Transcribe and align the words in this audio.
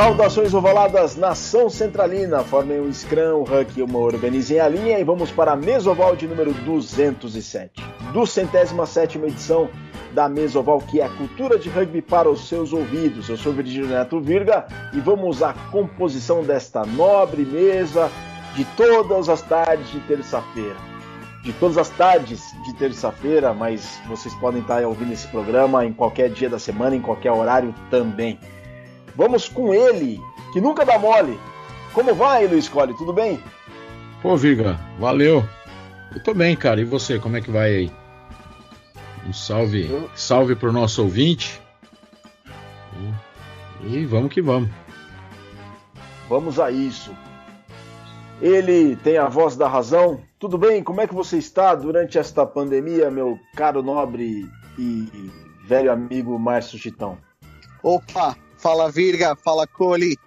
Saudações 0.00 0.54
ovaladas, 0.54 1.14
nação 1.14 1.68
centralina, 1.68 2.42
formem 2.42 2.80
um 2.80 2.90
scrum, 2.90 3.40
um 3.40 3.42
huck 3.42 3.78
e 3.78 3.82
uma 3.82 3.98
organizem 3.98 4.58
a 4.58 4.66
linha 4.66 4.98
e 4.98 5.04
vamos 5.04 5.30
para 5.30 5.52
a 5.52 5.56
Mesoval 5.56 6.16
de 6.16 6.26
número 6.26 6.54
207. 6.54 7.84
Do 8.10 8.24
centésima 8.24 8.86
sétima 8.86 9.26
edição 9.26 9.68
da 10.14 10.26
Mesoval, 10.26 10.80
que 10.80 11.02
é 11.02 11.04
a 11.04 11.10
cultura 11.10 11.58
de 11.58 11.68
rugby 11.68 12.00
para 12.00 12.30
os 12.30 12.48
seus 12.48 12.72
ouvidos. 12.72 13.28
Eu 13.28 13.36
sou 13.36 13.52
Virgílio 13.52 13.88
Neto 13.88 14.18
Virga 14.18 14.66
e 14.94 15.00
vamos 15.00 15.42
à 15.42 15.52
composição 15.70 16.42
desta 16.42 16.82
nobre 16.86 17.44
mesa 17.44 18.10
de 18.56 18.64
todas 18.78 19.28
as 19.28 19.42
tardes 19.42 19.90
de 19.90 20.00
terça-feira. 20.00 20.76
De 21.42 21.52
todas 21.52 21.76
as 21.76 21.90
tardes 21.90 22.42
de 22.64 22.72
terça-feira, 22.72 23.52
mas 23.52 24.00
vocês 24.08 24.34
podem 24.36 24.62
estar 24.62 24.82
ouvindo 24.82 25.12
esse 25.12 25.28
programa 25.28 25.84
em 25.84 25.92
qualquer 25.92 26.30
dia 26.30 26.48
da 26.48 26.58
semana, 26.58 26.96
em 26.96 27.02
qualquer 27.02 27.32
horário 27.32 27.74
também. 27.90 28.38
Vamos 29.16 29.48
com 29.48 29.72
ele, 29.74 30.20
que 30.52 30.60
nunca 30.60 30.84
dá 30.84 30.98
mole. 30.98 31.38
Como 31.92 32.14
vai, 32.14 32.46
Luiz 32.46 32.68
Colli? 32.68 32.94
Tudo 32.96 33.12
bem? 33.12 33.42
Pô, 34.22 34.36
Viga, 34.36 34.78
valeu. 34.98 35.44
Eu 36.14 36.22
tô 36.22 36.34
bem, 36.34 36.56
cara. 36.56 36.80
E 36.80 36.84
você, 36.84 37.18
como 37.18 37.36
é 37.36 37.40
que 37.40 37.50
vai 37.50 37.70
aí? 37.74 37.92
Um 39.26 39.32
salve, 39.32 39.90
Eu... 39.90 40.10
salve 40.14 40.54
pro 40.54 40.72
nosso 40.72 41.02
ouvinte. 41.02 41.60
E 43.82 44.04
vamos 44.04 44.32
que 44.32 44.42
vamos. 44.42 44.70
Vamos 46.28 46.60
a 46.60 46.70
isso. 46.70 47.14
Ele 48.40 48.96
tem 48.96 49.18
a 49.18 49.28
voz 49.28 49.56
da 49.56 49.68
razão. 49.68 50.20
Tudo 50.38 50.56
bem? 50.56 50.82
Como 50.82 51.00
é 51.00 51.06
que 51.06 51.14
você 51.14 51.38
está 51.38 51.74
durante 51.74 52.18
esta 52.18 52.46
pandemia, 52.46 53.10
meu 53.10 53.38
caro 53.54 53.82
nobre 53.82 54.48
e 54.78 55.30
velho 55.66 55.92
amigo 55.92 56.38
Márcio 56.38 56.78
Chitão? 56.78 57.18
Opa, 57.82 58.36
Fala 58.60 58.90
Virga, 58.90 59.34
fala 59.34 59.66
Cole, 59.66 60.18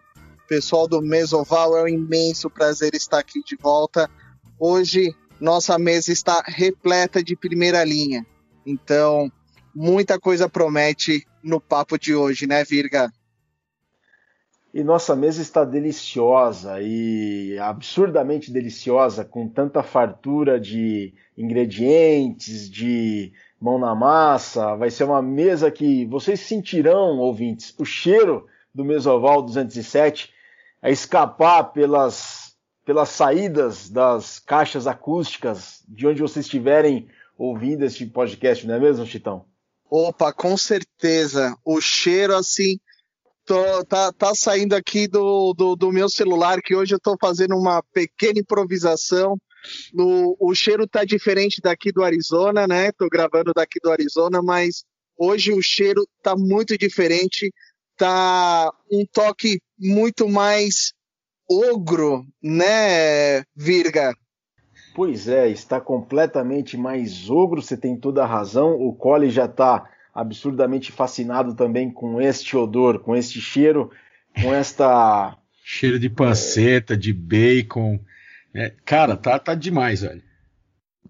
pessoal 0.48 0.88
do 0.88 1.04
Mesoval, 1.04 1.78
é 1.78 1.84
um 1.84 1.88
imenso 1.88 2.50
prazer 2.50 2.96
estar 2.96 3.20
aqui 3.20 3.44
de 3.44 3.56
volta. 3.56 4.10
Hoje 4.60 5.16
nossa 5.40 5.78
mesa 5.78 6.12
está 6.12 6.42
repleta 6.48 7.24
de 7.24 7.36
primeira 7.36 7.84
linha, 7.84 8.26
então 8.66 9.32
muita 9.74 10.20
coisa 10.20 10.50
promete 10.50 11.28
no 11.44 11.62
papo 11.62 11.96
de 11.96 12.16
hoje, 12.16 12.48
né, 12.48 12.64
Virga? 12.64 13.14
E 14.74 14.84
nossa 14.84 15.16
mesa 15.16 15.40
está 15.40 15.64
deliciosa 15.64 16.82
e 16.82 17.60
absurdamente 17.60 18.52
deliciosa, 18.52 19.24
com 19.24 19.48
tanta 19.48 19.84
fartura 19.84 20.60
de 20.60 21.14
ingredientes, 21.38 22.68
de 22.68 23.32
mão 23.64 23.80
na 23.80 23.96
massa. 23.96 24.76
Vai 24.76 24.92
ser 24.92 25.06
uma 25.06 25.22
mesa 25.22 25.72
que 25.72 26.06
vocês 26.08 26.42
sentirão, 26.42 27.18
ouvintes, 27.18 27.74
o 27.80 27.86
cheiro 27.86 28.46
do 28.76 28.84
Mesoval 28.84 29.42
207 29.42 30.34
a 30.82 30.90
escapar 30.90 31.72
pelas, 31.72 32.56
pelas 32.86 33.08
saídas 33.08 33.90
das 33.90 34.38
caixas 34.38 34.86
acústicas 34.86 35.82
de 35.88 36.06
onde 36.06 36.22
vocês 36.22 36.46
estiverem 36.46 37.08
ouvindo 37.38 37.86
este 37.86 38.06
podcast, 38.06 38.68
não 38.68 38.76
é 38.76 38.80
mesmo, 38.80 39.06
Chitão? 39.06 39.46
Opa, 39.90 40.34
com 40.34 40.58
certeza. 40.58 41.56
O 41.64 41.80
cheiro, 41.80 42.36
assim, 42.36 42.78
tô, 43.46 43.86
tá, 43.86 44.12
tá 44.12 44.34
saindo 44.36 44.76
aqui 44.76 45.08
do, 45.08 45.54
do, 45.54 45.76
do 45.78 45.90
meu 45.90 46.10
celular, 46.10 46.60
que 46.62 46.76
hoje 46.76 46.94
eu 46.94 46.98
estou 46.98 47.16
fazendo 47.20 47.56
uma 47.56 47.82
pequena 47.94 48.40
improvisação 48.40 49.38
no, 49.94 50.36
o 50.40 50.54
cheiro 50.54 50.88
tá 50.88 51.04
diferente 51.04 51.62
daqui 51.62 51.92
do 51.92 52.04
Arizona, 52.04 52.68
né? 52.68 52.92
Tô 52.92 53.08
gravando 53.10 53.52
daqui 53.54 53.80
do 53.82 53.92
Arizona, 53.92 54.42
mas 54.42 54.84
hoje 55.18 55.52
o 55.52 55.62
cheiro 55.62 56.08
tá 56.22 56.36
muito 56.36 56.78
diferente, 56.78 57.52
tá 57.98 58.72
um 58.92 59.06
toque 59.12 59.60
muito 59.80 60.28
mais 60.28 60.94
ogro, 61.50 62.26
né, 62.42 63.44
Virga? 63.56 64.14
Pois 64.96 65.28
é, 65.28 65.50
está 65.50 65.82
completamente 65.82 66.78
mais 66.78 67.30
ogro, 67.30 67.62
você 67.62 67.76
tem 67.76 67.98
toda 67.98 68.24
a 68.24 68.28
razão. 68.28 68.74
O 68.80 68.94
Cole 68.94 69.30
já 69.30 69.46
está 69.46 69.90
absurdamente 70.14 70.92
fascinado 70.92 71.56
também 71.56 71.92
com 71.92 72.22
este 72.22 72.56
odor, 72.56 73.00
com 73.00 73.16
este 73.16 73.42
cheiro, 73.42 73.90
com 74.42 74.54
esta. 74.54 75.36
Cheiro 75.64 75.98
de 75.98 76.10
panceta, 76.10 76.94
é... 76.94 76.98
de 76.98 77.12
bacon, 77.12 78.00
é, 78.54 78.72
cara, 78.86 79.18
tá, 79.18 79.40
tá 79.40 79.56
demais, 79.56 80.02
velho. 80.02 80.22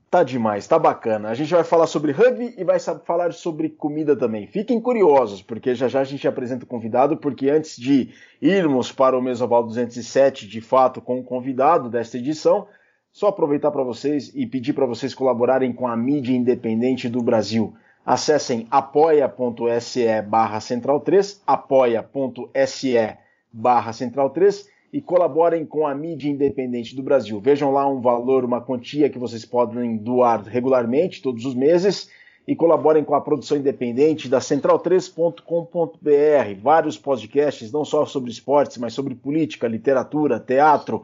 Tá 0.10 0.24
demais, 0.24 0.68
tá 0.68 0.78
bacana. 0.78 1.30
A 1.30 1.34
gente 1.34 1.52
vai 1.52 1.64
falar 1.64 1.88
sobre 1.88 2.12
rugby 2.12 2.54
e 2.56 2.64
vai 2.64 2.80
falar 2.80 3.34
sobre 3.34 3.68
comida 3.68 4.16
também. 4.16 4.46
Fiquem 4.46 4.80
curiosos, 4.80 5.42
porque 5.42 5.74
já 5.74 5.88
já 5.88 6.02
a 6.02 6.04
gente 6.04 6.28
apresenta 6.28 6.66
o 6.66 6.68
convidado, 6.68 7.18
porque 7.18 7.50
antes 7.50 7.76
de 7.76 8.12
irmos 8.40 8.92
para 8.92 9.18
o 9.18 9.22
Mesoval 9.24 9.64
207, 9.64 10.48
de 10.48 10.62
fato, 10.62 11.02
com 11.02 11.20
o 11.20 11.24
convidado 11.24 11.90
desta 11.90 12.20
edição, 12.20 12.68
só 13.12 13.30
aproveitar 13.30 13.72
para 13.72 13.82
vocês 13.84 14.32
e 14.36 14.46
pedir 14.46 14.74
para 14.74 14.86
vocês 14.86 15.16
colaborarem 15.16 15.74
com 15.74 15.88
a 15.88 15.98
mídia 15.98 16.36
independente 16.36 17.10
do 17.10 17.24
Brasil. 17.24 17.76
Acessem 18.06 18.68
apoia.se 18.70 20.22
barra 20.22 20.60
central 20.60 21.00
3, 21.00 21.42
apoia.se 21.48 23.18
barra 23.52 23.94
central 23.94 24.30
3 24.30 24.73
e 24.94 25.02
colaborem 25.02 25.66
com 25.66 25.88
a 25.88 25.96
mídia 25.96 26.30
independente 26.30 26.96
do 26.96 27.02
Brasil. 27.02 27.42
Vejam 27.42 27.72
lá 27.72 27.90
um 27.90 28.00
valor, 28.00 28.46
uma 28.46 28.62
quantia 28.62 29.10
que 29.10 29.18
vocês 29.18 29.44
podem 29.44 29.98
doar 29.98 30.44
regularmente, 30.44 31.20
todos 31.20 31.46
os 31.46 31.56
meses, 31.56 32.12
e 32.48 32.56
colaborem 32.56 33.04
com 33.04 33.16
a 33.16 33.22
produção 33.22 33.58
independente 33.58 34.30
da 34.30 34.38
central3.com.br. 34.38 36.62
Vários 36.62 36.96
podcasts, 36.96 37.72
não 37.72 37.84
só 37.84 38.06
sobre 38.06 38.30
esportes, 38.30 38.78
mas 38.78 38.94
sobre 38.94 39.16
política, 39.16 39.68
literatura, 39.68 40.40
teatro, 40.40 41.04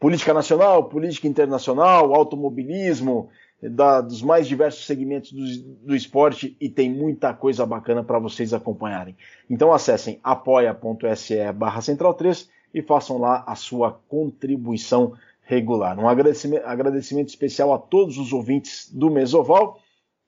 política 0.00 0.34
nacional, 0.34 0.88
política 0.88 1.28
internacional, 1.28 2.12
automobilismo, 2.12 3.28
da, 3.62 4.00
dos 4.00 4.22
mais 4.22 4.48
diversos 4.48 4.86
segmentos 4.86 5.32
do, 5.32 5.86
do, 5.86 5.94
esporte 5.94 6.56
e 6.58 6.68
tem 6.68 6.90
muita 6.90 7.34
coisa 7.34 7.66
bacana 7.66 8.02
para 8.02 8.18
vocês 8.18 8.54
acompanharem. 8.54 9.14
Então 9.48 9.72
acessem 9.72 10.18
apoia.se 10.24 11.52
barra 11.52 11.82
central 11.82 12.14
3 12.14 12.48
e 12.72 12.82
façam 12.82 13.18
lá 13.18 13.44
a 13.46 13.54
sua 13.54 14.00
contribuição 14.08 15.14
regular. 15.42 15.98
Um 15.98 16.08
agradecimento, 16.08 16.64
agradecimento 16.64 17.28
especial 17.28 17.72
a 17.72 17.78
todos 17.78 18.18
os 18.18 18.32
ouvintes 18.32 18.88
do 18.92 19.10
Mesoval, 19.10 19.78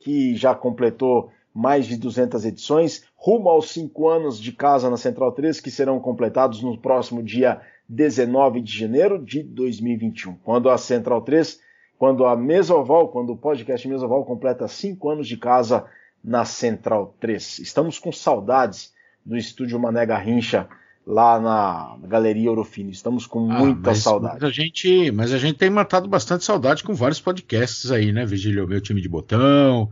que 0.00 0.34
já 0.34 0.54
completou 0.54 1.30
mais 1.54 1.86
de 1.86 1.96
200 1.96 2.44
edições, 2.44 3.04
rumo 3.14 3.48
aos 3.48 3.70
5 3.70 4.08
anos 4.08 4.40
de 4.40 4.52
casa 4.52 4.90
na 4.90 4.96
Central 4.96 5.32
3, 5.32 5.60
que 5.60 5.70
serão 5.70 6.00
completados 6.00 6.62
no 6.62 6.76
próximo 6.78 7.22
dia 7.22 7.60
19 7.88 8.60
de 8.60 8.76
janeiro 8.76 9.22
de 9.22 9.42
2021, 9.42 10.34
quando 10.36 10.70
a 10.70 10.78
Central 10.78 11.20
3, 11.22 11.60
quando 11.98 12.24
a 12.24 12.34
Mesoval, 12.34 13.08
quando 13.08 13.32
o 13.32 13.36
podcast 13.36 13.86
Mesoval 13.86 14.24
completa 14.24 14.66
5 14.66 15.08
anos 15.10 15.28
de 15.28 15.36
casa 15.36 15.84
na 16.24 16.44
Central 16.44 17.14
3. 17.20 17.60
Estamos 17.60 17.98
com 17.98 18.10
saudades 18.10 18.92
do 19.24 19.36
estúdio 19.36 19.78
Mané 19.78 20.04
Garrincha 20.06 20.68
lá 21.06 21.40
na 21.40 21.96
Galeria 22.06 22.50
Orofino. 22.50 22.90
Estamos 22.90 23.26
com 23.26 23.50
ah, 23.50 23.58
muita 23.58 23.90
mas, 23.90 23.98
saudade. 23.98 24.34
Mas 24.40 24.44
a, 24.44 24.52
gente, 24.52 25.10
mas 25.10 25.32
a 25.32 25.38
gente 25.38 25.58
tem 25.58 25.70
matado 25.70 26.08
bastante 26.08 26.44
saudade 26.44 26.84
com 26.84 26.94
vários 26.94 27.20
podcasts 27.20 27.90
aí, 27.90 28.12
né, 28.12 28.24
Vigílio? 28.24 28.68
Meu 28.68 28.80
time 28.80 29.00
de 29.00 29.08
botão, 29.08 29.90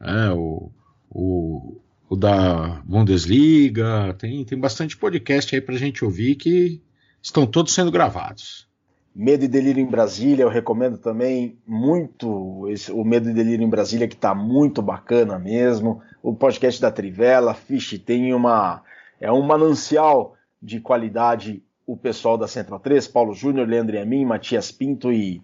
é, 0.00 0.30
o, 0.32 0.70
o, 1.10 1.80
o, 2.08 2.16
da 2.16 2.82
Bundesliga, 2.84 4.14
tem, 4.18 4.44
tem 4.44 4.58
bastante 4.58 4.96
podcast 4.96 5.54
aí 5.54 5.60
pra 5.60 5.76
gente 5.76 6.04
ouvir 6.04 6.36
que 6.36 6.80
estão 7.20 7.46
todos 7.46 7.72
sendo 7.72 7.90
gravados. 7.90 8.68
Medo 9.14 9.44
e 9.44 9.48
Delírio 9.48 9.80
em 9.80 9.86
Brasília, 9.86 10.42
eu 10.42 10.48
recomendo 10.48 10.98
também 10.98 11.56
muito 11.64 12.66
esse, 12.68 12.90
o 12.90 13.04
Medo 13.04 13.30
e 13.30 13.32
Delírio 13.32 13.64
em 13.64 13.70
Brasília, 13.70 14.08
que 14.08 14.16
está 14.16 14.34
muito 14.34 14.82
bacana 14.82 15.38
mesmo. 15.38 16.02
O 16.20 16.34
podcast 16.34 16.80
da 16.80 16.90
Trivela, 16.90 17.54
Fish, 17.54 17.96
tem 18.04 18.34
uma. 18.34 18.82
É 19.20 19.30
um 19.30 19.42
manancial 19.42 20.34
de 20.64 20.80
qualidade 20.80 21.62
o 21.86 21.94
pessoal 21.94 22.38
da 22.38 22.48
Central 22.48 22.80
3, 22.80 23.06
Paulo 23.08 23.34
Júnior, 23.34 23.68
Leandro 23.68 23.94
Yamin, 23.94 24.24
Matias 24.24 24.72
Pinto 24.72 25.12
e 25.12 25.42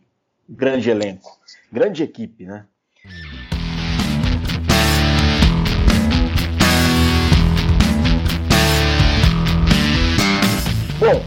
grande 0.49 0.89
elenco. 0.89 1.39
Grande 1.71 2.03
equipe, 2.03 2.47
né? 2.47 2.65
Bom, 10.99 11.23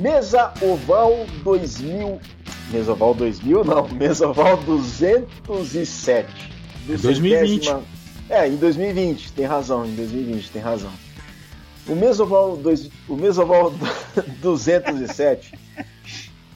Mesa 0.00 0.54
Oval 0.62 1.26
2000. 1.42 2.18
Mesa 2.70 2.92
Oval 2.92 3.14
2000? 3.14 3.64
Não, 3.64 3.88
Mesa 3.92 4.28
Oval 4.28 4.56
207. 4.62 6.28
2020. 6.86 7.76
É, 8.30 8.48
em 8.48 8.56
2020, 8.56 9.32
tem 9.34 9.44
razão, 9.44 9.84
em 9.84 9.94
2020, 9.94 10.50
tem 10.50 10.62
razão. 10.62 10.90
O 11.86 11.94
Mesoval, 11.94 12.56
dois, 12.56 12.90
o 13.06 13.14
Mesoval 13.14 13.72
207 14.40 15.58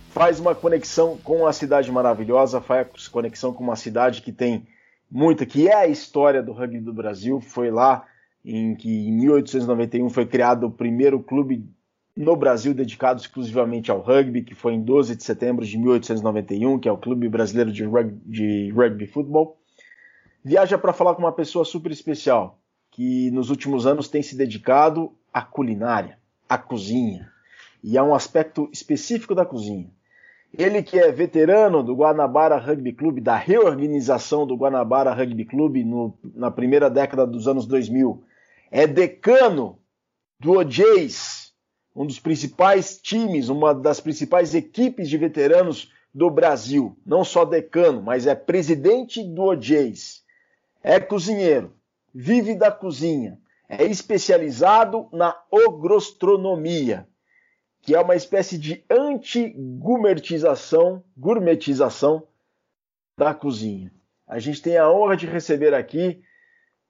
faz 0.09 0.41
uma 0.41 0.55
conexão 0.55 1.19
com 1.23 1.47
a 1.47 1.53
cidade 1.53 1.93
maravilhosa, 1.93 2.63
faz 2.63 3.09
conexão 3.09 3.53
com 3.53 3.63
uma 3.63 3.77
cidade 3.77 4.23
que 4.23 4.33
tem 4.33 4.67
muita, 5.11 5.45
que 5.45 5.69
é 5.69 5.75
a 5.75 5.87
história 5.87 6.43
do 6.43 6.53
rugby 6.53 6.81
do 6.81 6.95
Brasil. 6.95 7.41
Foi 7.41 7.71
lá 7.71 8.07
em 8.43 8.75
que 8.75 8.89
em 8.89 9.13
1891 9.13 10.09
foi 10.09 10.25
criado 10.25 10.67
o 10.67 10.71
primeiro 10.71 11.21
clube 11.21 11.69
no 12.17 12.35
Brasil 12.35 12.73
dedicado 12.73 13.21
exclusivamente 13.21 13.91
ao 13.91 14.01
rugby, 14.01 14.43
que 14.43 14.55
foi 14.55 14.73
em 14.73 14.83
12 14.83 15.15
de 15.15 15.23
setembro 15.23 15.65
de 15.65 15.77
1891, 15.77 16.79
que 16.79 16.89
é 16.89 16.93
o 16.93 16.97
Clube 16.97 17.29
Brasileiro 17.29 17.71
de 17.71 17.85
Rugby, 17.85 18.19
de 18.25 18.71
rugby 18.71 19.07
Futebol. 19.07 19.59
Viaja 20.43 20.79
para 20.79 20.95
falar 20.95 21.15
com 21.15 21.23
uma 21.23 21.33
pessoa 21.33 21.67
super 21.67 21.93
especial, 21.93 22.59
que 22.91 23.31
nos 23.31 23.51
últimos 23.51 23.87
anos 23.87 24.09
tem 24.09 24.23
se 24.23 24.35
dedicado 24.35 25.13
à 25.33 25.43
culinária, 25.43 26.19
à 26.49 26.57
cozinha, 26.59 27.31
e 27.83 27.97
a 27.97 28.05
um 28.05 28.15
aspecto 28.15 28.69
específico 28.73 29.35
da 29.35 29.45
cozinha. 29.45 29.91
Ele 30.57 30.83
que 30.83 30.99
é 30.99 31.13
veterano 31.13 31.83
do 31.83 31.95
Guanabara 31.95 32.57
Rugby 32.57 32.93
Clube, 32.93 33.21
da 33.21 33.37
reorganização 33.37 34.47
do 34.47 34.57
Guanabara 34.57 35.13
Rugby 35.13 35.45
Clube 35.45 35.85
no, 35.85 36.15
na 36.35 36.51
primeira 36.51 36.89
década 36.89 37.27
dos 37.27 37.47
anos 37.47 37.67
2000, 37.67 38.23
é 38.71 38.87
decano 38.87 39.79
do 40.41 40.53
OJs, 40.53 41.53
um 41.95 42.07
dos 42.07 42.19
principais 42.19 42.97
times, 42.97 43.49
uma 43.49 43.75
das 43.75 44.01
principais 44.01 44.55
equipes 44.55 45.09
de 45.09 45.19
veteranos 45.19 45.93
do 46.15 46.31
Brasil. 46.31 46.97
Não 47.05 47.25
só 47.25 47.45
decano, 47.45 48.01
mas 48.01 48.27
é 48.27 48.35
presidente 48.35 49.23
do 49.23 49.43
OJs. 49.43 50.23
É 50.83 50.99
cozinheiro, 50.99 51.73
vive 52.15 52.55
da 52.55 52.71
cozinha, 52.71 53.39
é 53.69 53.85
especializado 53.85 55.09
na 55.13 55.37
ogrostronomia 55.51 57.07
que 57.89 57.95
é 57.95 58.01
uma 58.01 58.17
espécie 58.17 58.59
de 58.59 58.85
anti-gourmetização, 58.91 61.03
gourmetização 61.17 62.29
da 63.17 63.33
cozinha. 63.33 63.91
A 64.27 64.39
gente 64.39 64.61
tem 64.61 64.77
a 64.77 64.91
honra 64.91 65.17
de 65.17 65.27
receber 65.27 65.73
aqui 65.73 66.21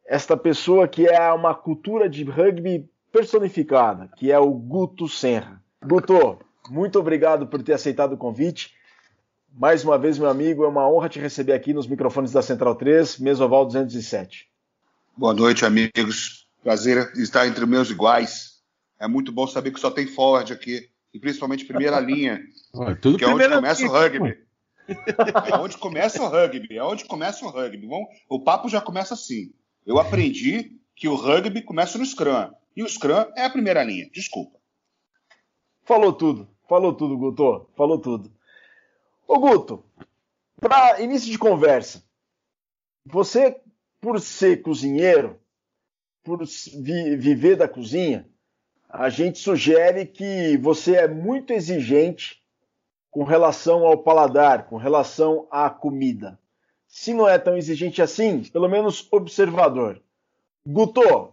esta 0.04 0.36
pessoa 0.36 0.88
que 0.88 1.06
é 1.06 1.32
uma 1.32 1.54
cultura 1.54 2.08
de 2.08 2.25
rugby 2.25 2.90
personificada, 3.12 4.10
que 4.16 4.32
é 4.32 4.38
o 4.40 4.50
Guto 4.50 5.08
Senra. 5.08 5.62
Guto, 5.86 6.40
muito 6.69 6.98
obrigado 6.98 7.46
por 7.46 7.62
ter 7.62 7.75
aceitado 7.75 8.14
o 8.14 8.19
convite. 8.19 8.75
Mais 9.52 9.84
uma 9.84 9.96
vez, 9.96 10.19
meu 10.19 10.28
amigo, 10.28 10.64
é 10.64 10.69
uma 10.69 10.90
honra 10.90 11.08
te 11.08 11.20
receber 11.20 11.52
aqui 11.52 11.72
nos 11.72 11.86
microfones 11.86 12.32
da 12.32 12.42
Central 12.42 12.75
3, 12.75 13.20
Mesoval 13.20 13.64
207. 13.64 14.48
Boa 15.16 15.32
noite, 15.32 15.64
amigos. 15.64 16.47
Prazer 16.68 17.10
estar 17.16 17.46
entre 17.46 17.64
meus 17.64 17.88
iguais. 17.88 18.60
É 19.00 19.08
muito 19.08 19.32
bom 19.32 19.46
saber 19.46 19.70
que 19.70 19.80
só 19.80 19.90
tem 19.90 20.06
Ford 20.06 20.52
aqui, 20.52 20.86
e 21.14 21.18
principalmente 21.18 21.64
primeira 21.64 21.98
linha, 21.98 22.42
tudo 23.00 23.16
que 23.16 23.24
é 23.24 23.26
onde 23.26 23.48
começa 23.48 23.80
linha, 23.80 23.90
o 23.90 23.94
rugby. 23.94 24.38
É 25.50 25.56
onde 25.56 25.78
começa 25.78 26.22
o 26.22 26.28
rugby, 26.28 26.76
é 26.76 26.84
onde 26.84 27.06
começa 27.06 27.42
o 27.46 27.48
rugby. 27.48 27.86
Bom, 27.86 28.04
o 28.28 28.44
papo 28.44 28.68
já 28.68 28.82
começa 28.82 29.14
assim. 29.14 29.50
Eu 29.86 29.98
aprendi 29.98 30.78
que 30.94 31.08
o 31.08 31.14
rugby 31.14 31.62
começa 31.62 31.96
no 31.96 32.04
Scrum, 32.04 32.50
e 32.76 32.82
o 32.82 32.86
Scrum 32.86 33.24
é 33.34 33.46
a 33.46 33.50
primeira 33.50 33.82
linha. 33.82 34.10
Desculpa. 34.12 34.58
Falou 35.84 36.12
tudo, 36.12 36.50
falou 36.68 36.92
tudo, 36.92 37.16
Guto, 37.16 37.70
falou 37.78 37.98
tudo. 37.98 38.30
Ô 39.26 39.38
Guto, 39.38 39.82
para 40.60 41.00
início 41.00 41.30
de 41.30 41.38
conversa, 41.38 42.04
você, 43.06 43.58
por 44.02 44.20
ser 44.20 44.60
cozinheiro, 44.60 45.38
por 46.28 46.44
vi 46.44 47.16
viver 47.16 47.56
da 47.56 47.66
cozinha, 47.66 48.28
a 48.86 49.08
gente 49.08 49.38
sugere 49.38 50.04
que 50.04 50.58
você 50.58 50.96
é 50.96 51.08
muito 51.08 51.54
exigente 51.54 52.42
com 53.10 53.25
relação 53.25 53.86
ao 53.86 53.96
paladar, 53.96 54.66
com 54.66 54.76
relação 54.76 55.48
à 55.50 55.70
comida. 55.70 56.38
Se 56.86 57.14
não 57.14 57.26
é 57.26 57.38
tão 57.38 57.56
exigente 57.56 58.02
assim, 58.02 58.42
pelo 58.44 58.69
menos 58.69 59.08
observador. 59.10 60.02
Guto, 60.66 61.32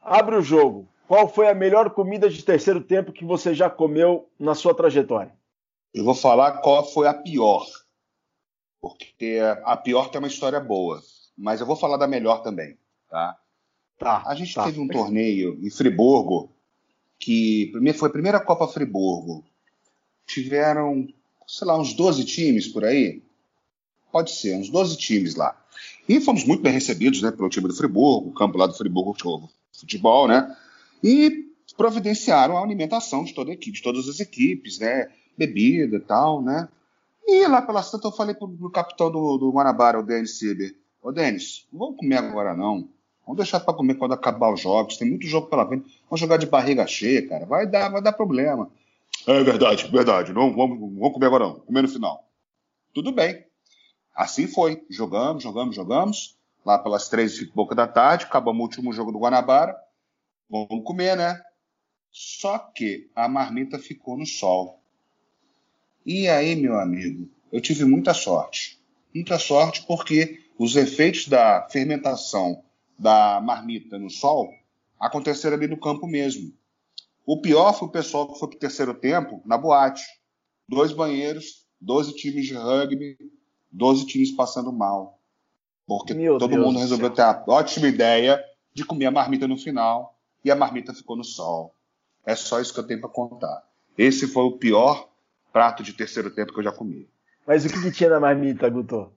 abre 0.00 0.34
o 0.34 0.42
jogo. 0.42 0.88
Qual 1.06 1.28
foi 1.28 1.48
a 1.48 1.54
melhor 1.54 1.90
comida 1.90 2.28
de 2.28 2.44
terceiro 2.44 2.80
tempo 2.80 3.12
que 3.12 3.24
você 3.24 3.54
já 3.54 3.70
comeu 3.70 4.28
na 4.36 4.56
sua 4.56 4.74
trajetória? 4.74 5.32
Eu 5.94 6.04
vou 6.04 6.16
falar 6.16 6.58
qual 6.58 6.84
foi 6.84 7.06
a 7.06 7.14
pior. 7.14 7.64
Porque 8.80 9.38
a 9.64 9.76
pior 9.76 10.10
tem 10.10 10.18
uma 10.18 10.26
história 10.26 10.58
boa. 10.58 11.00
Mas 11.38 11.60
eu 11.60 11.66
vou 11.66 11.76
falar 11.76 11.96
da 11.96 12.08
melhor 12.08 12.42
também. 12.42 12.76
Tá? 13.08 13.38
Tá, 13.98 14.22
a 14.26 14.34
gente 14.34 14.54
tá. 14.54 14.64
teve 14.64 14.78
um 14.78 14.88
torneio 14.88 15.58
em 15.62 15.70
Friburgo 15.70 16.50
que 17.18 17.72
foi 17.94 18.08
a 18.08 18.12
primeira 18.12 18.40
Copa 18.40 18.68
Friburgo. 18.68 19.44
Tiveram, 20.26 21.06
sei 21.46 21.66
lá, 21.66 21.78
uns 21.78 21.94
12 21.94 22.24
times 22.24 22.68
por 22.68 22.84
aí. 22.84 23.22
Pode 24.12 24.32
ser, 24.32 24.56
uns 24.56 24.68
12 24.68 24.96
times 24.96 25.34
lá. 25.34 25.56
E 26.08 26.20
fomos 26.20 26.44
muito 26.44 26.62
bem 26.62 26.72
recebidos 26.72 27.22
né, 27.22 27.30
pelo 27.30 27.48
time 27.48 27.68
do 27.68 27.74
Friburgo, 27.74 28.28
o 28.28 28.32
campo 28.32 28.58
lá 28.58 28.66
do 28.66 28.74
Friburgo 28.74 29.16
de 29.16 29.78
futebol, 29.80 30.28
né? 30.28 30.56
E 31.02 31.46
providenciaram 31.76 32.56
a 32.56 32.62
alimentação 32.62 33.24
de 33.24 33.34
toda 33.34 33.50
a 33.50 33.54
equipe, 33.54 33.76
de 33.76 33.82
todas 33.82 34.08
as 34.08 34.20
equipes, 34.20 34.78
né? 34.78 35.08
Bebida 35.36 35.96
e 35.96 36.00
tal, 36.00 36.42
né? 36.42 36.68
E 37.26 37.46
lá 37.46 37.60
pela 37.60 37.82
Santa 37.82 38.08
eu 38.08 38.12
falei 38.12 38.34
pro, 38.34 38.48
pro 38.48 38.70
capitão 38.70 39.10
do, 39.10 39.36
do 39.36 39.50
Guanabara, 39.50 39.98
o 39.98 40.02
Denis 40.02 40.38
Sieber, 40.38 40.74
ô 41.02 41.12
Denis, 41.12 41.66
não 41.72 41.80
vamos 41.80 41.96
comer 41.96 42.18
agora 42.18 42.54
não. 42.54 42.88
Vamos 43.26 43.38
deixar 43.38 43.58
para 43.58 43.74
comer 43.74 43.96
quando 43.96 44.14
acabar 44.14 44.52
os 44.52 44.60
jogos. 44.60 44.96
Tem 44.96 45.08
muito 45.10 45.26
jogo 45.26 45.48
pela 45.48 45.66
frente. 45.66 46.00
Vamos 46.08 46.20
jogar 46.20 46.36
de 46.36 46.46
barriga 46.46 46.86
cheia, 46.86 47.26
cara. 47.28 47.44
Vai 47.44 47.66
dar, 47.66 47.88
vai 47.88 48.00
dar 48.00 48.12
problema. 48.12 48.70
É 49.26 49.42
verdade, 49.42 49.88
verdade. 49.88 50.32
Não 50.32 50.54
vamos, 50.54 50.78
vamos 50.78 51.12
comer 51.12 51.26
agora 51.26 51.44
não. 51.46 51.58
Comer 51.60 51.82
no 51.82 51.88
final. 51.88 52.24
Tudo 52.94 53.10
bem. 53.10 53.44
Assim 54.14 54.46
foi. 54.46 54.84
Jogamos, 54.88 55.42
jogamos, 55.42 55.74
jogamos. 55.74 56.36
Lá 56.64 56.78
pelas 56.78 57.08
três 57.08 57.36
e 57.38 57.46
pouca 57.46 57.74
da 57.74 57.86
tarde, 57.86 58.24
acabamos 58.24 58.60
o 58.60 58.62
último 58.62 58.92
jogo 58.92 59.10
do 59.10 59.18
Guanabara. 59.18 59.76
Vamos 60.48 60.84
comer, 60.84 61.16
né? 61.16 61.42
Só 62.12 62.58
que 62.58 63.10
a 63.14 63.28
marmita 63.28 63.78
ficou 63.78 64.16
no 64.16 64.24
sol. 64.24 64.80
E 66.04 66.28
aí, 66.28 66.54
meu 66.54 66.78
amigo, 66.78 67.28
eu 67.52 67.60
tive 67.60 67.84
muita 67.84 68.14
sorte. 68.14 68.78
Muita 69.12 69.38
sorte 69.38 69.84
porque 69.84 70.44
os 70.56 70.76
efeitos 70.76 71.26
da 71.26 71.68
fermentação 71.68 72.62
da 72.98 73.40
marmita 73.40 73.98
no 73.98 74.10
sol 74.10 74.50
aconteceram 74.98 75.56
ali 75.56 75.66
no 75.66 75.78
campo 75.78 76.06
mesmo. 76.06 76.52
O 77.24 77.40
pior 77.40 77.72
foi 77.72 77.88
o 77.88 77.90
pessoal 77.90 78.32
que 78.32 78.38
foi 78.38 78.48
para 78.48 78.56
o 78.56 78.60
terceiro 78.60 78.94
tempo 78.94 79.42
na 79.44 79.58
boate. 79.58 80.04
Dois 80.68 80.92
banheiros, 80.92 81.66
12 81.80 82.14
times 82.14 82.46
de 82.46 82.54
rugby, 82.54 83.16
12 83.70 84.06
times 84.06 84.30
passando 84.32 84.72
mal. 84.72 85.18
Porque 85.86 86.14
Meu 86.14 86.38
todo 86.38 86.50
Deus 86.50 86.64
mundo 86.64 86.78
resolveu 86.78 87.10
ter 87.10 87.22
a 87.22 87.44
ótima 87.46 87.88
ideia 87.88 88.42
de 88.72 88.84
comer 88.84 89.06
a 89.06 89.10
marmita 89.10 89.46
no 89.46 89.56
final 89.56 90.16
e 90.44 90.50
a 90.50 90.56
marmita 90.56 90.94
ficou 90.94 91.16
no 91.16 91.24
sol. 91.24 91.74
É 92.24 92.34
só 92.34 92.60
isso 92.60 92.74
que 92.74 92.80
eu 92.80 92.86
tenho 92.86 93.00
para 93.00 93.08
contar. 93.08 93.62
Esse 93.96 94.26
foi 94.26 94.42
o 94.44 94.52
pior 94.52 95.08
prato 95.52 95.82
de 95.82 95.92
terceiro 95.92 96.30
tempo 96.30 96.52
que 96.52 96.58
eu 96.58 96.64
já 96.64 96.72
comi. 96.72 97.08
Mas 97.46 97.64
o 97.64 97.68
que, 97.68 97.80
que 97.80 97.92
tinha 97.92 98.10
na 98.10 98.20
marmita, 98.20 98.68
Guto? 98.68 99.12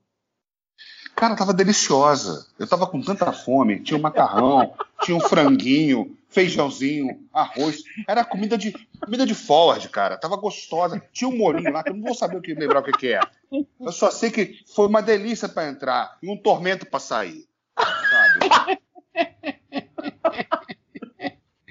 Cara, 1.20 1.36
tava 1.36 1.54
deliciosa. 1.54 2.48
Eu 2.58 2.66
tava 2.66 2.88
com 2.88 3.02
tanta 3.02 3.34
fome. 3.34 3.82
Tinha 3.82 3.98
um 3.98 4.02
macarrão, 4.02 4.74
tinha 5.02 5.18
um 5.18 5.20
franguinho, 5.20 6.18
feijãozinho, 6.30 7.28
arroz. 7.34 7.84
Era 8.08 8.24
comida 8.24 8.58
de 8.58 8.72
comida 9.02 9.26
de 9.26 9.36
Ford, 9.36 9.86
cara. 9.90 10.18
Tava 10.18 10.38
gostosa. 10.38 11.04
Tinha 11.12 11.28
um 11.28 11.38
molinho 11.38 11.74
lá 11.74 11.84
que 11.84 11.90
eu 11.90 11.96
não 11.96 12.04
vou 12.04 12.16
saber 12.16 12.38
o 12.38 12.42
que 12.42 12.54
lembrar 12.54 12.80
o 12.80 12.84
que, 12.84 12.94
que 12.94 13.12
é. 13.12 13.20
Eu 13.52 13.92
só 13.92 14.10
sei 14.10 14.32
que 14.32 14.64
foi 14.74 14.88
uma 14.88 15.02
delícia 15.02 15.50
para 15.50 15.68
entrar 15.68 16.18
e 16.24 16.32
um 16.32 16.38
tormento 16.38 16.86
para 16.86 17.02
sair. 17.02 17.46
Sabe? 17.78 18.80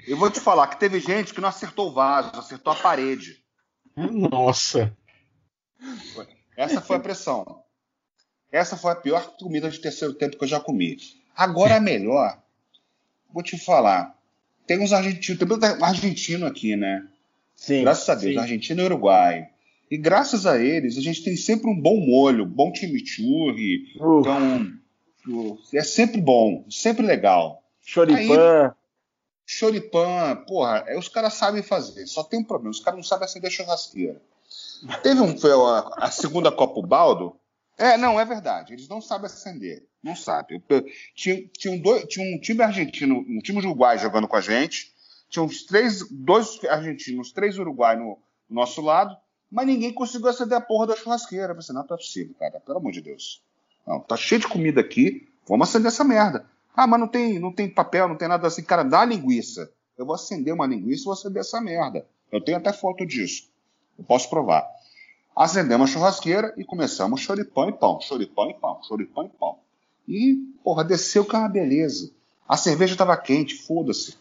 Eu 0.07 0.15
vou 0.15 0.29
te 0.29 0.39
falar 0.39 0.67
que 0.67 0.79
teve 0.79 0.99
gente 0.99 1.33
que 1.33 1.41
não 1.41 1.49
acertou 1.49 1.89
o 1.89 1.93
vaso, 1.93 2.29
acertou 2.35 2.71
a 2.71 2.75
parede. 2.75 3.43
Nossa. 3.95 4.95
Essa 6.55 6.81
foi 6.81 6.97
a 6.97 6.99
pressão. 6.99 7.63
Essa 8.51 8.75
foi 8.75 8.91
a 8.91 8.95
pior 8.95 9.35
comida 9.37 9.69
de 9.69 9.79
terceiro 9.79 10.13
tempo 10.13 10.37
que 10.37 10.43
eu 10.43 10.47
já 10.47 10.59
comi. 10.59 10.97
Agora 11.35 11.75
a 11.75 11.79
melhor, 11.79 12.41
vou 13.31 13.43
te 13.43 13.57
falar. 13.57 14.15
Tem 14.65 14.79
uns 14.79 14.91
argentinos, 14.91 15.39
tem 15.39 15.47
muito 15.47 15.65
argentino 15.65 16.45
aqui, 16.45 16.75
né? 16.75 17.07
Sim. 17.55 17.81
Graças 17.81 18.09
a 18.09 18.15
Deus, 18.15 18.33
sim. 18.33 18.39
Argentina 18.39 18.81
e 18.81 18.85
Uruguai. 18.85 19.49
E 19.89 19.97
graças 19.97 20.45
a 20.45 20.61
eles, 20.61 20.97
a 20.97 21.01
gente 21.01 21.23
tem 21.23 21.35
sempre 21.35 21.69
um 21.69 21.79
bom 21.79 21.97
molho, 21.97 22.45
bom 22.45 22.73
chimichurri. 22.73 23.95
Uh. 23.99 24.19
Então, 24.19 25.57
é 25.73 25.83
sempre 25.83 26.21
bom, 26.21 26.65
sempre 26.69 27.05
legal. 27.05 27.63
Choripan. 27.81 28.73
choripan, 29.45 30.35
porra, 30.47 30.83
é, 30.87 30.97
os 30.97 31.09
caras 31.09 31.33
sabem 31.33 31.63
fazer. 31.63 32.05
Só 32.05 32.23
tem 32.23 32.39
um 32.39 32.43
problema, 32.43 32.71
os 32.71 32.79
caras 32.79 32.97
não 32.97 33.03
sabem 33.03 33.25
acender 33.25 33.51
churrasqueira. 33.51 34.21
Teve 35.01 35.21
um, 35.21 35.37
foi 35.37 35.51
a, 35.51 35.91
a 35.97 36.11
segunda 36.11 36.51
Copa 36.51 36.81
Baldo, 36.85 37.35
é, 37.79 37.97
não, 37.97 38.19
é 38.19 38.25
verdade. 38.25 38.73
Eles 38.73 38.87
não 38.87 39.01
sabem 39.01 39.25
acender. 39.27 39.87
Não 40.03 40.15
sabem. 40.15 40.61
Tinha, 41.15 41.47
tinha, 41.57 41.73
um, 41.73 41.79
dois, 41.79 42.03
tinha 42.05 42.35
um 42.35 42.39
time 42.39 42.61
argentino, 42.61 43.19
um 43.27 43.39
time 43.39 43.59
uruguai 43.59 43.97
jogando 43.97 44.27
com 44.27 44.35
a 44.35 44.41
gente. 44.41 44.93
Tinha 45.29 45.43
uns 45.43 45.63
três, 45.63 46.07
dois 46.11 46.63
argentinos, 46.65 47.31
três 47.31 47.57
uruguai 47.57 47.95
no, 47.95 48.17
no 48.49 48.55
nosso 48.55 48.81
lado, 48.81 49.15
mas 49.51 49.65
ninguém 49.65 49.93
conseguiu 49.93 50.27
acender 50.27 50.57
a 50.57 50.61
porra 50.61 50.87
da 50.87 50.95
churrasqueira. 50.95 51.51
Eu 51.51 51.55
pensei, 51.55 51.73
não, 51.73 51.85
não 51.87 51.95
é 51.95 51.97
possível, 51.97 52.35
cara. 52.37 52.59
Pelo 52.59 52.79
amor 52.79 52.91
de 52.91 53.01
Deus. 53.01 53.41
Não, 53.87 53.99
tá 53.99 54.17
cheio 54.17 54.41
de 54.41 54.47
comida 54.47 54.81
aqui. 54.81 55.27
Vamos 55.47 55.69
acender 55.69 55.87
essa 55.87 56.03
merda. 56.03 56.45
Ah, 56.75 56.85
mas 56.85 56.99
não 56.99 57.07
tem, 57.07 57.39
não 57.39 57.51
tem 57.51 57.69
papel, 57.69 58.07
não 58.07 58.15
tem 58.15 58.27
nada 58.27 58.47
assim. 58.47 58.63
Cara, 58.63 58.83
dá 58.83 59.05
linguiça. 59.05 59.71
Eu 59.97 60.05
vou 60.05 60.15
acender 60.15 60.53
uma 60.53 60.67
linguiça 60.67 61.03
e 61.03 61.05
vou 61.05 61.13
acender 61.13 61.41
essa 61.41 61.59
merda. 61.59 62.05
Eu 62.31 62.41
tenho 62.41 62.57
até 62.57 62.71
foto 62.71 63.05
disso. 63.05 63.49
Eu 63.97 64.03
posso 64.03 64.29
provar. 64.29 64.65
Acendemos 65.39 65.89
a 65.89 65.93
churrasqueira 65.93 66.53
e 66.57 66.65
começamos 66.65 67.21
choripão 67.21 67.69
e 67.69 67.71
pão, 67.71 68.01
choripão 68.01 68.49
e 68.49 68.53
pão, 68.55 68.83
choripão 68.83 69.23
e 69.23 69.29
pão. 69.29 69.59
E, 70.05 70.35
porra, 70.61 70.83
desceu 70.83 71.23
que 71.23 71.33
é 71.33 71.39
uma 71.39 71.47
beleza. 71.47 72.11
A 72.45 72.57
cerveja 72.57 72.91
estava 72.91 73.15
quente, 73.15 73.55
foda-se. 73.55 74.17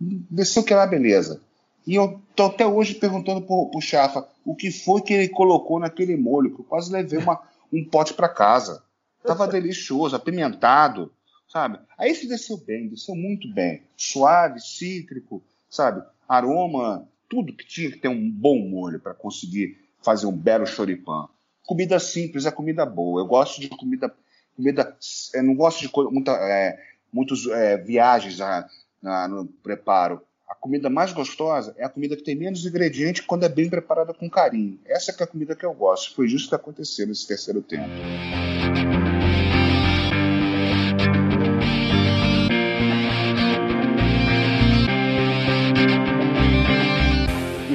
Desceu 0.00 0.64
que 0.64 0.72
era 0.72 0.80
uma 0.80 0.88
beleza. 0.88 1.42
E 1.86 1.94
eu 1.94 2.22
tô 2.34 2.44
até 2.44 2.66
hoje 2.66 2.94
perguntando 2.94 3.42
pro, 3.42 3.68
pro 3.70 3.82
Chafa 3.82 4.26
o 4.46 4.56
que 4.56 4.70
foi 4.70 5.02
que 5.02 5.12
ele 5.12 5.28
colocou 5.28 5.78
naquele 5.78 6.16
molho, 6.16 6.54
que 6.54 6.62
eu 6.62 6.64
quase 6.64 6.90
levei 6.90 7.18
uma, 7.18 7.38
um 7.70 7.84
pote 7.84 8.14
para 8.14 8.30
casa. 8.30 8.82
Tava 9.22 9.46
delicioso, 9.46 10.16
apimentado, 10.16 11.12
sabe? 11.46 11.78
Aí 11.98 12.14
se 12.14 12.26
desceu 12.26 12.56
bem, 12.56 12.88
desceu 12.88 13.14
muito 13.14 13.46
bem. 13.52 13.82
Suave, 13.94 14.58
cítrico, 14.58 15.42
sabe? 15.68 16.02
Aroma, 16.26 17.06
tudo 17.28 17.52
que 17.52 17.66
tinha 17.66 17.90
que 17.90 17.98
ter 17.98 18.08
um 18.08 18.30
bom 18.30 18.58
molho 18.58 18.98
para 18.98 19.12
conseguir 19.12 19.81
fazer 20.02 20.26
um 20.26 20.36
belo 20.36 20.66
choripã. 20.66 21.28
Comida 21.64 21.98
simples 21.98 22.46
é 22.46 22.50
comida 22.50 22.84
boa. 22.84 23.20
Eu 23.20 23.26
gosto 23.26 23.60
de 23.60 23.68
comida. 23.68 24.12
comida 24.56 24.96
eu 25.34 25.42
não 25.42 25.54
gosto 25.54 25.80
de 25.80 25.90
muita, 26.10 26.32
é, 26.32 26.78
muitas 27.12 27.46
é, 27.46 27.76
viagens 27.76 28.38
na, 28.38 28.68
na, 29.00 29.28
no 29.28 29.46
preparo. 29.46 30.20
A 30.48 30.54
comida 30.54 30.90
mais 30.90 31.12
gostosa 31.12 31.74
é 31.78 31.84
a 31.84 31.88
comida 31.88 32.16
que 32.16 32.22
tem 32.22 32.34
menos 32.34 32.66
ingrediente 32.66 33.22
quando 33.22 33.44
é 33.44 33.48
bem 33.48 33.70
preparada 33.70 34.12
com 34.12 34.28
carinho. 34.28 34.78
Essa 34.84 35.10
é 35.10 35.24
a 35.24 35.26
comida 35.26 35.56
que 35.56 35.64
eu 35.64 35.72
gosto. 35.72 36.14
Foi 36.14 36.28
justo 36.28 36.50
que 36.50 36.54
aconteceu 36.54 37.06
nesse 37.06 37.26
terceiro 37.26 37.62
tempo. 37.62 37.88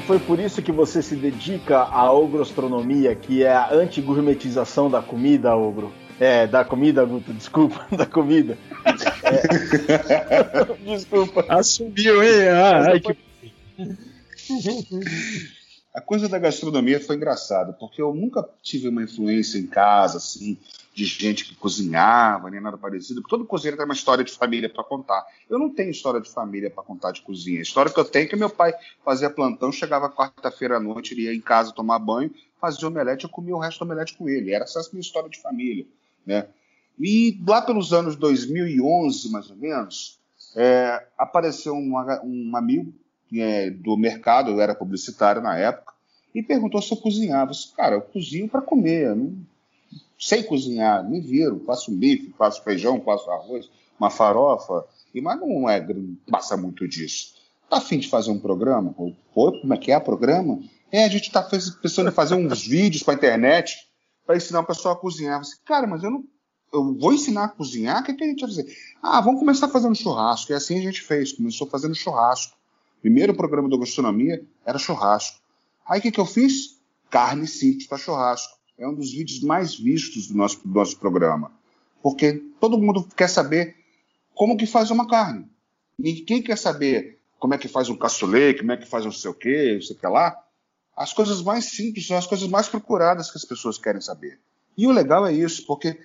Foi 0.07 0.19
por 0.19 0.39
isso 0.39 0.61
que 0.61 0.71
você 0.71 1.01
se 1.01 1.17
dedica 1.17 1.79
à 1.79 2.09
ogrostronomia, 2.13 3.13
que 3.13 3.43
é 3.43 3.51
a 3.51 3.73
anti-gourmetização 3.73 4.89
da 4.89 5.01
comida, 5.01 5.53
ogro? 5.53 5.91
É, 6.17 6.47
da 6.47 6.63
comida, 6.63 7.03
Guto, 7.03 7.33
desculpa, 7.33 7.85
da 7.95 8.05
comida. 8.05 8.57
É. 9.23 10.63
desculpa. 10.95 11.45
Assumiu, 11.49 12.23
hein? 12.23 12.47
Ah, 12.47 12.85
ai, 12.87 12.99
que... 13.01 13.17
A 15.93 15.99
coisa 15.99 16.29
da 16.29 16.39
gastronomia 16.39 17.01
foi 17.01 17.17
engraçada, 17.17 17.73
porque 17.73 18.01
eu 18.01 18.13
nunca 18.13 18.47
tive 18.63 18.87
uma 18.87 19.03
influência 19.03 19.57
em 19.57 19.67
casa, 19.67 20.17
assim, 20.17 20.57
de 20.97 21.05
gente 21.05 21.45
que 21.45 21.53
cozinhava, 21.53 22.49
nem 22.49 22.59
nada 22.59 22.75
parecido. 22.75 23.21
Todo 23.21 23.45
cozinheiro 23.45 23.77
tem 23.77 23.85
uma 23.85 23.93
história 23.93 24.23
de 24.23 24.31
família 24.31 24.67
para 24.67 24.83
contar. 24.83 25.23
Eu 25.47 25.59
não 25.59 25.69
tenho 25.69 25.91
história 25.91 26.19
de 26.19 26.27
família 26.27 26.71
para 26.71 26.83
contar 26.83 27.11
de 27.11 27.21
cozinha. 27.21 27.59
A 27.59 27.61
história 27.61 27.93
que 27.93 27.99
eu 27.99 28.03
tenho 28.03 28.25
é 28.25 28.27
que 28.27 28.35
meu 28.35 28.49
pai 28.49 28.73
fazia 29.05 29.29
plantão, 29.29 29.71
chegava 29.71 30.09
quarta-feira 30.09 30.77
à 30.77 30.79
noite, 30.79 31.13
ele 31.13 31.25
ia 31.25 31.35
em 31.35 31.39
casa 31.39 31.71
tomar 31.71 31.99
banho, 31.99 32.33
fazia 32.59 32.87
omelete, 32.87 33.25
eu 33.25 33.29
comia 33.29 33.55
o 33.55 33.59
resto 33.59 33.77
do 33.77 33.85
omelete 33.85 34.17
com 34.17 34.27
ele. 34.27 34.51
Era 34.51 34.63
essa 34.63 34.81
minha 34.91 35.01
história 35.01 35.29
de 35.29 35.39
família, 35.39 35.85
né? 36.25 36.47
E 36.99 37.39
lá 37.47 37.61
pelos 37.61 37.93
anos 37.93 38.15
2011, 38.15 39.29
mais 39.29 39.51
ou 39.51 39.55
menos, 39.55 40.19
é, 40.55 41.05
apareceu 41.15 41.75
um, 41.75 41.93
um 42.23 42.57
amigo 42.57 42.91
é, 43.35 43.69
do 43.69 43.95
mercado, 43.95 44.49
eu 44.49 44.59
era 44.59 44.73
publicitário 44.73 45.43
na 45.43 45.55
época, 45.55 45.93
e 46.33 46.41
perguntou 46.41 46.81
se 46.81 46.91
eu 46.91 46.97
cozinhava. 46.97 47.51
Eu 47.51 47.55
disse, 47.55 47.71
cara, 47.75 47.93
eu 47.93 48.01
cozinho 48.01 48.49
para 48.49 48.63
comer, 48.63 49.15
não 49.15 49.37
sei 50.17 50.43
cozinhar, 50.43 51.07
me 51.07 51.21
viro, 51.21 51.63
faço 51.65 51.91
um 51.91 51.95
bife, 51.95 52.33
faço 52.37 52.63
feijão, 52.63 53.01
faço 53.01 53.29
arroz, 53.29 53.69
uma 53.99 54.09
farofa, 54.09 54.85
e 55.13 55.21
mas 55.21 55.39
não 55.39 55.69
é 55.69 55.85
passa 56.29 56.57
muito 56.57 56.87
disso. 56.87 57.35
Tá 57.69 57.77
afim 57.77 57.99
de 57.99 58.07
fazer 58.07 58.31
um 58.31 58.39
programa? 58.39 58.93
Pô, 59.33 59.51
como 59.59 59.73
é 59.73 59.77
que 59.77 59.91
é 59.91 59.97
o 59.97 60.01
programa? 60.01 60.59
É, 60.91 61.03
a 61.03 61.09
gente 61.09 61.31
tá 61.31 61.41
pensando 61.41 62.09
em 62.09 62.13
fazer 62.13 62.35
uns 62.35 62.61
vídeos 62.65 63.03
para 63.03 63.13
internet 63.13 63.87
para 64.25 64.37
ensinar 64.37 64.61
o 64.61 64.65
pessoal 64.65 64.93
a 64.93 64.97
cozinhar. 64.97 65.43
Você, 65.43 65.55
cara, 65.65 65.85
mas 65.87 66.03
eu 66.03 66.11
não. 66.11 66.23
Eu 66.71 66.93
vou 66.97 67.13
ensinar 67.13 67.45
a 67.45 67.49
cozinhar? 67.49 68.01
O 68.01 68.03
que, 68.03 68.13
que 68.13 68.23
a 68.23 68.27
gente 68.27 68.41
vai 68.41 68.49
fazer? 68.49 68.77
Ah, 69.01 69.21
vamos 69.21 69.39
começar 69.39 69.69
fazendo 69.69 69.95
churrasco. 69.95 70.51
E 70.51 70.55
assim 70.55 70.77
a 70.77 70.81
gente 70.81 71.01
fez. 71.01 71.31
Começou 71.31 71.67
fazendo 71.67 71.95
churrasco. 71.95 72.57
Primeiro 73.01 73.33
programa 73.33 73.69
da 73.69 73.77
gastronomia 73.77 74.45
era 74.65 74.77
churrasco. 74.77 75.39
Aí 75.87 75.99
o 75.99 76.01
que, 76.01 76.11
que 76.11 76.19
eu 76.19 76.25
fiz? 76.25 76.77
Carne 77.09 77.47
simples 77.47 77.87
para 77.87 77.97
churrasco 77.97 78.56
é 78.77 78.87
um 78.87 78.93
dos 78.93 79.11
vídeos 79.11 79.41
mais 79.41 79.75
vistos 79.75 80.27
do 80.27 80.37
nosso, 80.37 80.59
do 80.65 80.73
nosso 80.73 80.97
programa. 80.97 81.51
Porque 82.01 82.33
todo 82.59 82.77
mundo 82.77 83.07
quer 83.15 83.27
saber 83.27 83.75
como 84.35 84.55
que 84.55 84.67
faz 84.67 84.91
uma 84.91 85.07
carne. 85.07 85.49
Ninguém 85.97 86.41
quer 86.43 86.57
saber 86.57 87.19
como 87.39 87.55
é 87.55 87.57
que 87.57 87.67
faz 87.67 87.89
um 87.89 87.97
cassoulet, 87.97 88.59
como 88.59 88.71
é 88.71 88.77
que 88.77 88.85
faz 88.87 89.05
um 89.05 89.11
sei 89.11 89.31
o 89.31 89.33
quê, 89.33 89.73
não 89.73 89.81
sei 89.81 89.95
o 89.95 89.99
que 89.99 90.07
lá. 90.07 90.37
As 90.95 91.11
coisas 91.11 91.41
mais 91.41 91.65
simples 91.65 92.05
são 92.05 92.17
as 92.17 92.27
coisas 92.27 92.47
mais 92.47 92.67
procuradas 92.67 93.31
que 93.31 93.37
as 93.37 93.45
pessoas 93.45 93.77
querem 93.77 94.01
saber. 94.01 94.39
E 94.77 94.85
o 94.85 94.91
legal 94.91 95.25
é 95.25 95.33
isso, 95.33 95.65
porque 95.65 95.99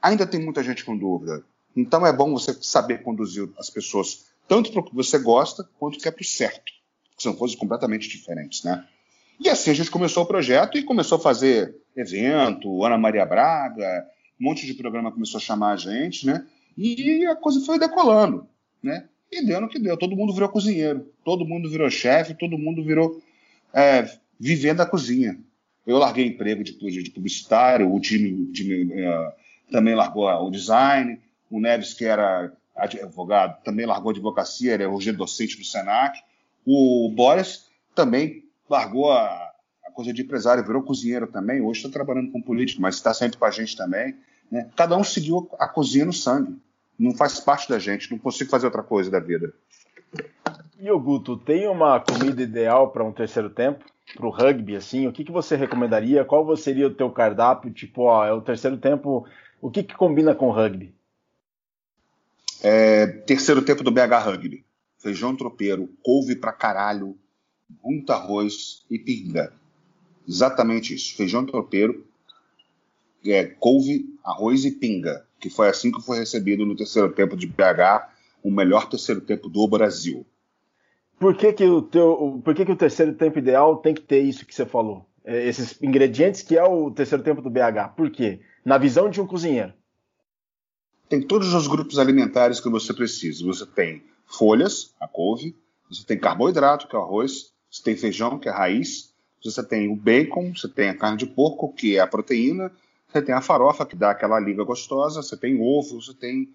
ainda 0.00 0.26
tem 0.26 0.40
muita 0.40 0.62
gente 0.62 0.84
com 0.84 0.96
dúvida. 0.96 1.44
Então 1.76 2.06
é 2.06 2.12
bom 2.12 2.32
você 2.32 2.56
saber 2.60 3.02
conduzir 3.02 3.48
as 3.58 3.68
pessoas 3.70 4.26
tanto 4.46 4.70
para 4.70 4.80
o 4.80 4.84
que 4.84 4.94
você 4.94 5.18
gosta, 5.18 5.68
quanto 5.78 5.98
que 5.98 6.06
é 6.06 6.10
para 6.10 6.22
o 6.22 6.24
certo. 6.24 6.72
Que 7.16 7.22
são 7.22 7.34
coisas 7.34 7.56
completamente 7.56 8.08
diferentes, 8.08 8.62
né? 8.62 8.86
E 9.40 9.48
assim 9.48 9.70
a 9.70 9.74
gente 9.74 9.90
começou 9.90 10.22
o 10.22 10.26
projeto 10.26 10.78
e 10.78 10.84
começou 10.84 11.18
a 11.18 11.20
fazer 11.20 11.74
evento, 11.96 12.84
Ana 12.84 12.98
Maria 12.98 13.24
Braga, 13.24 14.06
um 14.40 14.44
monte 14.44 14.66
de 14.66 14.74
programa 14.74 15.12
começou 15.12 15.38
a 15.38 15.42
chamar 15.42 15.72
a 15.72 15.76
gente, 15.76 16.26
né? 16.26 16.46
E 16.76 17.24
a 17.26 17.36
coisa 17.36 17.64
foi 17.64 17.78
decolando, 17.78 18.48
né? 18.82 19.08
E 19.30 19.44
deu 19.44 19.60
no 19.60 19.68
que 19.68 19.78
deu. 19.78 19.96
Todo 19.96 20.16
mundo 20.16 20.32
virou 20.32 20.48
cozinheiro, 20.48 21.08
todo 21.24 21.46
mundo 21.46 21.70
virou 21.70 21.88
chefe, 21.90 22.34
todo 22.34 22.58
mundo 22.58 22.84
virou 22.84 23.22
é, 23.72 24.08
vivendo 24.38 24.80
a 24.80 24.86
cozinha. 24.86 25.38
Eu 25.86 25.98
larguei 25.98 26.26
emprego 26.26 26.64
de, 26.64 26.72
de 26.72 27.10
publicitário, 27.10 27.92
o 27.92 28.00
time, 28.00 28.30
uh, 28.30 29.32
também 29.70 29.94
largou 29.94 30.26
o 30.28 30.50
design, 30.50 31.20
o 31.50 31.60
Neves, 31.60 31.92
que 31.92 32.04
era 32.04 32.52
advogado, 32.74 33.62
também 33.62 33.86
largou 33.86 34.10
a 34.10 34.12
advocacia, 34.12 34.74
é 34.74 34.88
hoje 34.88 35.12
docente 35.12 35.56
do 35.56 35.64
Senac. 35.64 36.18
O 36.66 37.10
Boris 37.14 37.66
também 37.94 38.44
largou 38.68 39.12
a, 39.12 39.43
coisa 39.94 40.12
de 40.12 40.22
empresário, 40.22 40.64
virou 40.64 40.82
cozinheiro 40.82 41.26
também, 41.26 41.62
hoje 41.62 41.78
está 41.80 41.90
trabalhando 41.90 42.30
com 42.30 42.42
político, 42.42 42.82
mas 42.82 42.96
está 42.96 43.14
sempre 43.14 43.38
com 43.38 43.44
a 43.44 43.50
gente 43.50 43.76
também. 43.76 44.16
Né? 44.50 44.68
Cada 44.76 44.96
um 44.96 45.04
seguiu 45.04 45.48
a 45.58 45.68
cozinha 45.68 46.04
no 46.04 46.12
sangue. 46.12 46.58
Não 46.98 47.14
faz 47.14 47.40
parte 47.40 47.68
da 47.68 47.78
gente, 47.78 48.10
não 48.10 48.18
consigo 48.18 48.50
fazer 48.50 48.66
outra 48.66 48.82
coisa 48.82 49.10
da 49.10 49.18
vida. 49.18 49.52
E 50.78 50.90
o 50.90 51.00
Guto, 51.00 51.36
tem 51.36 51.66
uma 51.66 51.98
comida 52.00 52.42
ideal 52.42 52.90
para 52.90 53.04
um 53.04 53.12
terceiro 53.12 53.48
tempo? 53.48 53.84
Para 54.14 54.26
o 54.26 54.30
rugby, 54.30 54.76
assim? 54.76 55.06
O 55.06 55.12
que, 55.12 55.24
que 55.24 55.32
você 55.32 55.56
recomendaria? 55.56 56.24
Qual 56.24 56.54
seria 56.56 56.86
o 56.86 56.94
teu 56.94 57.10
cardápio? 57.10 57.72
Tipo, 57.72 58.02
ó, 58.02 58.24
é 58.24 58.32
o 58.32 58.42
terceiro 58.42 58.76
tempo, 58.76 59.26
o 59.60 59.70
que, 59.70 59.82
que 59.82 59.94
combina 59.94 60.34
com 60.34 60.50
rugby? 60.50 60.94
É, 62.62 63.06
terceiro 63.06 63.62
tempo 63.62 63.82
do 63.82 63.90
BH 63.90 64.24
Rugby. 64.24 64.64
Feijão 64.98 65.36
tropeiro, 65.36 65.88
couve 66.02 66.36
pra 66.36 66.52
caralho, 66.52 67.16
muito 67.82 68.12
arroz 68.12 68.84
e 68.90 68.98
pinga. 68.98 69.52
Exatamente 70.26 70.94
isso. 70.94 71.16
Feijão 71.16 71.44
tropeiro, 71.44 72.06
é, 73.24 73.44
couve, 73.44 74.06
arroz 74.24 74.64
e 74.64 74.70
pinga. 74.70 75.26
Que 75.38 75.50
foi 75.50 75.68
assim 75.68 75.90
que 75.90 76.02
foi 76.02 76.18
recebido 76.18 76.64
no 76.64 76.76
terceiro 76.76 77.12
tempo 77.12 77.36
de 77.36 77.46
BH, 77.46 78.08
o 78.42 78.50
melhor 78.50 78.88
terceiro 78.88 79.20
tempo 79.20 79.48
do 79.48 79.66
Brasil. 79.68 80.26
Por 81.18 81.36
que, 81.36 81.52
que, 81.52 81.64
o, 81.64 81.82
teu, 81.82 82.40
por 82.44 82.54
que, 82.54 82.64
que 82.64 82.72
o 82.72 82.76
terceiro 82.76 83.14
tempo 83.14 83.38
ideal 83.38 83.76
tem 83.76 83.94
que 83.94 84.02
ter 84.02 84.20
isso 84.20 84.44
que 84.44 84.54
você 84.54 84.66
falou? 84.66 85.06
É, 85.24 85.46
esses 85.46 85.80
ingredientes 85.82 86.42
que 86.42 86.56
é 86.56 86.64
o 86.64 86.90
terceiro 86.90 87.22
tempo 87.22 87.40
do 87.40 87.50
BH. 87.50 87.94
Por 87.96 88.10
quê? 88.10 88.40
Na 88.64 88.78
visão 88.78 89.08
de 89.08 89.20
um 89.20 89.26
cozinheiro. 89.26 89.72
Tem 91.08 91.22
todos 91.22 91.54
os 91.54 91.66
grupos 91.66 91.98
alimentares 91.98 92.60
que 92.60 92.68
você 92.68 92.92
precisa. 92.92 93.44
Você 93.44 93.66
tem 93.66 94.02
folhas, 94.26 94.94
a 95.00 95.06
couve, 95.06 95.56
você 95.88 96.04
tem 96.04 96.18
carboidrato, 96.18 96.88
que 96.88 96.96
é 96.96 96.98
o 96.98 97.02
arroz, 97.02 97.52
você 97.70 97.82
tem 97.82 97.96
feijão, 97.96 98.38
que 98.38 98.48
é 98.48 98.52
a 98.52 98.56
raiz, 98.56 99.13
você 99.50 99.62
tem 99.62 99.88
o 99.88 99.96
bacon, 99.96 100.54
você 100.54 100.68
tem 100.68 100.88
a 100.88 100.94
carne 100.96 101.18
de 101.18 101.26
porco, 101.26 101.72
que 101.72 101.96
é 101.96 102.00
a 102.00 102.06
proteína, 102.06 102.72
você 103.08 103.22
tem 103.22 103.34
a 103.34 103.40
farofa, 103.40 103.86
que 103.86 103.94
dá 103.94 104.10
aquela 104.10 104.40
liga 104.40 104.64
gostosa, 104.64 105.22
você 105.22 105.36
tem 105.36 105.60
ovo, 105.60 106.00
você 106.00 106.14
tem 106.14 106.48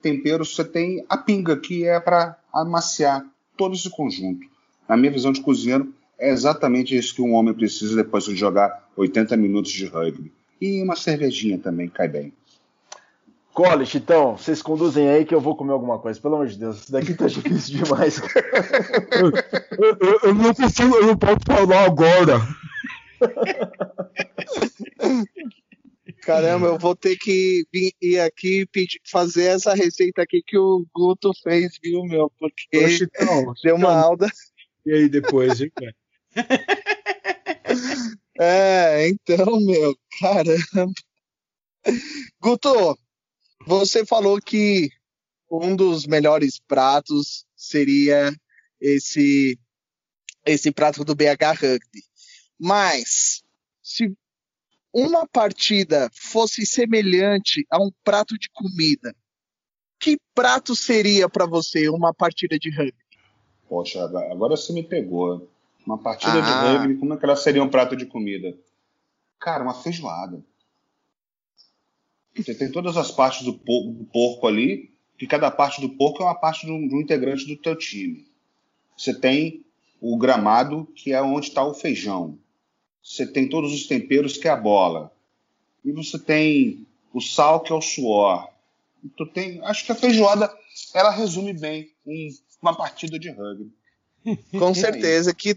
temperos, 0.00 0.54
você 0.54 0.64
tem 0.64 1.04
a 1.08 1.16
pinga, 1.16 1.56
que 1.56 1.84
é 1.84 1.98
para 1.98 2.38
amaciar 2.52 3.24
todo 3.56 3.74
esse 3.74 3.90
conjunto. 3.90 4.46
Na 4.88 4.96
minha 4.96 5.10
visão 5.10 5.32
de 5.32 5.40
cozinheiro, 5.40 5.92
é 6.18 6.30
exatamente 6.30 6.96
isso 6.96 7.14
que 7.14 7.22
um 7.22 7.34
homem 7.34 7.52
precisa 7.52 7.96
depois 7.96 8.24
de 8.24 8.36
jogar 8.36 8.88
80 8.96 9.36
minutos 9.36 9.72
de 9.72 9.86
rugby. 9.86 10.32
E 10.60 10.82
uma 10.82 10.96
cervejinha 10.96 11.58
também 11.58 11.88
cai 11.88 12.08
bem. 12.08 12.32
Cole, 13.56 13.86
Chitão, 13.86 14.36
vocês 14.36 14.60
conduzem 14.60 15.08
aí 15.08 15.24
que 15.24 15.34
eu 15.34 15.40
vou 15.40 15.56
comer 15.56 15.72
alguma 15.72 15.98
coisa. 15.98 16.20
Pelo 16.20 16.34
amor 16.34 16.46
de 16.46 16.58
Deus, 16.58 16.76
isso 16.76 16.92
daqui 16.92 17.14
tá 17.14 17.24
difícil 17.26 17.82
demais. 17.82 18.20
eu, 18.20 19.96
eu, 19.98 20.20
eu, 20.24 20.34
não 20.34 20.52
consigo, 20.52 20.94
eu 20.94 21.06
não 21.06 21.16
posso 21.16 21.38
falar 21.46 21.86
agora. 21.86 22.38
Caramba, 26.20 26.66
eu 26.66 26.78
vou 26.78 26.94
ter 26.94 27.16
que 27.16 27.64
vir 27.72 27.94
ir 28.02 28.20
aqui 28.20 28.66
pedir, 28.66 29.00
fazer 29.06 29.44
essa 29.44 29.72
receita 29.72 30.20
aqui 30.20 30.42
que 30.46 30.58
o 30.58 30.84
Guto 30.94 31.32
fez, 31.42 31.78
viu, 31.82 32.04
meu? 32.04 32.30
Porque 32.38 32.84
Ô, 32.84 32.88
Chitão, 32.90 33.54
deu 33.64 33.76
uma 33.76 33.98
aula. 33.98 34.28
E 34.84 34.92
aí 34.92 35.08
depois, 35.08 35.62
hein, 35.62 35.72
cara? 35.74 35.94
é, 38.38 39.08
então, 39.08 39.58
meu, 39.60 39.96
caramba. 40.20 40.92
Guto, 42.38 42.98
você 43.64 44.04
falou 44.04 44.40
que 44.40 44.90
um 45.50 45.76
dos 45.76 46.06
melhores 46.06 46.58
pratos 46.58 47.46
seria 47.56 48.34
esse 48.80 49.58
esse 50.44 50.70
prato 50.70 51.04
do 51.04 51.14
BH 51.14 51.60
Rugby. 51.60 52.02
Mas 52.58 53.42
se 53.82 54.16
uma 54.92 55.26
partida 55.26 56.08
fosse 56.14 56.64
semelhante 56.64 57.66
a 57.70 57.82
um 57.82 57.90
prato 58.04 58.38
de 58.38 58.48
comida, 58.50 59.14
que 59.98 60.18
prato 60.34 60.76
seria 60.76 61.28
para 61.28 61.46
você 61.46 61.88
uma 61.88 62.14
partida 62.14 62.58
de 62.58 62.70
rugby? 62.70 62.94
Poxa, 63.68 64.04
agora 64.04 64.56
você 64.56 64.72
me 64.72 64.82
pegou. 64.82 65.50
Uma 65.84 65.98
partida 65.98 66.38
ah. 66.38 66.40
de 66.40 66.78
rugby, 66.78 66.98
como 66.98 67.14
é 67.14 67.16
que 67.16 67.24
ela 67.24 67.36
seria 67.36 67.62
um 67.62 67.68
prato 67.68 67.96
de 67.96 68.06
comida? 68.06 68.56
Cara, 69.38 69.62
uma 69.62 69.74
feijoada. 69.74 70.42
Você 72.36 72.54
tem 72.54 72.70
todas 72.70 72.96
as 72.96 73.10
partes 73.10 73.44
do, 73.44 73.54
por 73.54 73.90
do 73.90 74.04
porco 74.04 74.46
ali, 74.46 74.90
que 75.18 75.26
cada 75.26 75.50
parte 75.50 75.80
do 75.80 75.88
porco 75.90 76.22
é 76.22 76.26
uma 76.26 76.34
parte 76.34 76.66
de 76.66 76.72
um, 76.72 76.86
de 76.86 76.94
um 76.94 77.00
integrante 77.00 77.46
do 77.46 77.56
teu 77.56 77.76
time. 77.76 78.26
Você 78.96 79.14
tem 79.14 79.64
o 80.00 80.16
gramado, 80.16 80.86
que 80.94 81.12
é 81.12 81.22
onde 81.22 81.48
está 81.48 81.64
o 81.64 81.74
feijão. 81.74 82.38
Você 83.02 83.26
tem 83.26 83.48
todos 83.48 83.72
os 83.72 83.86
temperos, 83.86 84.36
que 84.36 84.48
é 84.48 84.50
a 84.50 84.56
bola. 84.56 85.12
E 85.84 85.92
você 85.92 86.18
tem 86.18 86.86
o 87.12 87.20
sal, 87.20 87.60
que 87.60 87.72
é 87.72 87.74
o 87.74 87.80
suor. 87.80 88.48
Tu 89.16 89.26
tem, 89.26 89.60
acho 89.64 89.84
que 89.84 89.92
a 89.92 89.94
feijoada 89.94 90.52
ela 90.92 91.10
resume 91.10 91.52
bem 91.52 91.90
um, 92.04 92.28
uma 92.60 92.76
partida 92.76 93.18
de 93.18 93.30
rugby. 93.30 93.72
Com 94.58 94.74
certeza 94.74 95.32
que, 95.32 95.54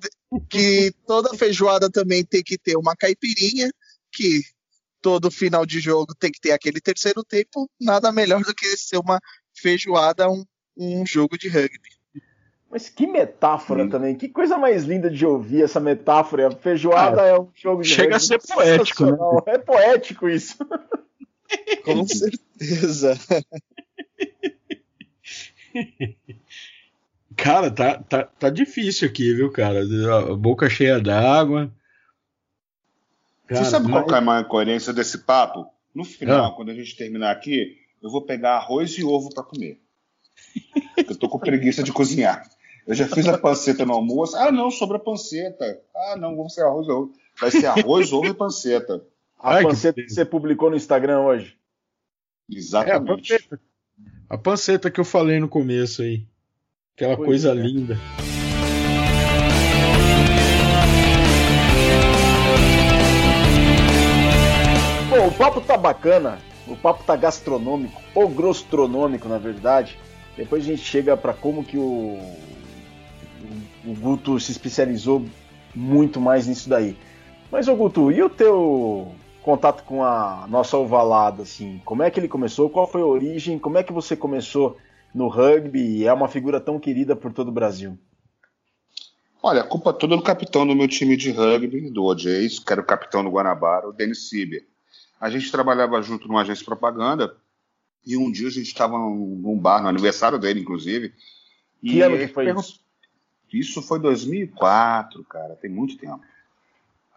que 0.48 0.94
toda 1.08 1.36
feijoada 1.36 1.90
também 1.90 2.24
tem 2.24 2.44
que 2.44 2.58
ter 2.58 2.78
uma 2.78 2.96
caipirinha, 2.96 3.72
que 4.12 4.44
todo 5.02 5.32
final 5.32 5.66
de 5.66 5.80
jogo 5.80 6.14
tem 6.16 6.32
que 6.32 6.40
ter 6.40 6.52
aquele 6.52 6.80
terceiro 6.82 7.24
tempo. 7.24 7.70
Nada 7.80 8.12
melhor 8.12 8.42
do 8.42 8.54
que 8.54 8.66
ser 8.78 8.98
uma 8.98 9.20
feijoada, 9.54 10.30
um, 10.30 10.44
um 10.78 11.06
jogo 11.06 11.38
de 11.38 11.48
rugby. 11.48 12.00
Mas 12.70 12.88
que 12.88 13.08
metáfora 13.08 13.84
Sim. 13.84 13.90
também, 13.90 14.16
que 14.16 14.30
coisa 14.30 14.58
mais 14.58 14.84
linda 14.84 15.10
de 15.10 15.26
ouvir 15.26 15.64
essa 15.64 15.80
metáfora. 15.80 16.48
A 16.48 16.52
feijoada 16.52 17.26
é, 17.26 17.30
é 17.30 17.40
um 17.40 17.50
jogo 17.56 17.82
de 17.82 17.90
Chega 17.90 18.18
a 18.18 18.20
ser 18.20 18.40
poético, 18.40 19.06
né? 19.06 19.18
É 19.48 19.58
poético 19.58 20.30
isso. 20.30 20.58
Com 21.84 22.06
certeza. 22.08 23.18
Cara, 27.36 27.72
tá, 27.72 27.98
tá, 27.98 28.24
tá 28.24 28.50
difícil 28.50 29.08
aqui, 29.08 29.34
viu, 29.34 29.52
cara? 29.52 29.82
A 29.82 30.36
boca 30.36 30.70
cheia 30.70 31.00
d'água. 31.00 31.74
Você 33.50 33.66
sabe 33.66 33.88
mas... 33.88 34.04
qual 34.04 34.16
é 34.16 34.20
a 34.20 34.22
maior 34.22 34.48
coerência 34.48 34.94
desse 34.94 35.20
papo? 35.20 35.66
No 35.94 36.04
final, 36.04 36.52
ah. 36.52 36.56
quando 36.56 36.70
a 36.70 36.74
gente 36.74 36.96
terminar 36.96 37.32
aqui, 37.32 37.78
eu 38.02 38.10
vou 38.10 38.22
pegar 38.22 38.58
arroz 38.58 38.98
e 38.98 39.04
ovo 39.04 39.34
para 39.34 39.44
comer. 39.44 39.82
Eu 40.98 41.18
tô 41.18 41.28
com 41.28 41.40
preguiça 41.40 41.82
de 41.82 41.92
cozinhar. 41.92 42.48
Eu 42.86 42.94
já 42.94 43.08
fiz 43.08 43.28
a 43.28 43.38
panceta 43.38 43.86
no 43.86 43.94
almoço. 43.94 44.36
Ah, 44.36 44.52
não, 44.52 44.70
sobra 44.70 45.00
panceta. 45.00 45.82
Ah, 45.96 46.16
não, 46.18 46.36
vamos 46.36 46.54
ser 46.54 46.64
arroz 46.64 46.88
e 46.88 46.92
ovo. 46.92 47.14
Vai 47.40 47.52
ser 47.52 47.66
arroz, 47.66 48.12
ovo 48.12 48.28
e 48.28 48.34
panceta. 48.34 49.04
A 49.40 49.56
Ai, 49.56 49.64
panceta 49.64 50.02
que... 50.02 50.08
que 50.08 50.14
você 50.14 50.26
publicou 50.26 50.70
no 50.70 50.76
Instagram 50.76 51.22
hoje. 51.22 51.56
Exatamente. 52.50 52.92
É, 52.92 52.96
a, 52.96 53.40
panceta. 53.40 53.62
a, 54.30 54.38
panceta. 54.38 54.92
que 54.92 55.00
eu 55.00 55.06
falei 55.06 55.40
no 55.40 55.48
começo 55.48 56.02
aí. 56.02 56.28
Aquela 56.94 57.16
pois 57.16 57.28
coisa 57.28 57.52
é. 57.52 57.54
linda. 57.54 57.98
Papo 65.40 65.62
tá 65.62 65.78
bacana. 65.78 66.38
O 66.68 66.76
papo 66.76 67.04
tá 67.04 67.16
gastronômico, 67.16 68.00
ou 68.14 68.28
grostronômico, 68.28 69.28
na 69.30 69.38
verdade. 69.38 69.98
Depois 70.36 70.64
a 70.64 70.68
gente 70.68 70.84
chega 70.84 71.16
para 71.16 71.34
como 71.34 71.64
que 71.64 71.78
o 71.78 72.20
o 73.86 73.94
Guto 73.96 74.38
se 74.38 74.52
especializou 74.52 75.26
muito 75.74 76.20
mais 76.20 76.46
nisso 76.46 76.70
daí. 76.70 76.98
Mas, 77.50 77.70
ô 77.70 77.76
Guto, 77.76 78.12
e 78.12 78.22
o 78.22 78.30
teu 78.30 79.16
contato 79.42 79.84
com 79.84 80.04
a 80.04 80.46
nossa 80.50 80.78
ovalada, 80.78 81.44
assim? 81.44 81.82
Como 81.86 82.04
é 82.04 82.12
que 82.12 82.20
ele 82.20 82.28
começou? 82.28 82.70
Qual 82.70 82.86
foi 82.86 83.02
a 83.02 83.06
origem? 83.06 83.58
Como 83.58 83.78
é 83.78 83.84
que 83.84 83.94
você 83.94 84.18
começou 84.18 84.78
no 85.16 85.30
rugby 85.30 85.80
e 85.80 86.06
é 86.06 86.12
uma 86.12 86.28
figura 86.28 86.60
tão 86.60 86.78
querida 86.78 87.16
por 87.16 87.32
todo 87.32 87.48
o 87.48 87.54
Brasil? 87.54 87.98
Olha, 89.42 89.62
a 89.62 89.68
culpa 89.68 89.94
toda 89.94 90.16
é 90.16 90.18
do 90.18 90.24
capitão 90.24 90.68
do 90.68 90.76
meu 90.76 90.88
time 90.88 91.16
de 91.16 91.32
rugby, 91.32 91.90
do 91.90 92.04
OJs, 92.04 92.60
que 92.60 92.74
era 92.74 92.82
o 92.82 92.86
capitão 92.86 93.24
do 93.24 93.32
Guanabara, 93.32 93.88
o 93.88 93.94
Denis 93.94 94.28
Sieber. 94.28 94.69
A 95.20 95.30
gente 95.30 95.52
trabalhava 95.52 96.02
junto 96.02 96.28
numa 96.28 96.42
agência 96.42 96.60
de 96.60 96.66
propaganda 96.66 97.36
e 98.06 98.16
um 98.16 98.32
dia 98.32 98.48
a 98.48 98.52
gente 98.52 98.68
estava 98.68 98.98
num 98.98 99.58
bar, 99.58 99.82
no 99.82 99.90
aniversário 99.90 100.40
dele, 100.40 100.62
inclusive. 100.62 101.14
Que 101.82 102.02
ano 102.02 102.18
que 102.18 102.28
foi 102.28 102.50
isso? 102.50 102.80
Isso 103.52 103.82
foi 103.82 104.00
2004, 104.00 105.24
cara, 105.26 105.56
tem 105.56 105.70
muito 105.70 105.98
tempo. 105.98 106.22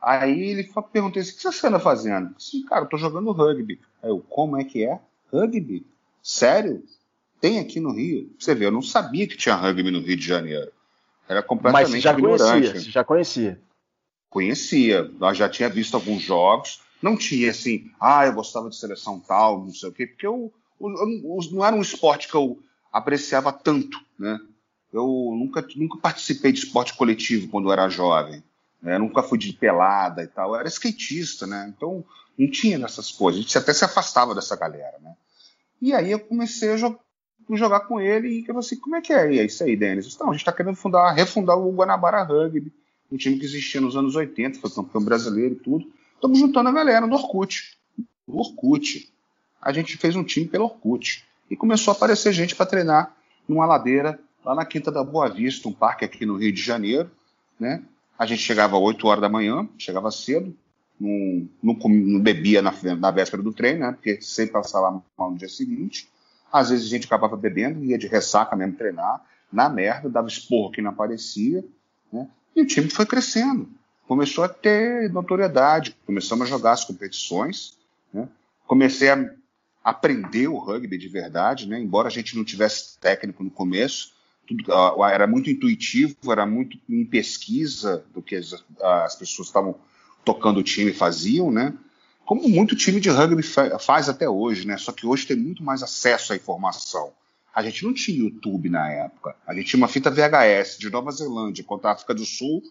Aí 0.01 0.41
ele 0.41 0.69
perguntou 0.93 1.21
assim: 1.21 1.33
o 1.33 1.37
que 1.37 1.43
você 1.43 1.67
anda 1.67 1.79
fazendo? 1.79 2.31
Eu 2.31 2.35
disse, 2.37 2.65
cara, 2.65 2.85
eu 2.85 2.88
tô 2.88 2.97
jogando 2.97 3.31
rugby. 3.31 3.81
Aí 4.03 4.11
eu, 4.11 4.19
como 4.21 4.57
é 4.57 4.65
que 4.65 4.85
é? 4.85 4.99
Rugby? 5.33 5.87
Sério? 6.23 6.83
Tem 7.41 7.59
aqui 7.59 7.81
no 7.81 7.93
Rio? 7.93 8.35
Você 8.38 8.55
vê, 8.55 8.67
eu 8.67 8.71
não 8.71 8.83
sabia 8.83 9.27
que 9.27 9.37
tinha 9.37 9.55
rugby 9.55 9.91
no 9.91 10.01
Rio 10.01 10.17
de 10.17 10.27
Janeiro. 10.27 10.73
Era 11.29 11.43
completamente 11.43 11.85
Mas 11.85 11.91
você 11.93 12.01
já 12.01 12.12
ignorante. 12.12 12.51
Conhecia, 12.51 12.81
você 12.81 12.91
já 12.91 13.05
conhecia? 13.05 13.61
Conhecia. 14.29 15.11
Nós 15.19 15.37
já 15.37 15.49
tinha 15.49 15.69
visto 15.69 15.95
alguns 15.95 16.23
jogos. 16.23 16.81
Não 17.03 17.17
tinha 17.17 17.51
assim, 17.51 17.91
ah, 18.01 18.27
eu 18.27 18.33
gostava 18.33 18.71
de 18.71 18.77
seleção 18.77 19.19
tal, 19.19 19.65
não 19.65 19.75
sei 19.75 19.88
o 19.88 19.93
quê, 19.93 20.07
porque 20.07 20.27
eu, 20.27 20.53
eu, 20.81 20.88
eu 20.88 21.38
não 21.51 21.65
era 21.65 21.75
um 21.75 21.83
esporte 21.83 22.29
que 22.29 22.35
eu 22.35 22.62
apreciava 22.93 23.53
tanto, 23.53 23.99
né? 24.19 24.38
Eu 24.93 25.07
nunca, 25.33 25.67
nunca 25.75 25.99
participei 25.99 26.53
de 26.53 26.61
esporte 26.61 26.95
coletivo 26.95 27.49
quando 27.49 27.69
eu 27.69 27.73
era 27.73 27.88
jovem. 27.88 28.43
Né? 28.81 28.99
Nunca 28.99 29.23
fui 29.23 29.38
de 29.38 29.53
pelada 29.55 30.23
e 30.23 30.27
tal. 30.27 30.51
Eu 30.51 30.61
era 30.61 30.69
skatista, 30.69 31.47
né? 31.47 31.73
Então 31.75 32.05
não 32.38 32.51
tinha 32.51 32.79
nessas 32.79 33.11
coisas. 33.11 33.41
A 33.41 33.43
gente 33.43 33.57
até 33.57 33.73
se 33.73 33.85
afastava 33.85 34.35
dessa 34.35 34.55
galera, 34.55 34.99
né? 35.01 35.15
E 35.81 35.95
aí 35.95 36.11
eu 36.11 36.21
comecei 36.21 36.71
a 36.73 36.77
jo 36.77 36.99
jogar 37.51 37.81
com 37.81 38.01
ele 38.01 38.29
e 38.29 38.45
eu 38.47 38.59
assim, 38.59 38.77
como 38.77 38.97
é 38.97 39.01
que 39.01 39.12
é? 39.12 39.37
É 39.37 39.45
isso 39.45 39.65
aí, 39.65 39.77
Denis? 39.77 40.15
Então, 40.15 40.29
a 40.29 40.33
gente 40.33 40.41
está 40.41 40.53
querendo 40.53 40.77
fundar, 40.77 41.12
refundar 41.12 41.59
o 41.59 41.73
Guanabara 41.73 42.23
Rugby, 42.23 42.73
um 43.11 43.17
time 43.17 43.38
que 43.38 43.45
existia 43.45 43.81
nos 43.81 43.97
anos 43.97 44.15
80, 44.15 44.59
foi 44.59 44.71
campeão 44.71 45.05
brasileiro 45.05 45.55
e 45.55 45.59
tudo. 45.59 45.93
Estamos 46.22 46.38
juntando 46.38 46.68
a 46.68 46.72
galera 46.72 47.04
no 47.04 47.16
Orkut. 47.16 47.76
No 48.28 48.38
Orkut. 48.38 49.12
A 49.61 49.72
gente 49.72 49.96
fez 49.96 50.14
um 50.14 50.22
time 50.22 50.46
pelo 50.46 50.66
Orkut. 50.66 51.24
E 51.50 51.56
começou 51.56 51.90
a 51.90 51.96
aparecer 51.96 52.32
gente 52.32 52.54
para 52.54 52.64
treinar 52.64 53.12
numa 53.48 53.66
ladeira 53.66 54.20
lá 54.44 54.54
na 54.54 54.64
Quinta 54.64 54.92
da 54.92 55.02
Boa 55.02 55.28
Vista, 55.28 55.68
um 55.68 55.72
parque 55.72 56.04
aqui 56.04 56.24
no 56.24 56.37
Rio 56.37 56.52
de 56.52 56.62
Janeiro, 56.62 57.11
né? 57.58 57.82
A 58.16 58.24
gente 58.24 58.40
chegava 58.40 58.76
às 58.76 58.82
8 58.85 59.04
horas 59.04 59.20
da 59.20 59.28
manhã, 59.28 59.68
chegava 59.76 60.12
cedo, 60.12 60.56
não, 61.00 62.20
bebia 62.20 62.62
na, 62.62 62.72
na, 62.96 63.11
véspera 63.11 63.42
do 63.42 63.52
treino, 63.52 63.80
né? 63.80 63.90
Porque 63.90 64.20
sempre 64.20 64.52
passava 64.52 65.02
mal 65.18 65.32
no 65.32 65.37
dia 65.37 65.48
seguinte. 65.48 66.08
Às 66.52 66.70
vezes 66.70 66.87
a 66.87 66.90
gente 66.90 67.06
acabava 67.06 67.37
bebendo, 67.37 67.85
ia 67.85 67.98
de 67.98 68.06
ressaca 68.06 68.54
mesmo 68.54 68.76
treinar, 68.76 69.20
na 69.52 69.68
merda, 69.68 70.08
dava 70.08 70.28
esporro 70.28 70.70
que 70.70 70.80
não 70.80 70.92
aparecia, 70.92 71.64
né? 72.12 72.28
E 72.54 72.62
o 72.62 72.66
time 72.66 72.88
foi 72.88 73.06
crescendo. 73.06 73.68
Começou 74.07 74.45
a 74.45 74.49
ter 74.49 75.11
notoriedade, 75.11 75.97
começamos 76.05 76.47
a 76.47 76.51
jogar 76.51 76.73
as 76.73 76.85
competições, 76.85 77.79
né? 78.12 78.29
Comecei 78.67 79.09
a 79.11 79.31
aprender 79.83 80.49
o 80.49 80.59
rugby 80.59 80.99
de 80.99 81.09
verdade, 81.09 81.69
né? 81.69 81.81
Embora 81.81 82.09
a 82.09 82.11
gente 82.11 82.37
não 82.37 82.45
tivesse 82.45 82.99
técnico 82.99 83.43
no 83.43 83.51
começo, 83.51 84.12
tudo, 84.47 84.65
era 85.05 85.27
muito 85.27 85.51
intuitivo, 85.51 86.17
era 86.31 86.45
muito 86.45 86.79
em 86.88 87.05
pesquisa 87.05 88.05
do 88.12 88.21
que 88.21 88.37
as, 88.37 88.65
as 88.81 89.15
pessoas 89.15 89.49
estavam 89.49 89.77
tocando 90.25 90.61
o 90.61 90.62
time 90.62 90.93
faziam, 90.93 91.51
né? 91.51 91.75
Como 92.25 92.49
muito 92.49 92.77
time 92.77 93.01
de 93.01 93.11
rugby 93.11 93.43
faz 93.43 94.09
até 94.09 94.29
hoje, 94.29 94.67
né? 94.67 94.77
Só 94.79 94.93
que 94.93 95.07
hoje 95.07 95.27
tem 95.27 95.37
muito 95.37 95.62
mais 95.62 95.83
acesso 95.83 96.33
à 96.33 96.37
informação. 96.37 97.12
A 97.55 97.62
gente 97.62 97.85
não 97.85 97.93
tinha 97.93 98.17
YouTube 98.17 98.69
na 98.71 98.88
época. 98.91 99.37
A 99.47 99.55
gente 99.55 99.67
tinha 99.67 99.79
uma 99.79 99.88
fita 99.88 100.11
VHS 100.11 100.79
de 100.79 100.88
Nova 100.88 101.11
Zelândia 101.11 101.65
contra 101.65 101.91
a 101.91 101.93
África 101.93 102.15
do 102.15 102.25
Sul, 102.25 102.62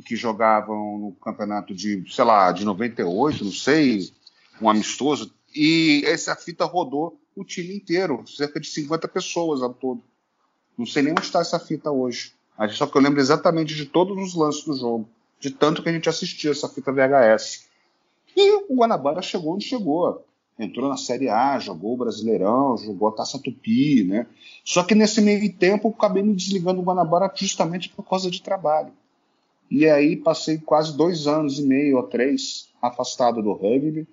que 0.00 0.16
jogavam 0.16 0.98
no 0.98 1.12
campeonato 1.12 1.74
de, 1.74 2.04
sei 2.10 2.24
lá, 2.24 2.50
de 2.52 2.64
98, 2.64 3.44
não 3.44 3.52
sei, 3.52 4.10
um 4.60 4.70
amistoso. 4.70 5.32
E 5.54 6.02
essa 6.06 6.34
fita 6.34 6.64
rodou 6.64 7.20
o 7.36 7.44
time 7.44 7.76
inteiro, 7.76 8.24
cerca 8.26 8.58
de 8.58 8.68
50 8.68 9.06
pessoas 9.08 9.62
ao 9.62 9.74
todo. 9.74 10.02
Não 10.76 10.86
sei 10.86 11.02
nem 11.02 11.12
onde 11.12 11.22
está 11.22 11.40
essa 11.40 11.58
fita 11.58 11.90
hoje. 11.90 12.32
Só 12.70 12.86
que 12.86 12.96
eu 12.96 13.02
lembro 13.02 13.20
exatamente 13.20 13.74
de 13.74 13.86
todos 13.86 14.16
os 14.16 14.34
lances 14.34 14.64
do 14.64 14.74
jogo. 14.74 15.08
De 15.38 15.50
tanto 15.50 15.82
que 15.82 15.88
a 15.88 15.92
gente 15.92 16.08
assistia 16.08 16.52
essa 16.52 16.68
fita 16.68 16.92
VHS. 16.92 17.66
E 18.36 18.52
o 18.68 18.76
Guanabara 18.76 19.20
chegou 19.20 19.54
onde 19.54 19.64
chegou. 19.64 20.24
Entrou 20.58 20.88
na 20.88 20.96
Série 20.96 21.28
A, 21.28 21.58
jogou 21.58 21.94
o 21.94 21.96
Brasileirão, 21.96 22.76
jogou 22.76 23.08
a 23.08 23.12
Taça 23.12 23.38
Tupi, 23.38 24.04
né? 24.04 24.26
Só 24.64 24.84
que 24.84 24.94
nesse 24.94 25.20
meio 25.20 25.52
tempo 25.52 25.88
eu 25.88 25.92
acabei 25.92 26.22
me 26.22 26.34
desligando 26.34 26.80
do 26.80 26.86
Guanabara 26.86 27.30
justamente 27.34 27.88
por 27.88 28.04
causa 28.04 28.30
de 28.30 28.40
trabalho. 28.40 28.92
E 29.74 29.88
aí 29.88 30.16
passei 30.16 30.58
quase 30.58 30.94
dois 30.94 31.26
anos 31.26 31.58
e 31.58 31.62
meio 31.62 31.96
ou 31.96 32.02
três 32.02 32.68
afastado 32.82 33.40
do 33.40 33.54
rugby, 33.54 34.06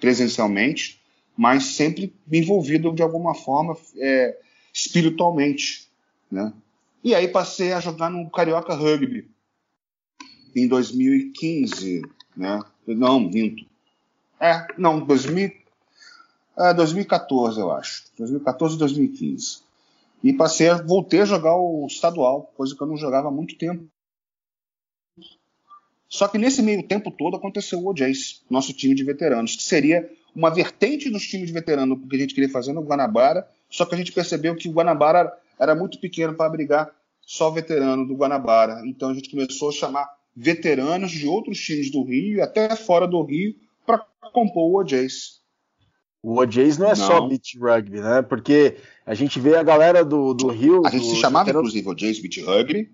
presencialmente, 0.00 1.00
mas 1.36 1.62
sempre 1.62 2.12
envolvido 2.30 2.92
de 2.92 3.04
alguma 3.04 3.32
forma 3.32 3.76
é, 3.98 4.36
espiritualmente, 4.74 5.88
né? 6.28 6.52
E 7.04 7.14
aí 7.14 7.28
passei 7.28 7.72
a 7.72 7.78
jogar 7.78 8.10
no 8.10 8.28
Carioca 8.28 8.74
Rugby 8.74 9.30
em 10.56 10.66
2015, 10.66 12.02
né? 12.36 12.60
Não, 12.84 13.20
minto. 13.20 13.64
É, 14.40 14.66
não, 14.76 14.98
2000, 14.98 15.52
é, 16.58 16.74
2014, 16.74 17.60
eu 17.60 17.70
acho. 17.70 18.06
2014 18.18 18.74
e 18.74 18.78
2015. 18.80 19.58
E 20.24 20.32
passei 20.32 20.68
voltei 20.82 21.20
a 21.20 21.26
jogar 21.26 21.54
o 21.54 21.86
estadual, 21.86 22.52
coisa 22.56 22.74
que 22.74 22.82
eu 22.82 22.88
não 22.88 22.96
jogava 22.96 23.28
há 23.28 23.30
muito 23.30 23.56
tempo. 23.56 23.86
Só 26.08 26.28
que 26.28 26.38
nesse 26.38 26.62
meio 26.62 26.82
tempo 26.82 27.10
todo 27.10 27.36
aconteceu 27.36 27.78
o 27.80 27.88
OJs, 27.90 28.42
nosso 28.48 28.72
time 28.72 28.94
de 28.94 29.04
veteranos, 29.04 29.56
que 29.56 29.62
seria 29.62 30.08
uma 30.34 30.50
vertente 30.50 31.10
dos 31.10 31.26
times 31.26 31.48
de 31.48 31.52
veteranos 31.52 31.98
que 32.08 32.16
a 32.16 32.18
gente 32.18 32.34
queria 32.34 32.50
fazer 32.50 32.72
no 32.72 32.82
Guanabara, 32.82 33.48
só 33.68 33.84
que 33.84 33.94
a 33.94 33.98
gente 33.98 34.12
percebeu 34.12 34.54
que 34.54 34.68
o 34.68 34.72
Guanabara 34.72 35.32
era 35.58 35.74
muito 35.74 35.98
pequeno 35.98 36.34
para 36.34 36.46
abrigar 36.46 36.90
só 37.20 37.50
veterano 37.50 38.06
do 38.06 38.14
Guanabara. 38.14 38.82
Então 38.86 39.10
a 39.10 39.14
gente 39.14 39.30
começou 39.30 39.70
a 39.70 39.72
chamar 39.72 40.08
veteranos 40.34 41.10
de 41.10 41.26
outros 41.26 41.58
times 41.58 41.90
do 41.90 42.04
Rio, 42.04 42.42
até 42.42 42.76
fora 42.76 43.06
do 43.08 43.22
Rio, 43.22 43.54
para 43.84 43.98
compor 44.32 44.70
o 44.70 44.80
OJs. 44.80 45.40
O 46.22 46.38
OJs 46.40 46.78
não 46.78 46.86
é 46.86 46.90
não. 46.90 46.96
só 46.96 47.26
beach 47.26 47.58
rugby, 47.58 48.00
né? 48.00 48.20
Porque 48.22 48.76
a 49.04 49.14
gente 49.14 49.40
vê 49.40 49.56
a 49.56 49.62
galera 49.62 50.04
do, 50.04 50.34
do 50.34 50.48
Rio. 50.48 50.84
A 50.84 50.90
gente 50.90 51.04
do, 51.04 51.10
se 51.10 51.16
chamava, 51.16 51.48
inclusive, 51.48 51.88
OJs 51.88 52.20
Beach 52.20 52.40
Rugby. 52.42 52.90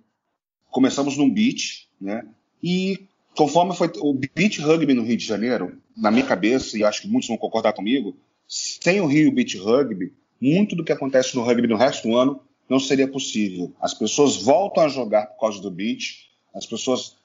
Começamos 0.70 1.16
num 1.16 1.32
beach, 1.32 1.88
né? 2.00 2.26
E 2.62 3.06
conforme 3.36 3.74
foi 3.74 3.90
o 3.98 4.14
beach 4.14 4.60
rugby 4.60 4.94
no 4.94 5.02
Rio 5.02 5.16
de 5.16 5.26
Janeiro, 5.26 5.78
na 5.96 6.10
minha 6.10 6.26
cabeça, 6.26 6.78
e 6.78 6.84
acho 6.84 7.02
que 7.02 7.08
muitos 7.08 7.28
vão 7.28 7.36
concordar 7.36 7.72
comigo, 7.72 8.16
sem 8.46 9.00
o 9.00 9.06
Rio 9.06 9.32
Beach 9.32 9.56
Rugby, 9.56 10.12
muito 10.40 10.76
do 10.76 10.84
que 10.84 10.92
acontece 10.92 11.34
no 11.34 11.42
rugby 11.42 11.66
no 11.66 11.76
resto 11.76 12.08
do 12.08 12.16
ano 12.16 12.40
não 12.68 12.80
seria 12.80 13.06
possível. 13.06 13.72
As 13.80 13.94
pessoas 13.94 14.36
voltam 14.36 14.84
a 14.84 14.88
jogar 14.88 15.26
por 15.26 15.40
causa 15.40 15.60
do 15.60 15.70
beach, 15.70 16.30
as 16.54 16.66
pessoas 16.66 17.16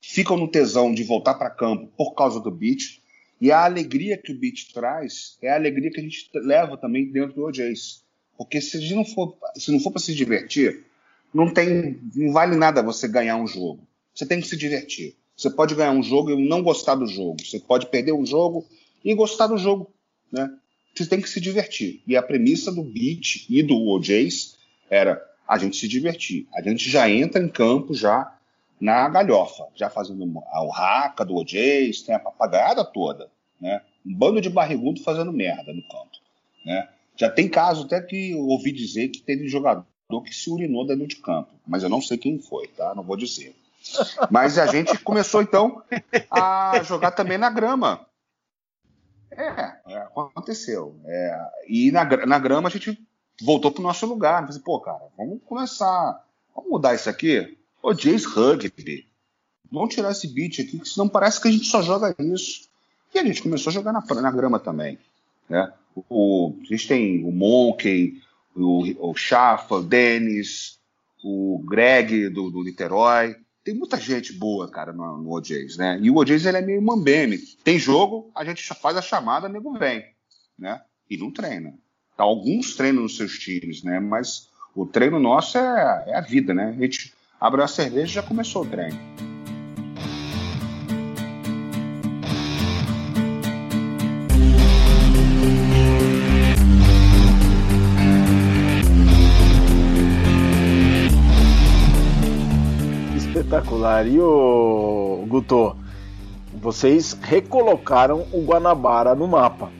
ficam 0.00 0.36
no 0.36 0.48
tesão 0.48 0.92
de 0.92 1.02
voltar 1.02 1.34
para 1.34 1.50
campo 1.50 1.90
por 1.96 2.14
causa 2.14 2.40
do 2.40 2.50
beach, 2.50 3.02
e 3.40 3.52
a 3.52 3.64
alegria 3.64 4.16
que 4.16 4.32
o 4.32 4.38
beach 4.38 4.72
traz 4.72 5.36
é 5.42 5.50
a 5.50 5.54
alegria 5.54 5.90
que 5.90 6.00
a 6.00 6.02
gente 6.02 6.30
leva 6.34 6.76
também 6.76 7.10
dentro 7.10 7.34
do 7.34 7.44
OJs. 7.44 8.02
Porque 8.38 8.60
se 8.60 8.78
a 8.78 8.80
gente 8.80 8.94
não 8.94 9.04
for, 9.04 9.36
se 9.54 9.70
não 9.70 9.80
for 9.80 9.90
para 9.90 10.00
se 10.00 10.14
divertir, 10.14 10.84
não 11.32 11.52
tem, 11.52 12.00
não 12.14 12.32
vale 12.32 12.56
nada 12.56 12.82
você 12.82 13.06
ganhar 13.06 13.36
um 13.36 13.46
jogo. 13.46 13.86
Você 14.16 14.24
tem 14.24 14.40
que 14.40 14.48
se 14.48 14.56
divertir. 14.56 15.14
Você 15.36 15.50
pode 15.50 15.74
ganhar 15.74 15.92
um 15.92 16.02
jogo 16.02 16.30
e 16.30 16.48
não 16.48 16.62
gostar 16.62 16.94
do 16.94 17.06
jogo. 17.06 17.44
Você 17.44 17.60
pode 17.60 17.86
perder 17.86 18.12
um 18.12 18.24
jogo 18.24 18.66
e 19.04 19.14
gostar 19.14 19.46
do 19.46 19.58
jogo, 19.58 19.92
né? 20.32 20.50
Você 20.94 21.04
tem 21.06 21.20
que 21.20 21.28
se 21.28 21.38
divertir. 21.38 22.02
E 22.06 22.16
a 22.16 22.22
premissa 22.22 22.72
do 22.72 22.82
Beat 22.82 23.44
e 23.50 23.62
do 23.62 23.76
OJs 23.76 24.56
era 24.88 25.22
a 25.46 25.58
gente 25.58 25.76
se 25.76 25.86
divertir. 25.86 26.48
A 26.54 26.62
gente 26.62 26.88
já 26.88 27.10
entra 27.10 27.42
em 27.42 27.48
campo 27.48 27.92
já 27.92 28.34
na 28.80 29.06
galhofa, 29.10 29.66
já 29.74 29.90
fazendo 29.90 30.24
o 30.24 30.68
raca 30.70 31.22
do 31.22 31.34
OJs, 31.34 32.00
tem 32.00 32.14
a 32.14 32.18
papagaiada 32.18 32.82
toda, 32.82 33.30
né? 33.60 33.82
Um 34.04 34.14
bando 34.14 34.40
de 34.40 34.48
barrigudo 34.48 35.02
fazendo 35.02 35.32
merda 35.32 35.74
no 35.74 35.82
campo, 35.82 36.16
né? 36.64 36.88
Já 37.16 37.30
tem 37.30 37.48
caso 37.48 37.84
até 37.84 38.00
que 38.00 38.30
eu 38.30 38.46
ouvi 38.46 38.72
dizer 38.72 39.08
que 39.08 39.20
teve 39.20 39.46
jogador 39.48 39.84
que 40.24 40.34
se 40.34 40.50
urinou 40.50 40.86
dentro 40.86 41.06
de 41.06 41.16
campo, 41.16 41.50
mas 41.66 41.82
eu 41.82 41.88
não 41.88 42.00
sei 42.00 42.16
quem 42.16 42.38
foi, 42.38 42.68
tá? 42.68 42.94
Não 42.94 43.02
vou 43.02 43.16
dizer. 43.16 43.54
Mas 44.30 44.58
a 44.58 44.66
gente 44.66 44.98
começou 44.98 45.42
então 45.42 45.82
a 46.30 46.82
jogar 46.82 47.10
também 47.12 47.38
na 47.38 47.50
grama. 47.50 48.06
É, 49.30 49.72
é 49.86 49.96
aconteceu. 49.98 50.98
É, 51.04 51.50
e 51.68 51.90
na, 51.90 52.04
na 52.26 52.38
grama 52.38 52.68
a 52.68 52.72
gente 52.72 52.98
voltou 53.42 53.70
pro 53.70 53.82
nosso 53.82 54.06
lugar. 54.06 54.46
Falei, 54.46 54.62
pô, 54.62 54.80
cara, 54.80 55.02
vamos 55.16 55.40
começar. 55.44 56.24
Vamos 56.54 56.70
mudar 56.70 56.94
isso 56.94 57.10
aqui? 57.10 57.56
Ô, 57.82 57.92
Jace 57.92 58.26
Rugby. 58.26 59.06
Vamos 59.70 59.94
tirar 59.94 60.12
esse 60.12 60.28
beat 60.28 60.60
aqui, 60.60 60.78
que 60.78 60.88
senão 60.88 61.08
parece 61.08 61.40
que 61.40 61.48
a 61.48 61.50
gente 61.50 61.66
só 61.66 61.82
joga 61.82 62.14
isso. 62.18 62.68
E 63.14 63.18
a 63.18 63.24
gente 63.24 63.42
começou 63.42 63.70
a 63.70 63.74
jogar 63.74 63.92
na, 63.92 64.00
na 64.00 64.30
grama 64.30 64.58
também. 64.58 64.98
Né? 65.48 65.72
O, 66.08 66.54
a 66.60 66.64
gente 66.64 66.86
tem 66.86 67.24
o 67.24 67.32
Monkey, 67.32 68.22
o, 68.54 69.10
o 69.10 69.14
Chafa, 69.14 69.76
o 69.76 69.82
Denis, 69.82 70.78
o 71.22 71.62
Greg 71.66 72.28
do, 72.28 72.50
do 72.50 72.62
Niterói 72.62 73.36
tem 73.66 73.74
muita 73.74 73.98
gente 73.98 74.32
boa, 74.32 74.70
cara, 74.70 74.92
no, 74.92 75.18
no 75.18 75.32
OJs, 75.32 75.76
né? 75.76 75.98
E 76.00 76.08
o 76.08 76.14
OJs 76.14 76.46
ele 76.46 76.58
é 76.58 76.62
meio 76.62 76.80
mambeme. 76.80 77.36
Tem 77.64 77.76
jogo, 77.76 78.30
a 78.32 78.44
gente 78.44 78.62
faz 78.62 78.96
a 78.96 79.02
chamada, 79.02 79.48
nego 79.48 79.76
vem, 79.76 80.04
né? 80.56 80.80
E 81.10 81.16
não 81.16 81.32
treina. 81.32 81.74
Tá, 82.16 82.22
alguns 82.22 82.76
treinam 82.76 83.02
nos 83.02 83.16
seus 83.16 83.36
times, 83.36 83.82
né? 83.82 83.98
Mas 83.98 84.50
o 84.72 84.86
treino 84.86 85.18
nosso 85.18 85.58
é, 85.58 86.04
é 86.06 86.16
a 86.16 86.20
vida, 86.20 86.54
né? 86.54 86.76
A 86.78 86.80
gente 86.80 87.12
abre 87.40 87.60
a 87.60 87.66
cerveja 87.66 88.04
e 88.04 88.14
já 88.14 88.22
começou 88.22 88.62
o 88.62 88.66
treino. 88.66 89.35
Espetacular. 103.56 104.06
E 104.06 104.20
o 104.20 105.24
Guto, 105.28 105.76
vocês 106.54 107.16
recolocaram 107.20 108.26
o 108.32 108.44
Guanabara 108.44 109.14
no 109.14 109.26
mapa. 109.26 109.70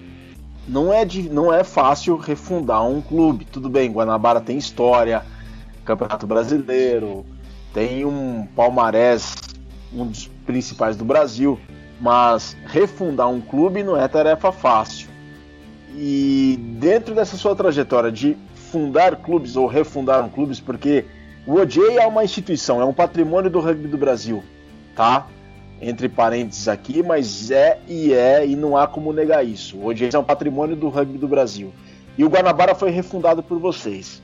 Não 0.66 0.92
é, 0.92 1.04
de, 1.04 1.28
não 1.28 1.52
é 1.52 1.62
fácil 1.62 2.16
refundar 2.16 2.86
um 2.86 3.00
clube. 3.00 3.44
Tudo 3.44 3.68
bem, 3.68 3.90
Guanabara 3.90 4.40
tem 4.40 4.58
história, 4.58 5.22
Campeonato 5.84 6.26
Brasileiro, 6.26 7.24
tem 7.72 8.04
um 8.04 8.46
palmarés, 8.56 9.36
um 9.92 10.06
dos 10.06 10.26
principais 10.44 10.96
do 10.96 11.04
Brasil, 11.04 11.58
mas 12.00 12.56
refundar 12.66 13.28
um 13.28 13.40
clube 13.40 13.84
não 13.84 13.96
é 13.96 14.08
tarefa 14.08 14.50
fácil. 14.50 15.08
E 15.94 16.58
dentro 16.78 17.14
dessa 17.14 17.36
sua 17.36 17.54
trajetória 17.54 18.10
de 18.10 18.36
fundar 18.54 19.16
clubes 19.16 19.56
ou 19.56 19.68
refundar 19.68 20.24
um 20.24 20.28
clubes, 20.28 20.58
porque 20.58 21.04
o 21.46 21.54
OJ 21.60 21.98
é 21.98 22.06
uma 22.06 22.24
instituição, 22.24 22.80
é 22.80 22.84
um 22.84 22.92
patrimônio 22.92 23.48
do 23.48 23.60
rugby 23.60 23.86
do 23.86 23.96
Brasil, 23.96 24.42
tá? 24.96 25.28
Entre 25.80 26.08
parênteses 26.08 26.66
aqui, 26.66 27.02
mas 27.02 27.50
é 27.50 27.78
e 27.86 28.12
é, 28.12 28.44
e 28.44 28.56
não 28.56 28.76
há 28.76 28.86
como 28.88 29.12
negar 29.12 29.46
isso. 29.46 29.76
O 29.76 29.86
OJ 29.86 30.10
é 30.12 30.18
um 30.18 30.24
patrimônio 30.24 30.74
do 30.74 30.88
rugby 30.88 31.18
do 31.18 31.28
Brasil. 31.28 31.72
E 32.18 32.24
o 32.24 32.28
Guanabara 32.28 32.74
foi 32.74 32.90
refundado 32.90 33.42
por 33.42 33.58
vocês. 33.60 34.20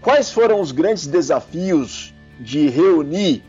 Quais 0.00 0.32
foram 0.32 0.60
os 0.60 0.72
grandes 0.72 1.06
desafios 1.06 2.12
de 2.40 2.68
reunir 2.68 3.44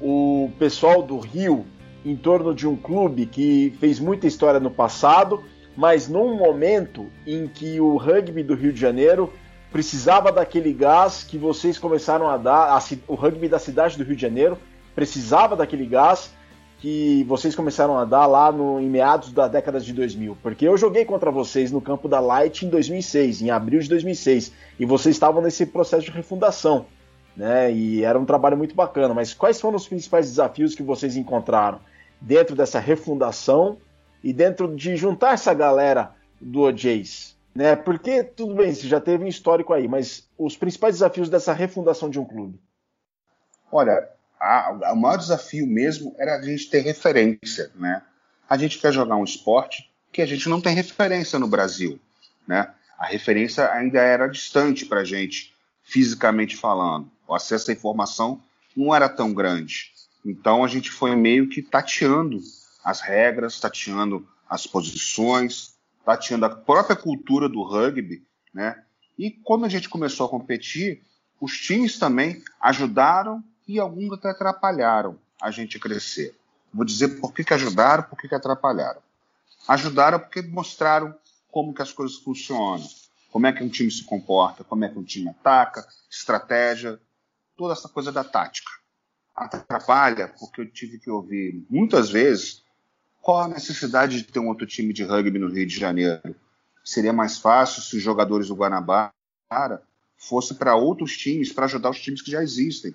o 0.00 0.50
pessoal 0.58 1.02
do 1.02 1.18
Rio 1.18 1.64
em 2.04 2.16
torno 2.16 2.54
de 2.54 2.66
um 2.66 2.76
clube 2.76 3.24
que 3.24 3.72
fez 3.80 3.98
muita 3.98 4.26
história 4.26 4.60
no 4.60 4.70
passado, 4.70 5.42
mas 5.76 6.08
num 6.08 6.36
momento 6.36 7.06
em 7.26 7.46
que 7.46 7.80
o 7.80 7.96
rugby 7.96 8.42
do 8.42 8.54
Rio 8.54 8.72
de 8.72 8.80
Janeiro 8.80 9.32
precisava 9.72 10.30
daquele 10.30 10.72
gás 10.72 11.24
que 11.24 11.38
vocês 11.38 11.78
começaram 11.78 12.28
a 12.28 12.36
dar, 12.36 12.76
a, 12.76 12.78
o 13.08 13.14
rugby 13.14 13.48
da 13.48 13.58
cidade 13.58 13.96
do 13.96 14.04
Rio 14.04 14.14
de 14.14 14.22
Janeiro 14.22 14.58
precisava 14.94 15.56
daquele 15.56 15.86
gás 15.86 16.30
que 16.78 17.24
vocês 17.24 17.54
começaram 17.54 17.96
a 17.96 18.04
dar 18.04 18.26
lá 18.26 18.52
no, 18.52 18.80
em 18.80 18.90
meados 18.90 19.32
da 19.32 19.48
década 19.48 19.80
de 19.80 19.92
2000. 19.92 20.36
Porque 20.42 20.66
eu 20.66 20.76
joguei 20.76 21.04
contra 21.04 21.30
vocês 21.30 21.70
no 21.70 21.80
campo 21.80 22.08
da 22.08 22.20
Light 22.20 22.66
em 22.66 22.68
2006, 22.68 23.40
em 23.40 23.50
abril 23.50 23.80
de 23.80 23.88
2006, 23.88 24.52
e 24.78 24.84
vocês 24.84 25.14
estavam 25.14 25.40
nesse 25.40 25.64
processo 25.64 26.04
de 26.04 26.10
refundação. 26.10 26.86
Né? 27.36 27.72
E 27.72 28.04
era 28.04 28.18
um 28.18 28.24
trabalho 28.24 28.58
muito 28.58 28.74
bacana. 28.74 29.14
Mas 29.14 29.32
quais 29.32 29.60
foram 29.60 29.76
os 29.76 29.88
principais 29.88 30.28
desafios 30.28 30.74
que 30.74 30.82
vocês 30.82 31.16
encontraram 31.16 31.78
dentro 32.20 32.54
dessa 32.54 32.78
refundação 32.78 33.78
e 34.22 34.32
dentro 34.32 34.74
de 34.74 34.96
juntar 34.96 35.34
essa 35.34 35.54
galera 35.54 36.10
do 36.40 36.62
OJs? 36.62 37.31
Né? 37.54 37.76
Porque, 37.76 38.24
tudo 38.24 38.54
bem, 38.54 38.74
você 38.74 38.88
já 38.88 39.00
teve 39.00 39.24
um 39.24 39.28
histórico 39.28 39.72
aí, 39.72 39.86
mas 39.86 40.28
os 40.38 40.56
principais 40.56 40.96
desafios 40.96 41.28
dessa 41.28 41.52
refundação 41.52 42.08
de 42.08 42.18
um 42.18 42.24
clube? 42.24 42.58
Olha, 43.70 44.08
a, 44.40 44.92
o 44.92 44.96
maior 44.96 45.16
desafio 45.16 45.66
mesmo 45.66 46.14
era 46.18 46.36
a 46.36 46.42
gente 46.42 46.68
ter 46.68 46.80
referência, 46.80 47.70
né? 47.74 48.02
A 48.48 48.56
gente 48.56 48.78
quer 48.78 48.92
jogar 48.92 49.16
um 49.16 49.24
esporte 49.24 49.90
que 50.10 50.20
a 50.20 50.26
gente 50.26 50.48
não 50.48 50.60
tem 50.60 50.74
referência 50.74 51.38
no 51.38 51.46
Brasil, 51.46 51.98
né? 52.46 52.74
A 52.98 53.06
referência 53.06 53.70
ainda 53.72 54.00
era 54.00 54.26
distante 54.26 54.84
para 54.84 55.00
a 55.00 55.04
gente, 55.04 55.54
fisicamente 55.82 56.56
falando. 56.56 57.10
O 57.26 57.34
acesso 57.34 57.70
à 57.70 57.74
informação 57.74 58.42
não 58.76 58.94
era 58.94 59.08
tão 59.08 59.32
grande. 59.32 59.92
Então 60.24 60.64
a 60.64 60.68
gente 60.68 60.90
foi 60.90 61.16
meio 61.16 61.48
que 61.48 61.62
tateando 61.62 62.38
as 62.84 63.00
regras, 63.00 63.58
tateando 63.58 64.26
as 64.48 64.66
posições, 64.66 65.71
tateando 66.04 66.46
a 66.46 66.50
própria 66.50 66.96
cultura 66.96 67.48
do 67.48 67.62
rugby, 67.62 68.24
né? 68.52 68.82
E 69.18 69.30
quando 69.30 69.64
a 69.64 69.68
gente 69.68 69.88
começou 69.88 70.26
a 70.26 70.28
competir, 70.28 71.02
os 71.40 71.58
times 71.58 71.98
também 71.98 72.42
ajudaram 72.60 73.42
e 73.66 73.78
alguns 73.78 74.12
até 74.12 74.30
atrapalharam 74.30 75.18
a 75.40 75.50
gente 75.50 75.78
crescer. 75.78 76.34
Vou 76.72 76.84
dizer 76.84 77.20
por 77.20 77.32
que, 77.32 77.44
que 77.44 77.52
ajudaram, 77.52 78.04
por 78.04 78.18
que, 78.18 78.28
que 78.28 78.34
atrapalharam. 78.34 79.00
Ajudaram 79.68 80.18
porque 80.18 80.42
mostraram 80.42 81.14
como 81.50 81.74
que 81.74 81.82
as 81.82 81.92
coisas 81.92 82.16
funcionam, 82.16 82.86
como 83.30 83.46
é 83.46 83.52
que 83.52 83.62
um 83.62 83.68
time 83.68 83.90
se 83.90 84.04
comporta, 84.04 84.64
como 84.64 84.84
é 84.84 84.88
que 84.88 84.98
um 84.98 85.04
time 85.04 85.28
ataca, 85.28 85.86
estratégia, 86.10 86.98
toda 87.56 87.74
essa 87.74 87.88
coisa 87.88 88.10
da 88.10 88.24
tática. 88.24 88.70
Atrapalha 89.34 90.28
porque 90.38 90.60
eu 90.60 90.70
tive 90.70 90.98
que 90.98 91.10
ouvir 91.10 91.64
muitas 91.68 92.10
vezes 92.10 92.62
qual 93.22 93.42
a 93.42 93.48
necessidade 93.48 94.18
de 94.18 94.24
ter 94.24 94.40
um 94.40 94.48
outro 94.48 94.66
time 94.66 94.92
de 94.92 95.04
rugby 95.04 95.38
no 95.38 95.48
Rio 95.48 95.64
de 95.64 95.78
Janeiro. 95.78 96.34
Seria 96.84 97.12
mais 97.12 97.38
fácil 97.38 97.80
se 97.80 97.96
os 97.96 98.02
jogadores 98.02 98.48
do 98.48 98.56
Guanabara 98.56 99.12
fossem 100.16 100.56
para 100.56 100.74
outros 100.74 101.16
times 101.16 101.52
para 101.52 101.66
ajudar 101.66 101.90
os 101.90 102.00
times 102.00 102.20
que 102.20 102.32
já 102.32 102.42
existem. 102.42 102.94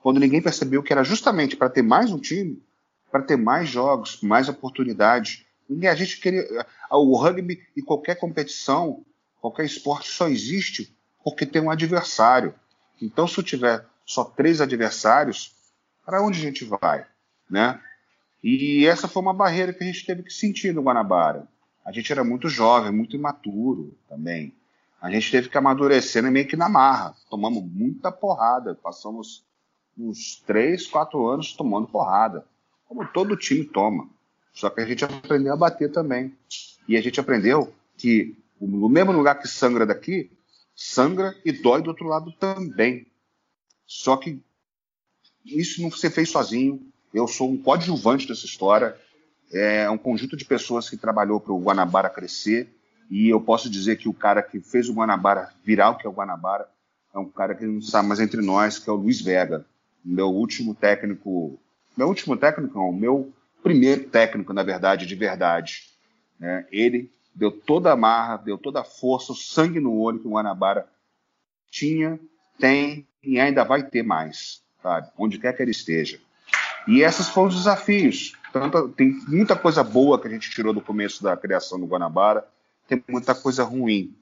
Quando 0.00 0.20
ninguém 0.20 0.40
percebeu 0.40 0.82
que 0.82 0.92
era 0.92 1.02
justamente 1.02 1.56
para 1.56 1.68
ter 1.68 1.82
mais 1.82 2.12
um 2.12 2.18
time, 2.18 2.62
para 3.10 3.22
ter 3.22 3.36
mais 3.36 3.68
jogos, 3.68 4.20
mais 4.22 4.48
oportunidades. 4.48 5.44
E 5.68 5.88
a 5.88 5.94
gente 5.94 6.20
queria. 6.20 6.46
O 6.90 7.16
rugby 7.16 7.60
e 7.76 7.82
qualquer 7.82 8.14
competição, 8.14 9.04
qualquer 9.40 9.64
esporte 9.64 10.08
só 10.08 10.28
existe 10.28 10.96
porque 11.24 11.44
tem 11.44 11.60
um 11.60 11.70
adversário. 11.70 12.54
Então, 13.02 13.26
se 13.26 13.38
eu 13.38 13.42
tiver 13.42 13.84
só 14.06 14.22
três 14.22 14.60
adversários, 14.60 15.52
para 16.04 16.22
onde 16.22 16.38
a 16.38 16.42
gente 16.42 16.64
vai? 16.64 17.06
Né? 17.50 17.80
E 18.46 18.84
essa 18.84 19.08
foi 19.08 19.22
uma 19.22 19.32
barreira 19.32 19.72
que 19.72 19.82
a 19.82 19.86
gente 19.86 20.04
teve 20.04 20.22
que 20.22 20.30
sentir 20.30 20.74
no 20.74 20.82
Guanabara. 20.82 21.48
A 21.82 21.90
gente 21.90 22.12
era 22.12 22.22
muito 22.22 22.46
jovem, 22.46 22.92
muito 22.92 23.16
imaturo 23.16 23.96
também. 24.06 24.54
A 25.00 25.10
gente 25.10 25.30
teve 25.30 25.48
que 25.48 25.56
amadurecer 25.56 26.22
meio 26.30 26.46
que 26.46 26.54
na 26.54 26.68
marra. 26.68 27.16
Tomamos 27.30 27.64
muita 27.64 28.12
porrada. 28.12 28.74
Passamos 28.74 29.42
uns 29.96 30.42
três, 30.46 30.86
quatro 30.86 31.26
anos 31.26 31.54
tomando 31.54 31.88
porrada. 31.88 32.46
Como 32.86 33.06
todo 33.08 33.34
time 33.34 33.64
toma. 33.64 34.10
Só 34.52 34.68
que 34.68 34.82
a 34.82 34.86
gente 34.86 35.06
aprendeu 35.06 35.54
a 35.54 35.56
bater 35.56 35.90
também. 35.90 36.36
E 36.86 36.98
a 36.98 37.00
gente 37.00 37.18
aprendeu 37.18 37.72
que 37.96 38.36
no 38.60 38.90
mesmo 38.90 39.12
lugar 39.12 39.40
que 39.40 39.48
sangra 39.48 39.86
daqui, 39.86 40.30
sangra 40.76 41.34
e 41.46 41.50
dói 41.50 41.80
do 41.80 41.88
outro 41.88 42.06
lado 42.06 42.30
também. 42.32 43.06
Só 43.86 44.18
que 44.18 44.38
isso 45.46 45.80
não 45.80 45.90
se 45.90 46.10
fez 46.10 46.28
sozinho. 46.28 46.92
Eu 47.14 47.28
sou 47.28 47.48
um 47.48 47.56
coadjuvante 47.56 48.26
dessa 48.26 48.44
história. 48.44 48.96
É 49.52 49.88
um 49.88 49.96
conjunto 49.96 50.36
de 50.36 50.44
pessoas 50.44 50.90
que 50.90 50.96
trabalhou 50.96 51.38
para 51.38 51.52
o 51.52 51.62
Guanabara 51.62 52.10
crescer. 52.10 52.74
E 53.08 53.28
eu 53.28 53.40
posso 53.40 53.70
dizer 53.70 53.96
que 53.96 54.08
o 54.08 54.12
cara 54.12 54.42
que 54.42 54.60
fez 54.60 54.88
o 54.88 54.94
Guanabara 54.94 55.50
virar 55.62 55.90
o 55.90 55.96
que 55.96 56.06
é 56.06 56.10
o 56.10 56.12
Guanabara 56.12 56.68
é 57.14 57.18
um 57.18 57.28
cara 57.28 57.54
que 57.54 57.64
não 57.64 57.78
está 57.78 58.02
mais 58.02 58.18
entre 58.18 58.42
nós, 58.42 58.78
que 58.78 58.90
é 58.90 58.92
o 58.92 58.96
Luiz 58.96 59.20
Vega, 59.20 59.64
meu 60.04 60.30
último 60.30 60.74
técnico. 60.74 61.60
Meu 61.96 62.08
último 62.08 62.36
técnico, 62.36 62.76
não, 62.76 62.92
meu 62.92 63.32
primeiro 63.62 64.08
técnico, 64.08 64.52
na 64.52 64.64
verdade, 64.64 65.06
de 65.06 65.14
verdade. 65.14 65.84
Né? 66.40 66.66
Ele 66.72 67.12
deu 67.32 67.52
toda 67.52 67.92
a 67.92 67.96
marra, 67.96 68.38
deu 68.38 68.58
toda 68.58 68.80
a 68.80 68.84
força, 68.84 69.30
o 69.30 69.36
sangue 69.36 69.78
no 69.78 69.96
olho 69.96 70.18
que 70.18 70.26
o 70.26 70.32
Guanabara 70.32 70.88
tinha, 71.70 72.18
tem 72.58 73.06
e 73.22 73.38
ainda 73.38 73.62
vai 73.62 73.84
ter 73.84 74.02
mais, 74.02 74.62
sabe? 74.82 75.08
Onde 75.16 75.38
quer 75.38 75.52
que 75.52 75.62
ele 75.62 75.70
esteja. 75.70 76.18
E 76.86 77.02
esses 77.02 77.28
foram 77.28 77.48
os 77.48 77.54
desafios. 77.54 78.34
Tanto, 78.52 78.88
tem 78.90 79.12
muita 79.26 79.56
coisa 79.56 79.82
boa 79.82 80.20
que 80.20 80.28
a 80.28 80.30
gente 80.30 80.50
tirou 80.50 80.72
do 80.72 80.80
começo 80.80 81.22
da 81.22 81.36
criação 81.36 81.80
do 81.80 81.86
Guanabara, 81.86 82.46
tem 82.86 83.02
muita 83.08 83.34
coisa 83.34 83.64
ruim. 83.64 84.14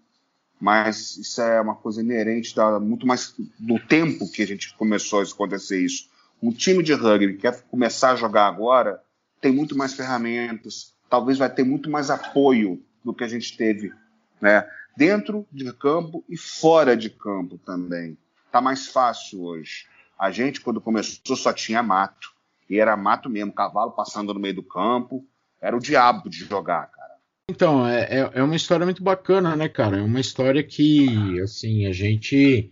Mas 0.61 1.17
isso 1.17 1.43
é 1.43 1.61
uma 1.61 1.75
coisa 1.75 2.01
inerente 2.01 2.55
da, 2.55 2.79
muito 2.79 3.07
mais 3.07 3.35
do 3.59 3.79
tempo 3.81 4.31
que 4.31 4.43
a 4.43 4.47
gente 4.47 4.75
começou 4.77 5.21
a 5.21 5.25
acontecer 5.25 5.85
isso. 5.85 6.09
Um 6.43 6.53
time 6.53 6.83
de 6.83 6.93
rugby 6.93 7.35
que 7.35 7.41
quer 7.41 7.63
começar 7.63 8.13
a 8.13 8.17
jogar 8.17 8.47
agora 8.47 9.03
tem 9.41 9.53
muito 9.53 9.77
mais 9.77 9.93
ferramentas, 9.93 10.95
talvez 11.11 11.37
vai 11.37 11.53
ter 11.53 11.65
muito 11.65 11.91
mais 11.91 12.11
apoio 12.11 12.81
do 13.05 13.13
que 13.13 13.25
a 13.25 13.29
gente 13.29 13.57
teve, 13.57 13.93
né? 14.41 14.67
Dentro 14.97 15.47
de 15.51 15.73
campo 15.73 16.25
e 16.29 16.37
fora 16.37 16.97
de 16.97 17.11
campo 17.11 17.59
também. 17.59 18.17
Tá 18.51 18.61
mais 18.61 18.87
fácil 18.87 19.43
hoje. 19.43 19.87
A 20.19 20.31
gente, 20.31 20.61
quando 20.61 20.81
começou, 20.81 21.35
só 21.37 21.53
tinha 21.53 21.83
mato. 21.83 22.33
E 22.73 22.81
era 22.81 22.97
mato 22.97 23.29
mesmo, 23.29 23.53
cavalo 23.53 23.91
passando 23.91 24.33
no 24.33 24.41
meio 24.41 24.55
do 24.55 24.63
campo. 24.63 25.23
Era 25.61 25.77
o 25.77 25.79
diabo 25.79 26.31
de 26.31 26.39
jogar, 26.39 26.91
cara. 26.91 27.13
Então, 27.51 27.87
é, 27.87 28.05
é, 28.05 28.31
é 28.37 28.43
uma 28.43 28.57
história 28.57 28.87
muito 28.87 29.03
bacana, 29.03 29.55
né, 29.55 29.69
cara? 29.69 29.99
É 29.99 30.01
uma 30.01 30.19
história 30.19 30.63
que, 30.63 31.39
assim, 31.43 31.85
a 31.85 31.93
gente. 31.93 32.71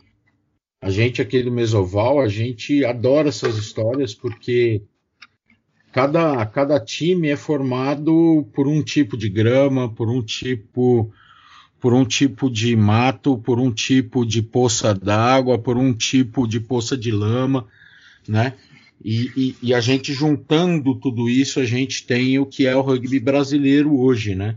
A 0.81 0.89
gente 0.89 1.21
aqui 1.21 1.43
do 1.43 1.53
Mesoval, 1.53 2.19
a 2.19 2.29
gente 2.29 2.83
adora 2.83 3.29
essas 3.29 3.59
histórias 3.59 4.15
porque 4.15 4.83
cada, 5.93 6.47
cada 6.47 6.81
time 6.81 7.29
é 7.29 7.37
formado 7.37 8.49
por 8.55 8.67
um 8.67 8.83
tipo 8.83 9.19
de 9.19 9.29
grama, 9.29 9.93
por 9.93 10.09
um 10.09 10.23
tipo 10.23 11.13
por 11.79 11.93
um 11.93 12.07
tipo 12.07 12.51
de 12.51 12.75
mato, 12.75 13.37
por 13.37 13.59
um 13.59 13.71
tipo 13.71 14.25
de 14.25 14.41
poça 14.41 14.95
d'água, 14.95 15.59
por 15.59 15.77
um 15.77 15.93
tipo 15.93 16.49
de 16.49 16.59
poça 16.59 16.97
de 16.97 17.11
lama, 17.11 17.67
né? 18.27 18.55
E, 19.03 19.31
e, 19.37 19.57
e, 19.63 19.75
a 19.75 19.81
gente 19.81 20.13
juntando 20.13 20.95
tudo 20.95 21.29
isso, 21.29 21.59
a 21.59 21.65
gente 21.65 22.07
tem 22.07 22.39
o 22.39 22.45
que 22.45 22.67
é 22.67 22.77
o 22.77 22.83
rugby 22.83 23.19
brasileiro 23.19 23.99
hoje, 23.99 24.35
né? 24.35 24.57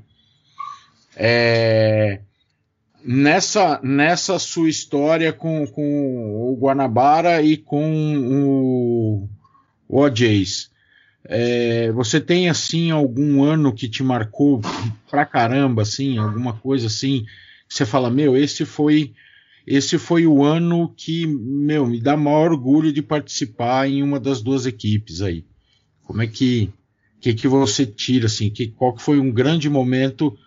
É, 1.15 2.19
nessa, 3.03 3.79
nessa 3.82 4.38
sua 4.39 4.69
história 4.69 5.32
com, 5.32 5.65
com 5.67 6.51
o 6.51 6.58
Guanabara 6.60 7.41
e 7.41 7.56
com 7.56 8.17
o, 8.17 9.29
o 9.88 9.99
OJs, 10.01 10.71
é, 11.25 11.91
você 11.91 12.19
tem 12.19 12.49
assim 12.49 12.91
algum 12.91 13.43
ano 13.43 13.73
que 13.73 13.88
te 13.88 14.03
marcou 14.03 14.60
pra 15.10 15.25
caramba, 15.25 15.84
assim, 15.84 16.17
alguma 16.17 16.53
coisa 16.53 16.88
assim, 16.88 17.25
que 17.67 17.75
você 17.75 17.86
fala, 17.86 18.10
meu, 18.10 18.36
esse 18.36 18.65
foi 18.65 19.13
esse 19.65 19.97
foi 19.97 20.28
o 20.28 20.43
ano 20.43 20.93
que, 20.95 21.26
meu, 21.26 21.88
me 21.88 22.02
dá 22.02 22.17
maior 22.17 22.52
orgulho 22.52 22.91
de 22.91 23.02
participar 23.02 23.88
em 23.88 24.04
uma 24.04 24.19
das 24.19 24.41
duas 24.41 24.65
equipes 24.65 25.21
aí. 25.21 25.45
Como 26.04 26.21
é 26.21 26.28
que 26.28 26.73
que, 27.23 27.34
que 27.34 27.47
você 27.47 27.86
tira 27.86 28.26
assim? 28.26 28.49
Que, 28.49 28.67
qual 28.67 28.93
que 28.93 29.02
foi 29.02 29.17
um 29.17 29.32
grande 29.32 29.69
momento 29.69 30.38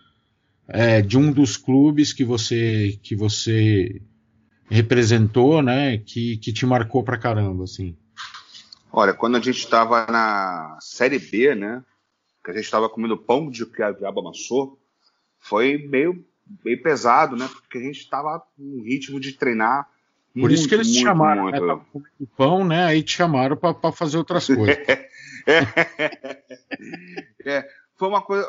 é, 0.67 1.01
de 1.01 1.17
um 1.17 1.31
dos 1.31 1.57
clubes 1.57 2.13
que 2.13 2.23
você 2.23 2.99
que 3.01 3.15
você 3.15 3.99
representou, 4.69 5.63
né? 5.63 5.97
Que, 5.97 6.37
que 6.37 6.53
te 6.53 6.67
marcou 6.67 7.03
pra 7.03 7.17
caramba, 7.17 7.63
assim? 7.63 7.97
Olha, 8.91 9.11
quando 9.11 9.37
a 9.37 9.39
gente 9.39 9.57
estava 9.57 10.05
na 10.05 10.77
Série 10.79 11.17
B, 11.17 11.55
né? 11.55 11.83
Que 12.45 12.51
a 12.51 12.53
gente 12.53 12.65
estava 12.65 12.87
comendo 12.87 13.17
pão 13.17 13.49
de 13.49 13.65
que 13.65 13.81
a 13.81 13.91
diabo 13.91 14.19
amassou, 14.19 14.79
foi 15.39 15.79
meio, 15.79 16.23
meio 16.63 16.81
pesado, 16.81 17.35
né? 17.35 17.49
Porque 17.51 17.77
a 17.77 17.81
gente 17.81 17.99
estava 17.99 18.41
num 18.57 18.81
ritmo 18.83 19.19
de 19.19 19.33
treinar. 19.33 19.87
Por 20.33 20.41
muito, 20.41 20.53
isso 20.55 20.67
que 20.67 20.75
eles 20.75 20.91
te 20.91 21.01
chamaram, 21.01 21.43
muito. 21.43 21.65
né? 21.65 21.81
comendo 21.91 22.27
pão, 22.35 22.65
né? 22.65 22.85
Aí 22.85 23.01
te 23.01 23.13
chamaram 23.13 23.57
para 23.57 23.91
fazer 23.91 24.17
outras 24.17 24.47
coisas. 24.47 24.77
é, 27.45 27.67
foi 27.97 28.07
uma 28.07 28.21
coisa. 28.21 28.47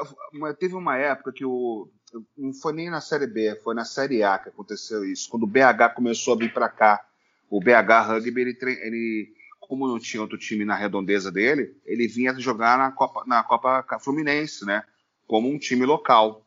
Teve 0.58 0.74
uma 0.74 0.96
época 0.96 1.32
que 1.32 1.44
o. 1.44 1.88
Não 2.36 2.54
foi 2.54 2.72
nem 2.72 2.90
na 2.90 3.00
Série 3.00 3.26
B, 3.26 3.60
foi 3.62 3.74
na 3.74 3.84
Série 3.84 4.22
A 4.22 4.38
que 4.38 4.48
aconteceu 4.48 5.04
isso. 5.04 5.28
Quando 5.28 5.42
o 5.42 5.46
BH 5.46 5.94
começou 5.94 6.34
a 6.34 6.38
vir 6.38 6.52
para 6.52 6.68
cá, 6.68 7.04
o 7.50 7.60
BH 7.60 8.06
Rugby, 8.06 8.40
ele, 8.40 8.58
ele 8.62 9.32
como 9.60 9.86
não 9.86 9.98
tinha 9.98 10.22
outro 10.22 10.38
time 10.38 10.64
na 10.64 10.74
redondeza 10.74 11.30
dele, 11.30 11.76
ele 11.84 12.08
vinha 12.08 12.34
jogar 12.38 12.78
na 12.78 12.90
Copa, 12.90 13.24
na 13.26 13.42
Copa 13.42 13.84
Fluminense, 14.00 14.64
né? 14.64 14.82
Como 15.26 15.48
um 15.48 15.58
time 15.58 15.84
local. 15.84 16.46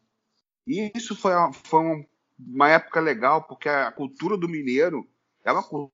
E 0.68 0.92
isso 0.96 1.16
foi, 1.16 1.32
foi 1.64 2.06
uma 2.40 2.70
época 2.70 3.00
legal, 3.00 3.44
porque 3.44 3.70
a 3.70 3.92
cultura 3.92 4.38
do 4.38 4.50
mineiro 4.50 5.08
é 5.44 5.52
uma 5.52 5.64
cultura 5.64 5.92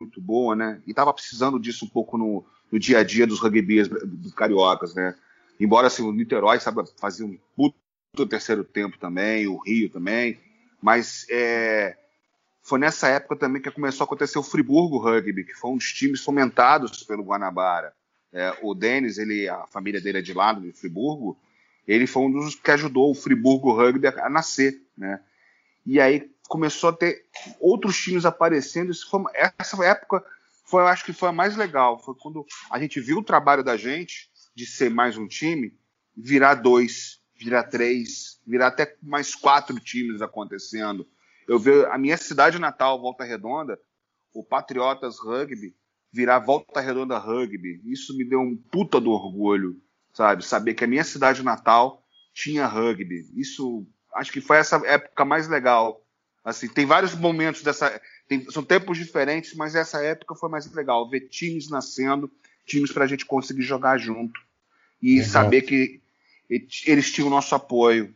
muito 0.00 0.20
boa, 0.20 0.56
né? 0.56 0.82
E 0.86 0.90
estava 0.90 1.12
precisando 1.12 1.58
disso 1.58 1.84
um 1.84 1.88
pouco 1.88 2.16
no, 2.16 2.44
no, 2.70 2.78
dia 2.78 2.98
a 2.98 3.04
dia 3.04 3.26
dos 3.26 3.40
rugbyers 3.40 3.88
do 3.88 4.32
cariocas, 4.32 4.94
né? 4.94 5.16
Embora 5.58 5.88
assim, 5.88 6.02
o 6.02 6.12
Niterói 6.12 6.58
sabe, 6.58 6.82
fazia 6.98 7.26
um 7.26 7.38
puto 7.54 8.26
terceiro 8.28 8.64
tempo 8.64 8.98
também, 8.98 9.46
o 9.46 9.58
Rio 9.58 9.90
também, 9.90 10.40
mas 10.80 11.26
é, 11.30 11.96
foi 12.62 12.78
nessa 12.78 13.08
época 13.08 13.36
também 13.36 13.60
que 13.60 13.70
começou 13.70 14.04
a 14.04 14.06
acontecer 14.06 14.38
o 14.38 14.42
Friburgo 14.42 14.98
Rugby, 14.98 15.44
que 15.44 15.54
foi 15.54 15.70
um 15.70 15.76
dos 15.76 15.92
times 15.92 16.22
fomentados 16.22 17.02
pelo 17.02 17.24
Guanabara. 17.24 17.92
É, 18.32 18.56
o 18.62 18.74
Denis, 18.74 19.18
ele, 19.18 19.48
a 19.48 19.66
família 19.66 20.00
dele 20.00 20.18
é 20.18 20.22
de 20.22 20.32
lá, 20.32 20.52
de 20.52 20.72
Friburgo, 20.72 21.36
ele 21.92 22.06
foi 22.06 22.22
um 22.22 22.30
dos 22.30 22.54
que 22.54 22.70
ajudou 22.70 23.10
o 23.10 23.14
Friburgo 23.14 23.72
Rugby 23.72 24.06
a, 24.06 24.28
nascer, 24.28 24.82
né? 24.96 25.20
E 25.84 26.00
aí 26.00 26.30
começou 26.48 26.90
a 26.90 26.92
ter 26.92 27.26
outros 27.58 27.96
times 27.96 28.24
aparecendo. 28.24 28.92
Foi, 29.08 29.22
essa 29.34 29.82
época 29.84 30.24
foi, 30.64 30.82
eu 30.82 30.86
acho 30.86 31.04
que 31.04 31.12
foi 31.12 31.28
a 31.28 31.32
mais 31.32 31.56
legal. 31.56 31.98
Foi 31.98 32.14
quando 32.14 32.44
a 32.70 32.78
gente 32.78 33.00
viu 33.00 33.18
o 33.18 33.24
trabalho 33.24 33.64
da 33.64 33.76
gente 33.76 34.30
de 34.54 34.66
ser 34.66 34.90
mais 34.90 35.16
um 35.16 35.26
time, 35.26 35.72
virar 36.16 36.54
dois, 36.54 37.20
virar 37.34 37.64
três, 37.64 38.40
virar 38.46 38.68
até 38.68 38.96
mais 39.02 39.34
quatro 39.34 39.78
times 39.80 40.20
acontecendo 40.20 41.06
eu 41.50 41.58
vejo 41.58 41.84
a 41.86 41.98
minha 41.98 42.16
cidade 42.16 42.60
natal, 42.60 43.00
Volta 43.00 43.24
Redonda, 43.24 43.76
o 44.32 44.44
Patriotas 44.44 45.18
Rugby, 45.18 45.74
virar 46.12 46.38
Volta 46.38 46.80
Redonda 46.80 47.18
Rugby. 47.18 47.80
Isso 47.84 48.16
me 48.16 48.24
deu 48.24 48.38
um 48.38 48.56
puta 48.56 49.00
do 49.00 49.10
orgulho, 49.10 49.76
sabe? 50.12 50.44
Saber 50.44 50.74
que 50.74 50.84
a 50.84 50.88
minha 50.88 51.04
cidade 51.04 51.42
natal 51.42 52.02
tinha 52.34 52.66
rugby. 52.66 53.24
Isso 53.36 53.86
acho 54.14 54.32
que 54.32 54.40
foi 54.40 54.58
essa 54.58 54.76
época 54.86 55.24
mais 55.24 55.48
legal. 55.48 56.04
Assim, 56.44 56.68
tem 56.68 56.86
vários 56.86 57.14
momentos 57.14 57.62
dessa. 57.62 58.00
Tem, 58.26 58.48
são 58.50 58.62
tempos 58.62 58.96
diferentes, 58.96 59.54
mas 59.54 59.74
essa 59.74 60.02
época 60.02 60.34
foi 60.34 60.48
mais 60.48 60.70
legal. 60.72 61.08
Ver 61.08 61.28
times 61.28 61.68
nascendo, 61.68 62.30
times 62.66 62.92
para 62.92 63.04
a 63.04 63.06
gente 63.06 63.26
conseguir 63.26 63.62
jogar 63.62 63.98
junto. 63.98 64.40
E 65.02 65.22
saber 65.24 65.62
que 65.62 66.00
eles 66.86 67.10
tinham 67.12 67.28
o 67.28 67.30
nosso 67.30 67.54
apoio. 67.54 68.14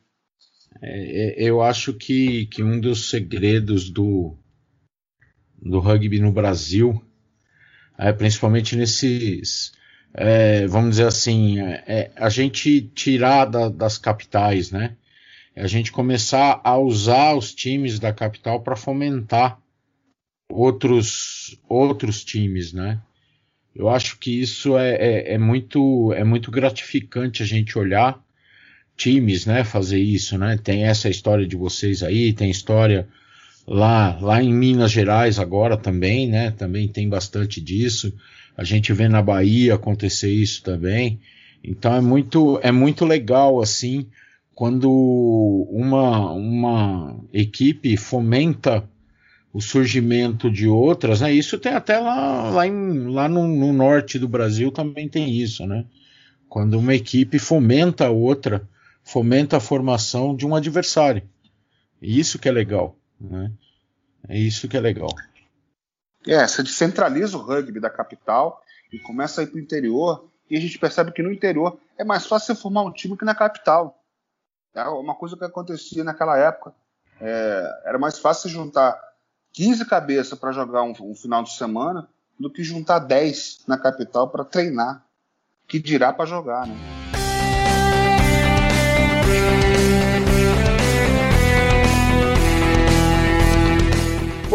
É, 0.83 1.45
é, 1.45 1.49
eu 1.49 1.63
acho 1.63 1.95
que, 1.95 2.47
que 2.47 2.63
um 2.63 2.81
dos 2.81 3.09
segredos 3.09 3.91
do, 3.91 4.37
do 5.57 5.79
rugby 5.79 6.19
no 6.19 6.33
Brasil, 6.33 7.01
é, 7.97 8.13
principalmente 8.13 8.77
nesses, 8.77 9.73
é, 10.17 10.67
vamos 10.69 10.91
dizer 10.91 11.09
assim, 11.09 11.59
é, 11.61 12.13
a 12.15 12.29
gente 12.29 12.81
tirar 12.95 13.47
da, 13.47 13.69
das 13.69 13.99
capitais, 13.99 14.71
né? 14.71 14.97
É 15.57 15.63
a 15.63 15.67
gente 15.67 15.91
começar 15.91 16.61
a 16.63 16.79
usar 16.79 17.35
os 17.35 17.53
times 17.53 17.99
da 17.99 18.13
capital 18.13 18.61
para 18.61 18.77
fomentar 18.77 19.59
outros 20.49 21.59
outros 21.69 22.25
times, 22.25 22.73
né? 22.73 23.01
Eu 23.75 23.89
acho 23.89 24.19
que 24.19 24.41
isso 24.41 24.79
é, 24.79 24.95
é, 24.95 25.35
é, 25.35 25.39
muito 25.39 26.13
é 26.13 26.23
muito 26.23 26.51
gratificante 26.51 27.43
a 27.43 27.47
gente 27.47 27.77
olhar 27.77 28.23
times, 28.97 29.47
né? 29.47 29.65
Fazer 29.65 29.99
isso, 29.99 30.39
né? 30.39 30.57
Tem 30.63 30.85
essa 30.85 31.09
história 31.09 31.47
de 31.47 31.57
vocês 31.57 32.05
aí, 32.05 32.33
tem 32.33 32.51
história 32.51 33.09
lá 33.67 34.17
lá 34.21 34.43
em 34.43 34.53
Minas 34.53 34.93
Gerais 34.93 35.41
agora 35.41 35.77
também, 35.77 36.29
né? 36.29 36.53
Também 36.53 36.87
tem 36.87 37.09
bastante 37.09 37.61
disso. 37.61 38.13
A 38.57 38.65
gente 38.65 38.93
vê 38.93 39.09
na 39.09 39.23
Bahia 39.23 39.75
acontecer 39.75 40.33
isso 40.33 40.63
também. 40.63 41.21
Então 41.63 41.95
é 41.95 42.01
muito 42.01 42.59
é 42.63 42.71
muito 42.71 43.05
legal 43.05 43.61
assim 43.61 44.07
quando 44.55 44.89
uma, 45.71 46.33
uma 46.33 47.21
equipe 47.33 47.97
fomenta 47.97 48.89
o 49.53 49.61
surgimento 49.61 50.51
de 50.51 50.67
outras, 50.67 51.21
né? 51.21 51.33
Isso 51.33 51.59
tem 51.59 51.73
até 51.73 51.99
lá, 51.99 52.51
lá, 52.51 52.67
em, 52.67 53.07
lá 53.09 53.29
no, 53.29 53.47
no, 53.47 53.73
norte 53.73 54.19
do 54.19 54.29
Brasil 54.29 54.73
também 54.73 55.09
tem 55.09 55.31
isso, 55.33 55.65
né? 55.67 55.85
Quando 56.49 56.79
uma 56.79 56.95
equipe 56.95 57.39
fomenta 57.39 58.07
a 58.07 58.11
outra, 58.11 58.69
fomenta 59.05 59.57
a 59.57 59.61
formação 59.61 60.35
de 60.35 60.47
um 60.47 60.55
adversário. 60.55 61.23
Isso 62.03 62.39
que 62.39 62.49
é 62.49 62.53
legal, 62.53 62.97
né? 63.21 63.51
É 64.29 64.39
isso 64.39 64.69
que 64.69 64.77
é 64.77 64.81
legal. 64.81 65.11
É, 66.27 66.47
você 66.47 66.63
descentraliza 66.63 67.37
o 67.37 67.41
rugby 67.41 67.81
da 67.81 67.91
capital 67.91 68.63
e 68.93 68.99
começa 68.99 69.41
a 69.41 69.45
ir 69.45 69.49
para 69.49 69.57
o 69.57 69.61
interior, 69.61 70.29
e 70.49 70.57
a 70.57 70.61
gente 70.61 70.79
percebe 70.79 71.13
que 71.13 71.23
no 71.23 71.33
interior 71.33 71.79
é 71.99 72.05
mais 72.05 72.27
fácil 72.27 72.55
formar 72.55 72.83
um 72.83 72.93
time 72.93 73.17
que 73.17 73.25
na 73.25 73.35
capital. 73.35 73.99
É 74.75 74.83
uma 74.85 75.15
coisa 75.15 75.37
que 75.37 75.45
acontecia 75.45 76.03
naquela 76.03 76.37
época. 76.37 76.75
É, 77.21 77.83
era 77.85 77.99
mais 77.99 78.19
fácil 78.19 78.49
juntar 78.49 79.01
15 79.53 79.87
cabeças 79.87 80.39
para 80.39 80.53
jogar 80.53 80.83
um, 80.83 80.93
um, 81.01 81.15
final 81.15 81.43
de 81.43 81.53
semana 81.53 82.09
do 82.39 82.51
que 82.51 82.65
juntar 82.65 82.99
10 82.99 83.61
na 83.67 83.79
capital 83.79 84.29
para 84.29 84.45
treinar. 84.45 85.05
Que 85.67 85.79
dirá 85.79 86.13
para 86.13 86.27
jogar, 86.27 86.67
né? 86.67 86.75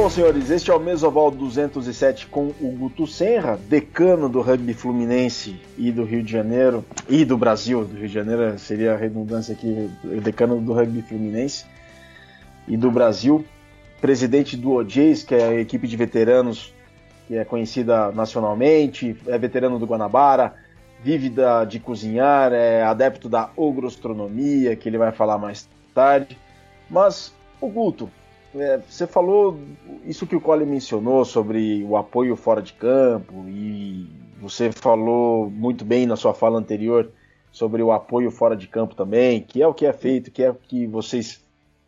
Bom, 0.01 0.09
senhores, 0.09 0.49
este 0.49 0.71
é 0.71 0.73
o 0.73 0.79
Mesoval 0.79 1.29
207 1.29 2.27
com 2.27 2.53
o 2.61 2.71
Guto 2.71 3.05
Senra, 3.05 3.59
decano 3.67 4.29
do 4.29 4.39
rugby 4.39 4.73
fluminense 4.73 5.59
e 5.77 5.91
do 5.91 6.05
Rio 6.05 6.23
de 6.23 6.31
Janeiro, 6.31 6.85
e 7.09 7.25
do 7.25 7.37
Brasil, 7.37 7.83
do 7.83 7.97
Rio 7.97 8.07
de 8.07 8.13
Janeiro 8.13 8.57
seria 8.57 8.93
a 8.93 8.95
redundância 8.95 9.53
aqui, 9.53 9.91
decano 10.23 10.61
do 10.61 10.71
rugby 10.71 11.01
fluminense 11.01 11.65
e 12.65 12.77
do 12.77 12.89
Brasil, 12.89 13.45
presidente 13.99 14.55
do 14.55 14.71
OJs, 14.71 15.23
que 15.23 15.35
é 15.35 15.43
a 15.43 15.59
equipe 15.59 15.85
de 15.85 15.97
veteranos 15.97 16.73
que 17.27 17.35
é 17.35 17.43
conhecida 17.43 18.09
nacionalmente, 18.13 19.17
é 19.27 19.37
veterano 19.37 19.77
do 19.77 19.85
Guanabara, 19.85 20.53
vive 21.03 21.29
da, 21.29 21.65
de 21.65 21.77
cozinhar, 21.77 22.53
é 22.53 22.83
adepto 22.83 23.27
da 23.27 23.49
ogrostronomia, 23.53 24.77
que 24.77 24.87
ele 24.87 24.97
vai 24.97 25.11
falar 25.11 25.37
mais 25.37 25.67
tarde. 25.93 26.37
Mas, 26.89 27.33
o 27.59 27.67
Guto, 27.67 28.09
é, 28.55 28.77
você 28.77 29.05
falou 29.05 29.59
isso 30.05 30.25
que 30.25 30.35
o 30.35 30.41
Cole 30.41 30.65
mencionou 30.65 31.23
sobre 31.23 31.83
o 31.83 31.95
apoio 31.95 32.35
fora 32.35 32.61
de 32.61 32.73
campo 32.73 33.45
e 33.47 34.07
você 34.41 34.71
falou 34.71 35.49
muito 35.49 35.85
bem 35.85 36.05
na 36.05 36.15
sua 36.15 36.33
fala 36.33 36.57
anterior 36.57 37.11
sobre 37.51 37.81
o 37.83 37.91
apoio 37.91 38.31
fora 38.31 38.55
de 38.55 38.67
campo 38.67 38.95
também, 38.95 39.41
que 39.41 39.61
é 39.61 39.67
o 39.67 39.73
que 39.73 39.85
é 39.85 39.93
feito, 39.93 40.31
que 40.31 40.43
é 40.43 40.49
o 40.51 40.55
que 40.55 40.87
vocês 40.87 41.43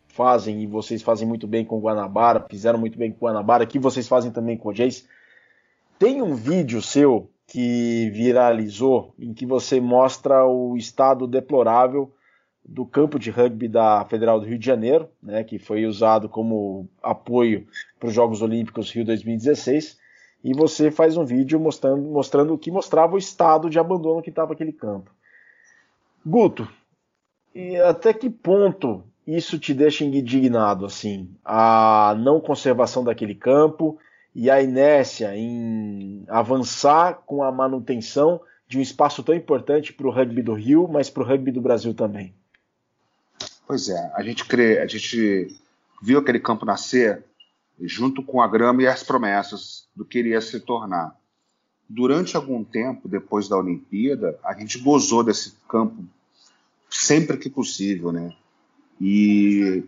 fazem 0.08 0.62
e 0.62 0.66
vocês 0.66 1.02
fazem 1.02 1.26
muito 1.26 1.46
bem 1.46 1.64
com 1.64 1.78
o 1.78 1.80
Guanabara, 1.80 2.46
fizeram 2.48 2.78
muito 2.78 2.98
bem 2.98 3.10
com 3.10 3.24
o 3.24 3.28
Guanabara, 3.28 3.66
que 3.66 3.78
vocês 3.78 4.06
fazem 4.06 4.30
também 4.30 4.56
com 4.56 4.68
o 4.68 4.72
Jace. 4.72 5.04
Tem 5.98 6.20
um 6.20 6.34
vídeo 6.34 6.82
seu 6.82 7.30
que 7.46 8.10
viralizou 8.10 9.14
em 9.18 9.32
que 9.32 9.46
você 9.46 9.80
mostra 9.80 10.44
o 10.46 10.76
estado 10.76 11.26
deplorável 11.26 12.12
do 12.64 12.86
campo 12.86 13.18
de 13.18 13.30
rugby 13.30 13.68
da 13.68 14.04
Federal 14.04 14.40
do 14.40 14.46
Rio 14.46 14.58
de 14.58 14.64
Janeiro, 14.64 15.08
né, 15.22 15.42
que 15.42 15.58
foi 15.58 15.84
usado 15.84 16.28
como 16.28 16.88
apoio 17.02 17.66
para 17.98 18.08
os 18.08 18.14
Jogos 18.14 18.40
Olímpicos 18.40 18.90
Rio 18.90 19.04
2016, 19.04 19.98
e 20.44 20.52
você 20.54 20.90
faz 20.90 21.16
um 21.16 21.24
vídeo 21.24 21.58
mostrando, 21.60 22.02
mostrando 22.02 22.58
que 22.58 22.70
mostrava 22.70 23.14
o 23.14 23.18
estado 23.18 23.68
de 23.68 23.78
abandono 23.78 24.22
que 24.22 24.30
estava 24.30 24.52
aquele 24.52 24.72
campo. 24.72 25.10
Guto, 26.24 26.68
e 27.54 27.76
até 27.76 28.12
que 28.12 28.30
ponto 28.30 29.02
isso 29.26 29.58
te 29.58 29.72
deixa 29.72 30.04
indignado, 30.04 30.84
assim, 30.84 31.30
a 31.44 32.14
não 32.18 32.40
conservação 32.40 33.04
daquele 33.04 33.34
campo 33.34 33.98
e 34.34 34.50
a 34.50 34.62
inércia 34.62 35.36
em 35.36 36.24
avançar 36.28 37.22
com 37.26 37.42
a 37.42 37.52
manutenção 37.52 38.40
de 38.66 38.78
um 38.78 38.80
espaço 38.80 39.22
tão 39.22 39.34
importante 39.34 39.92
para 39.92 40.06
o 40.06 40.10
rugby 40.10 40.42
do 40.42 40.54
Rio, 40.54 40.88
mas 40.90 41.10
para 41.10 41.22
o 41.22 41.26
rugby 41.26 41.52
do 41.52 41.60
Brasil 41.60 41.92
também? 41.92 42.34
Pois 43.66 43.88
é, 43.88 44.12
a 44.14 44.22
gente 44.22 44.44
crê, 44.44 44.78
a 44.78 44.86
gente 44.86 45.56
viu 46.02 46.18
aquele 46.18 46.40
campo 46.40 46.66
nascer 46.66 47.24
junto 47.80 48.22
com 48.22 48.40
a 48.40 48.48
grama 48.48 48.82
e 48.82 48.86
as 48.86 49.02
promessas 49.02 49.88
do 49.94 50.04
que 50.04 50.18
ele 50.18 50.30
ia 50.30 50.40
se 50.40 50.60
tornar. 50.60 51.16
Durante 51.88 52.36
algum 52.36 52.64
tempo, 52.64 53.08
depois 53.08 53.48
da 53.48 53.56
Olimpíada, 53.56 54.38
a 54.44 54.54
gente 54.54 54.78
gozou 54.78 55.22
desse 55.22 55.54
campo 55.68 56.04
sempre 56.88 57.36
que 57.36 57.50
possível, 57.50 58.12
né? 58.12 58.34
E 59.00 59.84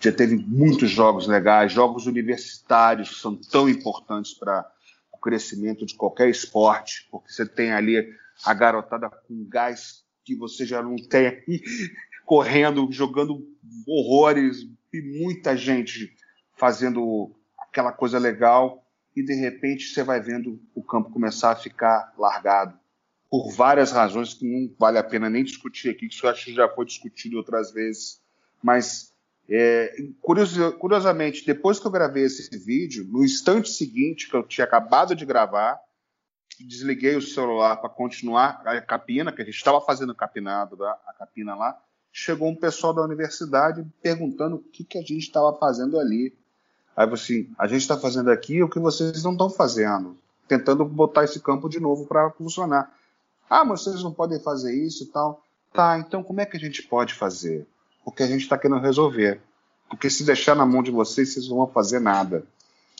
já 0.00 0.12
teve 0.12 0.36
muitos 0.36 0.90
jogos 0.90 1.26
legais, 1.26 1.72
jogos 1.72 2.06
universitários 2.06 3.08
que 3.08 3.20
são 3.20 3.34
tão 3.34 3.68
importantes 3.68 4.34
para 4.34 4.70
o 5.12 5.18
crescimento 5.18 5.86
de 5.86 5.94
qualquer 5.94 6.28
esporte, 6.28 7.06
porque 7.10 7.32
você 7.32 7.46
tem 7.46 7.72
ali 7.72 8.14
a 8.44 8.54
garotada 8.54 9.08
com 9.08 9.46
gás 9.48 10.04
que 10.24 10.34
você 10.34 10.66
já 10.66 10.82
não 10.82 10.96
tem 10.96 11.26
correndo, 12.24 12.90
jogando 12.90 13.46
horrores 13.86 14.66
e 14.92 15.02
muita 15.22 15.56
gente 15.56 16.14
fazendo 16.56 17.34
aquela 17.58 17.92
coisa 17.92 18.18
legal 18.18 18.84
e 19.16 19.22
de 19.22 19.34
repente 19.34 19.86
você 19.88 20.02
vai 20.02 20.20
vendo 20.20 20.60
o 20.74 20.82
campo 20.82 21.10
começar 21.10 21.52
a 21.52 21.56
ficar 21.56 22.12
largado. 22.18 22.78
Por 23.30 23.52
várias 23.52 23.90
razões 23.92 24.34
que 24.34 24.46
não 24.46 24.72
vale 24.78 24.98
a 24.98 25.04
pena 25.04 25.28
nem 25.28 25.44
discutir 25.44 25.90
aqui, 25.90 26.08
que 26.08 26.14
isso 26.14 26.26
eu 26.26 26.30
acho 26.30 26.44
que 26.44 26.54
já 26.54 26.68
foi 26.68 26.84
discutido 26.84 27.36
outras 27.36 27.72
vezes, 27.72 28.20
mas 28.62 29.12
é, 29.48 29.94
curiosamente, 30.78 31.44
depois 31.44 31.78
que 31.78 31.86
eu 31.86 31.90
gravei 31.90 32.24
esse 32.24 32.56
vídeo, 32.58 33.04
no 33.08 33.24
instante 33.24 33.68
seguinte 33.68 34.28
que 34.28 34.34
eu 34.34 34.42
tinha 34.42 34.64
acabado 34.64 35.14
de 35.14 35.26
gravar, 35.26 35.78
desliguei 36.60 37.16
o 37.16 37.22
celular 37.22 37.76
para 37.76 37.90
continuar 37.90 38.62
a 38.64 38.80
capina, 38.80 39.32
que 39.32 39.42
a 39.42 39.44
gente 39.44 39.56
estava 39.56 39.80
fazendo 39.80 40.14
capinado, 40.14 40.82
a 40.84 41.14
capina 41.18 41.54
lá, 41.54 41.78
chegou 42.16 42.48
um 42.48 42.54
pessoal 42.54 42.94
da 42.94 43.02
universidade 43.02 43.84
perguntando 44.00 44.54
o 44.54 44.58
que, 44.60 44.84
que 44.84 44.96
a 44.96 45.00
gente 45.00 45.18
estava 45.18 45.52
fazendo 45.58 45.98
ali. 45.98 46.32
Aí 46.96 47.12
assim, 47.12 47.50
a 47.58 47.66
gente 47.66 47.80
está 47.80 47.98
fazendo 47.98 48.30
aqui 48.30 48.62
o 48.62 48.68
que 48.68 48.78
vocês 48.78 49.24
não 49.24 49.32
estão 49.32 49.50
fazendo, 49.50 50.16
tentando 50.46 50.84
botar 50.84 51.24
esse 51.24 51.40
campo 51.40 51.68
de 51.68 51.80
novo 51.80 52.06
para 52.06 52.30
funcionar. 52.30 52.94
Ah, 53.50 53.64
mas 53.64 53.82
vocês 53.82 54.00
não 54.04 54.12
podem 54.12 54.38
fazer 54.38 54.72
isso 54.72 55.02
e 55.02 55.06
tal. 55.06 55.42
Tá, 55.72 55.98
então 55.98 56.22
como 56.22 56.40
é 56.40 56.46
que 56.46 56.56
a 56.56 56.60
gente 56.60 56.84
pode 56.84 57.12
fazer? 57.12 57.66
Porque 58.04 58.22
a 58.22 58.28
gente 58.28 58.42
está 58.42 58.56
querendo 58.56 58.80
resolver. 58.80 59.40
Porque 59.90 60.08
se 60.08 60.22
deixar 60.22 60.54
na 60.54 60.64
mão 60.64 60.84
de 60.84 60.92
vocês, 60.92 61.34
vocês 61.34 61.48
não 61.48 61.56
vão 61.56 61.66
fazer 61.66 61.98
nada. 61.98 62.46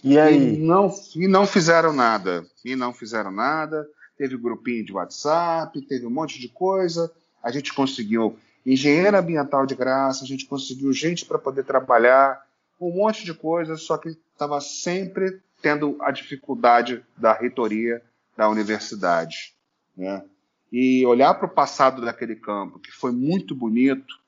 E 0.02 0.18
aí? 0.18 0.54
E 0.54 0.58
não, 0.58 0.92
e 1.14 1.28
não 1.28 1.46
fizeram 1.46 1.92
nada. 1.92 2.44
E 2.64 2.74
não 2.74 2.92
fizeram 2.92 3.30
nada. 3.30 3.88
Teve 4.18 4.36
grupinho 4.36 4.84
de 4.84 4.92
WhatsApp, 4.92 5.80
teve 5.82 6.04
um 6.04 6.10
monte 6.10 6.40
de 6.40 6.48
coisa. 6.48 7.12
A 7.40 7.52
gente 7.52 7.72
conseguiu 7.72 8.36
engenheiro 8.64 9.16
ambiental 9.16 9.66
de 9.66 9.74
graça, 9.74 10.24
a 10.24 10.26
gente 10.26 10.46
conseguiu 10.46 10.92
gente 10.92 11.24
para 11.24 11.38
poder 11.38 11.64
trabalhar, 11.64 12.44
um 12.80 12.90
monte 12.90 13.24
de 13.24 13.34
coisas, 13.34 13.82
só 13.82 13.96
que 13.96 14.16
estava 14.32 14.60
sempre 14.60 15.40
tendo 15.62 15.96
a 16.00 16.10
dificuldade 16.10 17.04
da 17.16 17.32
reitoria 17.32 18.02
da 18.36 18.48
universidade. 18.48 19.54
Né? 19.96 20.22
E 20.72 21.06
olhar 21.06 21.34
para 21.34 21.46
o 21.46 21.54
passado 21.54 22.04
daquele 22.04 22.36
campo, 22.36 22.78
que 22.78 22.90
foi 22.90 23.12
muito 23.12 23.54
bonito, 23.54 24.18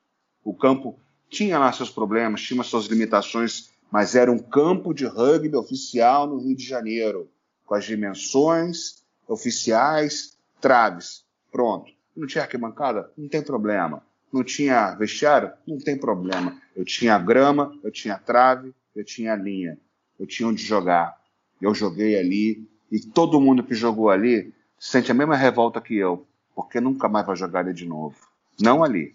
o 0.43 0.53
campo 0.53 0.97
tinha 1.29 1.59
lá 1.59 1.71
seus 1.73 1.89
problemas, 1.89 2.41
tinha 2.41 2.63
suas 2.63 2.85
limitações, 2.85 3.69
mas 3.91 4.15
era 4.15 4.31
um 4.31 4.39
campo 4.39 4.93
de 4.93 5.05
rugby 5.05 5.55
oficial 5.55 6.25
no 6.25 6.39
Rio 6.39 6.55
de 6.55 6.63
Janeiro, 6.63 7.29
com 7.65 7.75
as 7.75 7.85
dimensões 7.85 9.03
oficiais, 9.27 10.37
traves, 10.61 11.25
pronto. 11.51 11.91
Não 12.15 12.25
tinha 12.25 12.43
arquibancada? 12.43 13.11
Não 13.17 13.27
tem 13.27 13.43
problema. 13.43 14.01
Não 14.31 14.43
tinha 14.43 14.93
vestiário? 14.95 15.51
Não 15.65 15.77
tem 15.77 15.97
problema. 15.97 16.59
Eu 16.75 16.83
tinha 16.83 17.17
grama, 17.17 17.73
eu 17.83 17.91
tinha 17.91 18.17
trave, 18.17 18.73
eu 18.95 19.03
tinha 19.03 19.35
linha. 19.35 19.77
Eu 20.19 20.27
tinha 20.27 20.47
onde 20.47 20.63
jogar. 20.63 21.17
Eu 21.61 21.73
joguei 21.73 22.17
ali 22.17 22.67
e 22.91 22.99
todo 22.99 23.41
mundo 23.41 23.63
que 23.63 23.73
jogou 23.73 24.09
ali 24.09 24.53
sente 24.79 25.11
a 25.11 25.13
mesma 25.13 25.35
revolta 25.35 25.81
que 25.81 25.95
eu, 25.95 26.25
porque 26.55 26.79
nunca 26.79 27.09
mais 27.09 27.25
vai 27.25 27.35
jogar 27.35 27.61
ali 27.61 27.73
de 27.73 27.85
novo. 27.85 28.15
Não 28.59 28.83
ali, 28.83 29.13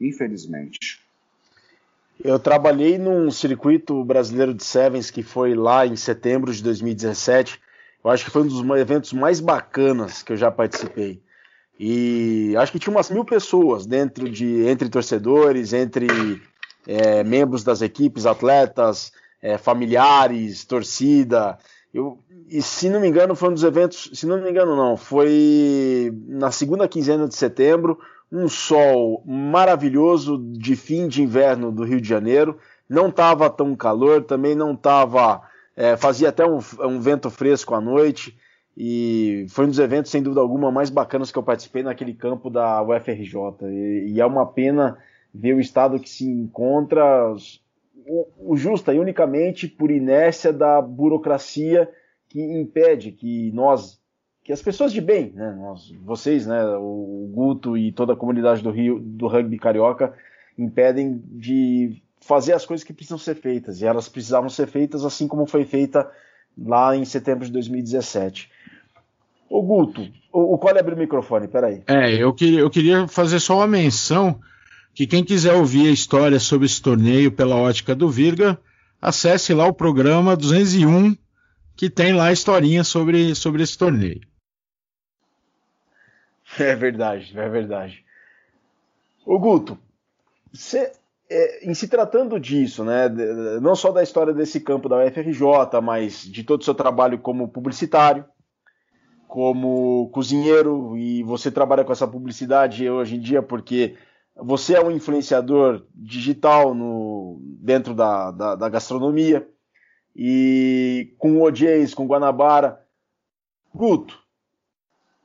infelizmente. 0.00 1.00
Eu 2.22 2.38
trabalhei 2.38 2.98
num 2.98 3.30
circuito 3.30 4.04
brasileiro 4.04 4.52
de 4.52 4.64
Sevens 4.64 5.10
que 5.10 5.22
foi 5.22 5.54
lá 5.54 5.86
em 5.86 5.96
setembro 5.96 6.52
de 6.52 6.62
2017. 6.62 7.58
Eu 8.04 8.10
acho 8.10 8.24
que 8.24 8.30
foi 8.30 8.42
um 8.42 8.46
dos 8.46 8.78
eventos 8.78 9.12
mais 9.12 9.40
bacanas 9.40 10.22
que 10.22 10.32
eu 10.32 10.36
já 10.36 10.50
participei. 10.50 11.22
E 11.82 12.54
acho 12.58 12.72
que 12.72 12.78
tinha 12.78 12.94
umas 12.94 13.08
mil 13.10 13.24
pessoas 13.24 13.86
dentro 13.86 14.28
de 14.28 14.66
entre 14.66 14.90
torcedores, 14.90 15.72
entre 15.72 16.06
é, 16.86 17.24
membros 17.24 17.64
das 17.64 17.80
equipes, 17.80 18.26
atletas, 18.26 19.10
é, 19.40 19.56
familiares, 19.56 20.66
torcida. 20.66 21.58
Eu, 21.94 22.18
e 22.50 22.60
se 22.60 22.90
não 22.90 23.00
me 23.00 23.08
engano, 23.08 23.34
foi 23.34 23.48
um 23.48 23.54
dos 23.54 23.64
eventos, 23.64 24.10
se 24.12 24.26
não 24.26 24.42
me 24.42 24.50
engano, 24.50 24.76
não, 24.76 24.94
foi 24.94 26.12
na 26.28 26.50
segunda 26.50 26.86
quinzena 26.86 27.26
de 27.26 27.34
setembro, 27.34 27.98
um 28.30 28.46
sol 28.46 29.22
maravilhoso 29.26 30.36
de 30.52 30.76
fim 30.76 31.08
de 31.08 31.22
inverno 31.22 31.72
do 31.72 31.82
Rio 31.82 32.00
de 32.00 32.08
Janeiro. 32.08 32.58
Não 32.86 33.08
estava 33.08 33.48
tão 33.48 33.74
calor, 33.74 34.22
também 34.24 34.54
não 34.54 34.74
estava. 34.74 35.40
É, 35.74 35.96
fazia 35.96 36.28
até 36.28 36.44
um, 36.46 36.58
um, 36.80 37.00
vento 37.00 37.30
fresco 37.30 37.74
à 37.74 37.80
noite. 37.80 38.36
E 38.76 39.46
foi 39.50 39.66
um 39.66 39.68
dos 39.68 39.78
eventos, 39.78 40.10
sem 40.10 40.22
dúvida 40.22 40.40
alguma, 40.40 40.70
mais 40.70 40.90
bacanas 40.90 41.30
que 41.30 41.38
eu 41.38 41.42
participei 41.42 41.82
naquele 41.82 42.14
campo 42.14 42.48
da 42.48 42.82
UFRJ. 42.82 43.34
E, 43.64 44.12
e 44.12 44.20
é 44.20 44.26
uma 44.26 44.46
pena 44.46 44.98
ver 45.34 45.54
o 45.54 45.60
estado 45.60 45.98
que 45.98 46.08
se 46.08 46.24
encontra 46.24 47.34
o, 48.06 48.26
o 48.38 48.56
justa 48.56 48.92
e 48.92 48.98
unicamente 48.98 49.68
por 49.68 49.90
inércia 49.90 50.52
da 50.52 50.80
burocracia 50.80 51.90
que 52.28 52.40
impede 52.40 53.12
que 53.12 53.50
nós, 53.52 54.00
que 54.42 54.52
as 54.52 54.62
pessoas 54.62 54.92
de 54.92 55.00
bem, 55.00 55.32
né, 55.32 55.52
nós, 55.58 55.92
vocês, 56.02 56.46
né, 56.46 56.64
o 56.76 57.30
Guto 57.32 57.76
e 57.76 57.92
toda 57.92 58.12
a 58.12 58.16
comunidade 58.16 58.62
do 58.62 58.70
Rio, 58.70 59.00
do 59.00 59.26
rugby 59.26 59.58
carioca, 59.58 60.14
impedem 60.56 61.22
de 61.26 62.02
fazer 62.20 62.52
as 62.52 62.66
coisas 62.66 62.84
que 62.84 62.92
precisam 62.92 63.18
ser 63.18 63.34
feitas. 63.34 63.80
E 63.80 63.86
elas 63.86 64.08
precisavam 64.08 64.48
ser 64.48 64.66
feitas 64.66 65.04
assim 65.04 65.26
como 65.26 65.46
foi 65.46 65.64
feita 65.64 66.10
lá 66.58 66.96
em 66.96 67.04
setembro 67.04 67.44
de 67.46 67.52
2017. 67.52 68.50
O 69.50 69.62
Guto, 69.62 70.08
o, 70.32 70.54
o 70.54 70.58
Cole 70.58 70.78
abriu 70.78 70.96
o 70.96 71.00
microfone, 71.00 71.48
peraí. 71.48 71.82
É, 71.88 72.14
eu 72.14 72.32
queria, 72.32 72.60
eu 72.60 72.70
queria 72.70 73.08
fazer 73.08 73.40
só 73.40 73.56
uma 73.56 73.66
menção 73.66 74.40
que 74.94 75.08
quem 75.08 75.24
quiser 75.24 75.54
ouvir 75.54 75.88
a 75.88 75.92
história 75.92 76.38
sobre 76.38 76.66
esse 76.66 76.80
torneio 76.80 77.32
pela 77.32 77.56
ótica 77.56 77.92
do 77.92 78.08
Virga, 78.08 78.56
acesse 79.02 79.52
lá 79.52 79.66
o 79.66 79.74
programa 79.74 80.36
201, 80.36 81.16
que 81.76 81.90
tem 81.90 82.12
lá 82.12 82.26
a 82.26 82.32
historinha 82.32 82.84
sobre, 82.84 83.34
sobre 83.34 83.64
esse 83.64 83.76
torneio. 83.76 84.20
É 86.58 86.74
verdade, 86.74 87.32
é 87.36 87.48
verdade. 87.48 88.04
O 89.24 89.38
Guto, 89.38 89.78
cê, 90.52 90.90
é, 91.30 91.64
em 91.64 91.72
se 91.74 91.86
tratando 91.86 92.40
disso, 92.40 92.84
né, 92.84 93.08
não 93.62 93.76
só 93.76 93.92
da 93.92 94.02
história 94.02 94.34
desse 94.34 94.58
campo 94.58 94.88
da 94.88 94.96
UFRJ, 94.96 95.80
mas 95.80 96.24
de 96.24 96.42
todo 96.42 96.60
o 96.60 96.64
seu 96.64 96.74
trabalho 96.74 97.20
como 97.20 97.46
publicitário, 97.46 98.24
como 99.30 100.08
cozinheiro, 100.08 100.98
e 100.98 101.22
você 101.22 101.52
trabalha 101.52 101.84
com 101.84 101.92
essa 101.92 102.06
publicidade 102.06 102.90
hoje 102.90 103.14
em 103.14 103.20
dia 103.20 103.40
porque 103.40 103.96
você 104.34 104.74
é 104.74 104.84
um 104.84 104.90
influenciador 104.90 105.86
digital 105.94 106.74
no, 106.74 107.38
dentro 107.40 107.94
da, 107.94 108.32
da, 108.32 108.54
da 108.56 108.68
gastronomia. 108.68 109.48
E 110.16 111.14
com 111.16 111.40
OJs, 111.40 111.94
com 111.94 112.08
Guanabara. 112.08 112.84
Guto, 113.72 114.18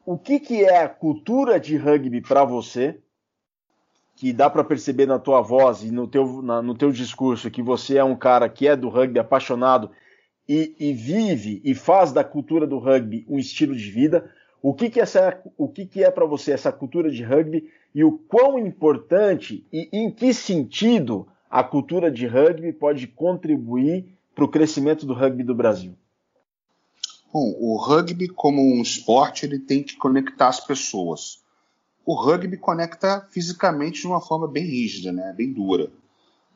o 0.05 0.19
que, 0.19 0.39
que 0.39 0.63
é 0.63 0.83
a 0.83 0.89
cultura 0.89 1.59
de 1.59 1.75
rugby 1.75 2.21
para 2.21 2.45
você? 2.45 2.99
Que 4.15 4.31
dá 4.31 4.51
para 4.51 4.63
perceber 4.63 5.07
na 5.07 5.17
tua 5.17 5.41
voz 5.41 5.81
e 5.81 5.89
no 5.89 6.07
teu, 6.07 6.43
na, 6.43 6.61
no 6.61 6.75
teu 6.75 6.91
discurso 6.91 7.49
que 7.49 7.63
você 7.63 7.97
é 7.97 8.03
um 8.03 8.15
cara 8.15 8.47
que 8.47 8.67
é 8.67 8.75
do 8.75 8.87
rugby 8.87 9.17
apaixonado 9.17 9.89
e, 10.47 10.75
e 10.79 10.93
vive 10.93 11.61
e 11.63 11.73
faz 11.73 12.11
da 12.11 12.23
cultura 12.23 12.67
do 12.67 12.77
rugby 12.77 13.25
um 13.27 13.39
estilo 13.39 13.75
de 13.75 13.89
vida. 13.89 14.31
O 14.61 14.73
que, 14.73 14.89
que, 14.89 14.99
essa, 14.99 15.39
o 15.57 15.67
que, 15.67 15.85
que 15.85 16.03
é 16.03 16.09
para 16.09 16.25
você 16.25 16.51
essa 16.51 16.71
cultura 16.71 17.09
de 17.09 17.23
rugby 17.23 17.69
e 17.93 18.03
o 18.03 18.11
quão 18.11 18.57
importante 18.59 19.65
e 19.71 19.89
em 19.91 20.11
que 20.11 20.33
sentido 20.33 21.27
a 21.49 21.63
cultura 21.63 22.11
de 22.11 22.27
rugby 22.27 22.73
pode 22.73 23.07
contribuir 23.07 24.05
para 24.33 24.43
o 24.43 24.49
crescimento 24.49 25.05
do 25.05 25.13
rugby 25.13 25.43
do 25.43 25.55
Brasil? 25.55 25.95
Bom, 27.31 27.55
o 27.59 27.77
rugby 27.77 28.27
como 28.27 28.61
um 28.61 28.81
esporte 28.81 29.45
ele 29.45 29.59
tem 29.59 29.83
que 29.83 29.97
conectar 29.97 30.47
as 30.47 30.59
pessoas. 30.59 31.43
O 32.05 32.13
rugby 32.13 32.55
conecta 32.55 33.27
fisicamente 33.31 34.01
de 34.01 34.07
uma 34.07 34.21
forma 34.21 34.47
bem 34.47 34.63
rígida, 34.63 35.11
né? 35.11 35.33
bem 35.35 35.51
dura. 35.51 35.91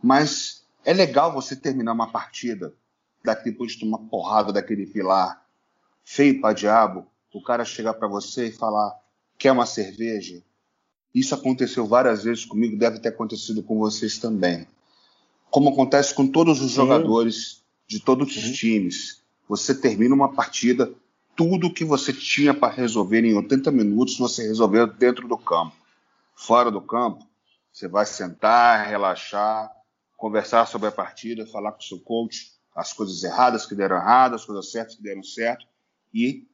Mas 0.02 0.64
é 0.86 0.94
legal 0.94 1.34
você 1.34 1.56
terminar 1.56 1.92
uma 1.92 2.12
partida 2.12 2.74
depois 3.44 3.74
de 3.74 3.80
tomar 3.80 4.00
porrada 4.00 4.52
daquele 4.52 4.86
pilar 4.86 5.44
feio 6.04 6.42
para 6.42 6.54
diabo, 6.54 7.06
o 7.34 7.42
cara 7.42 7.64
chegar 7.64 7.94
para 7.94 8.08
você 8.08 8.48
e 8.48 8.52
falar: 8.52 8.98
quer 9.38 9.52
uma 9.52 9.66
cerveja? 9.66 10.42
Isso 11.14 11.36
aconteceu 11.36 11.86
várias 11.86 12.24
vezes 12.24 12.46
comigo, 12.46 12.78
deve 12.78 13.00
ter 13.00 13.10
acontecido 13.10 13.62
com 13.62 13.78
vocês 13.78 14.18
também. 14.18 14.68
Como 15.50 15.70
acontece 15.70 16.14
com 16.14 16.28
todos 16.28 16.62
os 16.62 16.72
Sim. 16.72 16.78
jogadores 16.78 17.64
de 17.88 18.00
todos 18.00 18.34
Sim. 18.34 18.40
os 18.40 18.58
times. 18.58 19.22
Você 19.48 19.74
termina 19.74 20.14
uma 20.14 20.32
partida, 20.32 20.92
tudo 21.36 21.74
que 21.74 21.84
você 21.84 22.14
tinha 22.14 22.54
para 22.54 22.74
resolver 22.74 23.24
em 23.24 23.36
80 23.36 23.72
minutos, 23.72 24.18
você 24.18 24.44
resolveu 24.44 24.86
dentro 24.86 25.28
do 25.28 25.38
campo. 25.38 25.76
Fora 26.36 26.70
do 26.70 26.82
campo, 26.82 27.26
você 27.72 27.88
vai 27.88 28.06
sentar, 28.06 28.88
relaxar, 28.88 29.72
conversar 30.16 30.68
sobre 30.68 30.88
a 30.88 30.92
partida, 30.92 31.48
falar 31.48 31.72
com 31.72 31.80
o 31.80 31.84
seu 31.84 32.00
coach, 32.00 32.52
as 32.76 32.94
coisas 32.94 33.24
erradas 33.24 33.66
que 33.66 33.76
deram 33.76 33.98
errado, 33.98 34.36
as 34.36 34.46
coisas 34.46 34.72
certas 34.72 34.96
que 34.96 35.04
deram 35.04 35.24
certo, 35.24 35.66
e 36.14 36.48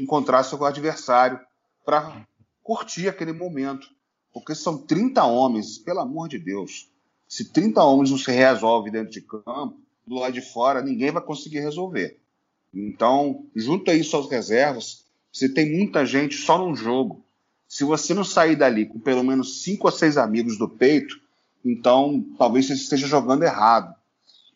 encontrar 0.00 0.42
seu 0.42 0.62
adversário 0.64 1.38
para 1.84 2.26
curtir 2.62 3.08
aquele 3.08 3.32
momento. 3.32 3.88
Porque 4.32 4.54
são 4.54 4.78
30 4.78 5.22
homens, 5.24 5.78
pelo 5.78 6.00
amor 6.00 6.28
de 6.28 6.38
Deus. 6.38 6.90
Se 7.28 7.52
30 7.52 7.82
homens 7.82 8.10
não 8.10 8.18
se 8.18 8.30
resolve 8.32 8.90
dentro 8.90 9.12
de 9.12 9.20
campo, 9.20 9.78
do 10.06 10.16
lado 10.16 10.32
de 10.32 10.40
fora 10.40 10.82
ninguém 10.82 11.10
vai 11.10 11.22
conseguir 11.22 11.60
resolver. 11.60 12.18
Então, 12.72 13.46
junta 13.54 13.94
isso 13.94 14.16
às 14.16 14.28
reservas, 14.28 15.04
você 15.32 15.48
tem 15.48 15.76
muita 15.76 16.04
gente 16.04 16.36
só 16.36 16.58
num 16.58 16.74
jogo. 16.74 17.24
Se 17.68 17.84
você 17.84 18.12
não 18.12 18.24
sair 18.24 18.56
dali 18.56 18.86
com 18.86 18.98
pelo 18.98 19.22
menos 19.22 19.62
cinco 19.62 19.86
ou 19.86 19.92
seis 19.92 20.16
amigos 20.16 20.58
do 20.58 20.68
peito, 20.68 21.20
então 21.64 22.24
talvez 22.36 22.66
você 22.66 22.74
esteja 22.74 23.06
jogando 23.06 23.44
errado. 23.44 23.94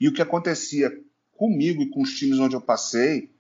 E 0.01 0.09
o 0.09 0.13
que 0.13 0.23
acontecia 0.23 0.97
comigo 1.37 1.83
e 1.83 1.89
com 1.89 2.03
os 2.03 2.15
times 2.15 2.39
onde 2.39 2.55
eu 2.55 2.61
passei 2.61 3.31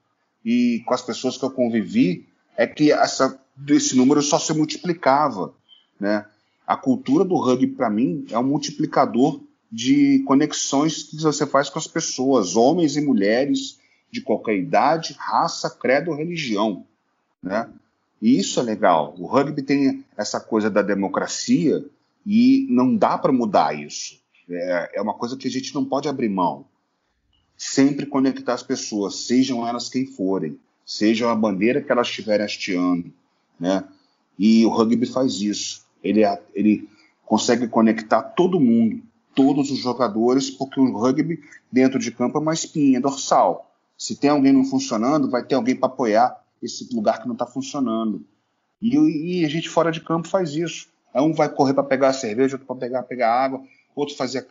e 0.44 0.82
com 0.86 0.94
as 0.94 1.02
pessoas 1.02 1.36
que 1.36 1.44
eu 1.44 1.50
convivi 1.50 2.26
é 2.56 2.66
que 2.66 2.92
essa 2.92 3.40
esse 3.68 3.96
número 3.96 4.22
só 4.22 4.38
se 4.38 4.52
multiplicava, 4.54 5.52
né? 5.98 6.24
A 6.66 6.76
cultura 6.76 7.24
do 7.24 7.36
rugby 7.36 7.66
para 7.66 7.90
mim 7.90 8.24
é 8.30 8.38
um 8.38 8.44
multiplicador 8.44 9.40
de 9.70 10.22
conexões 10.26 11.02
que 11.02 11.16
você 11.20 11.46
faz 11.46 11.68
com 11.68 11.78
as 11.78 11.86
pessoas, 11.86 12.56
homens 12.56 12.96
e 12.96 13.00
mulheres 13.00 13.78
de 14.10 14.20
qualquer 14.20 14.56
idade, 14.56 15.14
raça, 15.18 15.68
credo, 15.68 16.14
religião, 16.14 16.86
né? 17.42 17.68
E 18.20 18.38
isso 18.38 18.58
é 18.60 18.62
legal. 18.62 19.14
O 19.18 19.26
rugby 19.26 19.62
tem 19.62 20.04
essa 20.16 20.40
coisa 20.40 20.70
da 20.70 20.82
democracia 20.82 21.84
e 22.26 22.66
não 22.68 22.96
dá 22.96 23.16
para 23.16 23.32
mudar 23.32 23.78
isso. 23.78 24.20
É, 24.50 24.98
é 24.98 25.02
uma 25.02 25.14
coisa 25.14 25.36
que 25.36 25.48
a 25.48 25.50
gente 25.50 25.74
não 25.74 25.84
pode 25.84 26.08
abrir 26.08 26.28
mão. 26.28 26.64
Sempre 27.56 28.06
conectar 28.06 28.54
as 28.54 28.62
pessoas, 28.62 29.26
sejam 29.26 29.66
elas 29.66 29.88
quem 29.88 30.06
forem, 30.06 30.58
sejam 30.86 31.28
a 31.28 31.34
bandeira 31.34 31.82
que 31.82 31.90
elas 31.90 32.08
estiverem 32.08 32.46
hasteando, 32.46 33.12
né? 33.58 33.84
E 34.38 34.64
o 34.64 34.68
rugby 34.68 35.06
faz 35.06 35.40
isso. 35.40 35.84
Ele, 36.02 36.22
ele 36.54 36.88
consegue 37.26 37.66
conectar 37.66 38.22
todo 38.22 38.60
mundo, 38.60 39.02
todos 39.34 39.70
os 39.70 39.78
jogadores, 39.78 40.50
porque 40.50 40.80
o 40.80 40.96
rugby 40.96 41.40
dentro 41.70 41.98
de 41.98 42.10
campo 42.10 42.38
é 42.38 42.40
uma 42.40 42.54
espinha 42.54 43.00
dorsal. 43.00 43.70
Se 43.96 44.14
tem 44.14 44.30
alguém 44.30 44.52
não 44.52 44.64
funcionando, 44.64 45.28
vai 45.28 45.44
ter 45.44 45.56
alguém 45.56 45.74
para 45.74 45.88
apoiar 45.88 46.40
esse 46.62 46.88
lugar 46.94 47.20
que 47.20 47.26
não 47.26 47.34
está 47.34 47.46
funcionando. 47.46 48.24
E, 48.80 48.96
e, 49.40 49.44
a 49.44 49.48
gente 49.48 49.68
fora 49.68 49.90
de 49.90 50.00
campo 50.00 50.28
faz 50.28 50.54
isso. 50.54 50.88
Um 51.14 51.32
vai 51.32 51.48
correr 51.48 51.74
para 51.74 51.82
pegar 51.82 52.08
a 52.08 52.12
cerveja, 52.12 52.54
outro 52.54 52.66
para 52.66 52.76
pegar, 52.76 53.02
pegar 53.02 53.32
água, 53.32 53.62
outro 53.98 54.16
fazer 54.16 54.46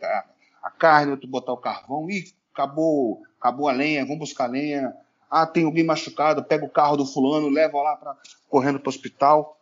a, 0.62 0.70
carne, 0.70 1.12
outro 1.12 1.28
botar 1.28 1.52
o 1.52 1.56
carvão. 1.56 2.10
Ih, 2.10 2.32
acabou, 2.52 3.22
acabou 3.38 3.68
a 3.68 3.72
lenha, 3.72 4.04
vamos 4.04 4.20
buscar 4.20 4.44
a 4.44 4.48
lenha. 4.48 4.94
Ah, 5.30 5.46
tem 5.46 5.64
alguém 5.64 5.84
machucado, 5.84 6.42
pega 6.42 6.64
o 6.64 6.70
carro 6.70 6.96
do 6.96 7.06
fulano, 7.06 7.48
leva 7.48 7.80
lá 7.82 7.96
para 7.96 8.16
correndo 8.48 8.80
para 8.80 8.88
o 8.88 8.90
hospital. 8.90 9.58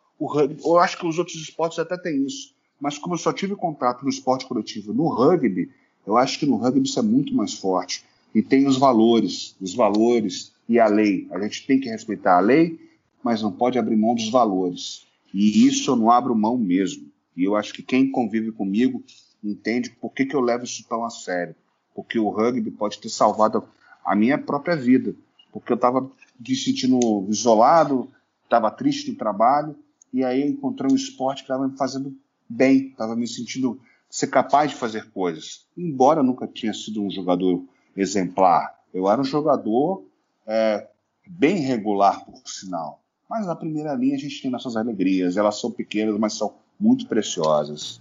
Eu 0.64 0.78
acho 0.78 0.98
que 0.98 1.06
os 1.06 1.18
outros 1.18 1.36
esportes 1.36 1.78
até 1.78 1.96
têm 1.96 2.24
isso. 2.24 2.54
Mas 2.80 2.98
como 2.98 3.14
eu 3.14 3.18
só 3.18 3.32
tive 3.32 3.56
contato 3.56 4.02
no 4.02 4.10
esporte 4.10 4.46
coletivo, 4.46 4.92
no 4.92 5.08
rugby, 5.08 5.70
eu 6.06 6.16
acho 6.16 6.38
que 6.38 6.46
no 6.46 6.56
rugby 6.56 6.86
isso 6.86 6.98
é 6.98 7.02
muito 7.02 7.34
mais 7.34 7.54
forte. 7.54 8.04
E 8.34 8.42
tem 8.42 8.66
os 8.66 8.76
valores, 8.76 9.56
os 9.60 9.74
valores 9.74 10.52
e 10.68 10.78
a 10.78 10.86
lei. 10.86 11.26
A 11.30 11.40
gente 11.40 11.66
tem 11.66 11.80
que 11.80 11.88
respeitar 11.88 12.36
a 12.36 12.40
lei, 12.40 12.78
mas 13.22 13.42
não 13.42 13.50
pode 13.50 13.78
abrir 13.78 13.96
mão 13.96 14.14
dos 14.14 14.28
valores. 14.28 15.06
E 15.32 15.66
isso 15.66 15.90
eu 15.90 15.96
não 15.96 16.10
abro 16.10 16.34
mão 16.34 16.56
mesmo. 16.56 17.10
E 17.36 17.44
eu 17.44 17.56
acho 17.56 17.72
que 17.72 17.82
quem 17.82 18.10
convive 18.10 18.52
comigo 18.52 19.02
entende 19.50 19.90
por 19.90 20.12
que, 20.12 20.26
que 20.26 20.34
eu 20.34 20.40
levo 20.40 20.64
isso 20.64 20.84
tão 20.88 21.04
a 21.04 21.10
sério. 21.10 21.54
Porque 21.94 22.18
o 22.18 22.28
rugby 22.28 22.70
pode 22.70 22.98
ter 22.98 23.08
salvado 23.08 23.64
a 24.04 24.14
minha 24.14 24.38
própria 24.38 24.76
vida. 24.76 25.14
Porque 25.52 25.72
eu 25.72 25.76
estava 25.76 26.10
me 26.38 26.56
sentindo 26.56 27.26
isolado, 27.28 28.10
estava 28.44 28.70
triste 28.70 29.10
no 29.10 29.16
trabalho, 29.16 29.76
e 30.12 30.24
aí 30.24 30.42
eu 30.42 30.48
encontrei 30.48 30.90
um 30.90 30.96
esporte 30.96 31.38
que 31.38 31.44
estava 31.44 31.66
me 31.66 31.76
fazendo 31.76 32.16
bem, 32.48 32.88
estava 32.88 33.16
me 33.16 33.26
sentindo 33.26 33.80
ser 34.08 34.28
capaz 34.28 34.70
de 34.70 34.76
fazer 34.76 35.10
coisas. 35.10 35.66
Embora 35.76 36.20
eu 36.20 36.24
nunca 36.24 36.46
tinha 36.46 36.72
sido 36.72 37.02
um 37.02 37.10
jogador 37.10 37.64
exemplar, 37.96 38.78
eu 38.94 39.10
era 39.10 39.20
um 39.20 39.24
jogador 39.24 40.04
é, 40.46 40.88
bem 41.26 41.56
regular, 41.56 42.24
por 42.24 42.40
sinal. 42.46 43.02
Mas 43.28 43.46
na 43.46 43.56
primeira 43.56 43.94
linha 43.94 44.14
a 44.14 44.18
gente 44.18 44.40
tem 44.40 44.50
nossas 44.50 44.76
alegrias, 44.76 45.36
elas 45.36 45.58
são 45.60 45.70
pequenas, 45.70 46.16
mas 46.18 46.34
são 46.34 46.54
muito 46.78 47.06
preciosas. 47.06 48.00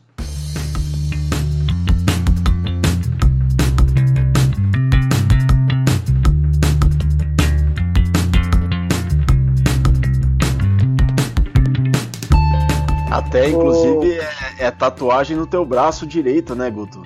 Até, 13.36 13.50
inclusive, 13.50 14.18
é, 14.18 14.66
é, 14.66 14.72
tatuagem 14.72 15.36
no 15.36 15.46
teu 15.46 15.66
braço 15.66 16.08
direito, 16.08 16.56
né, 16.56 16.72
Guto? 16.72 17.04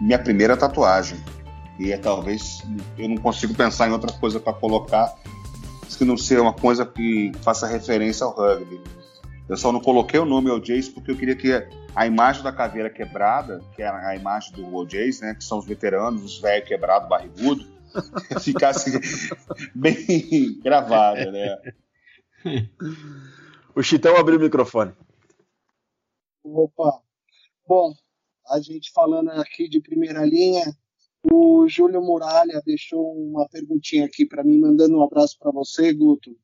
Minha 0.00 0.20
primeira 0.20 0.56
tatuagem. 0.56 1.18
E 1.80 1.90
é 1.90 1.98
talvez 1.98 2.62
eu 2.96 3.08
não 3.08 3.16
consigo 3.16 3.52
pensar 3.52 3.88
em 3.88 3.92
outra 3.92 4.12
coisa 4.12 4.38
para 4.38 4.52
colocar 4.52 5.12
que 5.98 6.04
não 6.04 6.16
seja 6.16 6.40
uma 6.40 6.54
coisa 6.54 6.86
que 6.86 7.32
faça 7.42 7.66
referência 7.66 8.24
ao 8.24 8.34
rugby. 8.34 8.80
Eu 9.48 9.56
só 9.56 9.72
não 9.72 9.80
coloquei 9.80 10.18
o 10.18 10.24
nome 10.24 10.48
OJs 10.48 10.88
porque 10.88 11.10
eu 11.10 11.16
queria 11.16 11.34
que 11.34 11.52
a 11.94 12.06
imagem 12.06 12.42
da 12.42 12.52
caveira 12.52 12.88
quebrada, 12.88 13.60
que 13.74 13.82
é 13.82 13.88
a 13.88 14.14
imagem 14.14 14.54
do 14.54 14.74
OJs, 14.76 15.20
né, 15.20 15.34
que 15.34 15.44
são 15.44 15.58
os 15.58 15.66
veteranos, 15.66 16.24
os 16.24 16.40
velhos 16.40 16.66
quebrados, 16.66 17.08
barrigudo, 17.08 17.66
ficasse 18.40 18.98
bem 19.74 20.58
gravada, 20.62 21.30
né? 21.32 21.58
O 23.74 23.82
Chitão 23.82 24.16
abriu 24.16 24.38
o 24.38 24.42
microfone. 24.42 24.92
Opa. 26.42 27.02
Bom, 27.66 27.94
a 28.48 28.60
gente 28.60 28.90
falando 28.92 29.30
aqui 29.30 29.68
de 29.68 29.80
primeira 29.80 30.24
linha, 30.24 30.64
o 31.30 31.68
Júlio 31.68 32.02
Muralha 32.02 32.60
deixou 32.64 33.12
uma 33.14 33.48
perguntinha 33.48 34.06
aqui 34.06 34.26
para 34.26 34.42
mim, 34.42 34.58
mandando 34.58 34.96
um 34.96 35.02
abraço 35.02 35.38
para 35.38 35.52
você, 35.52 35.92
Guto. 35.92 36.36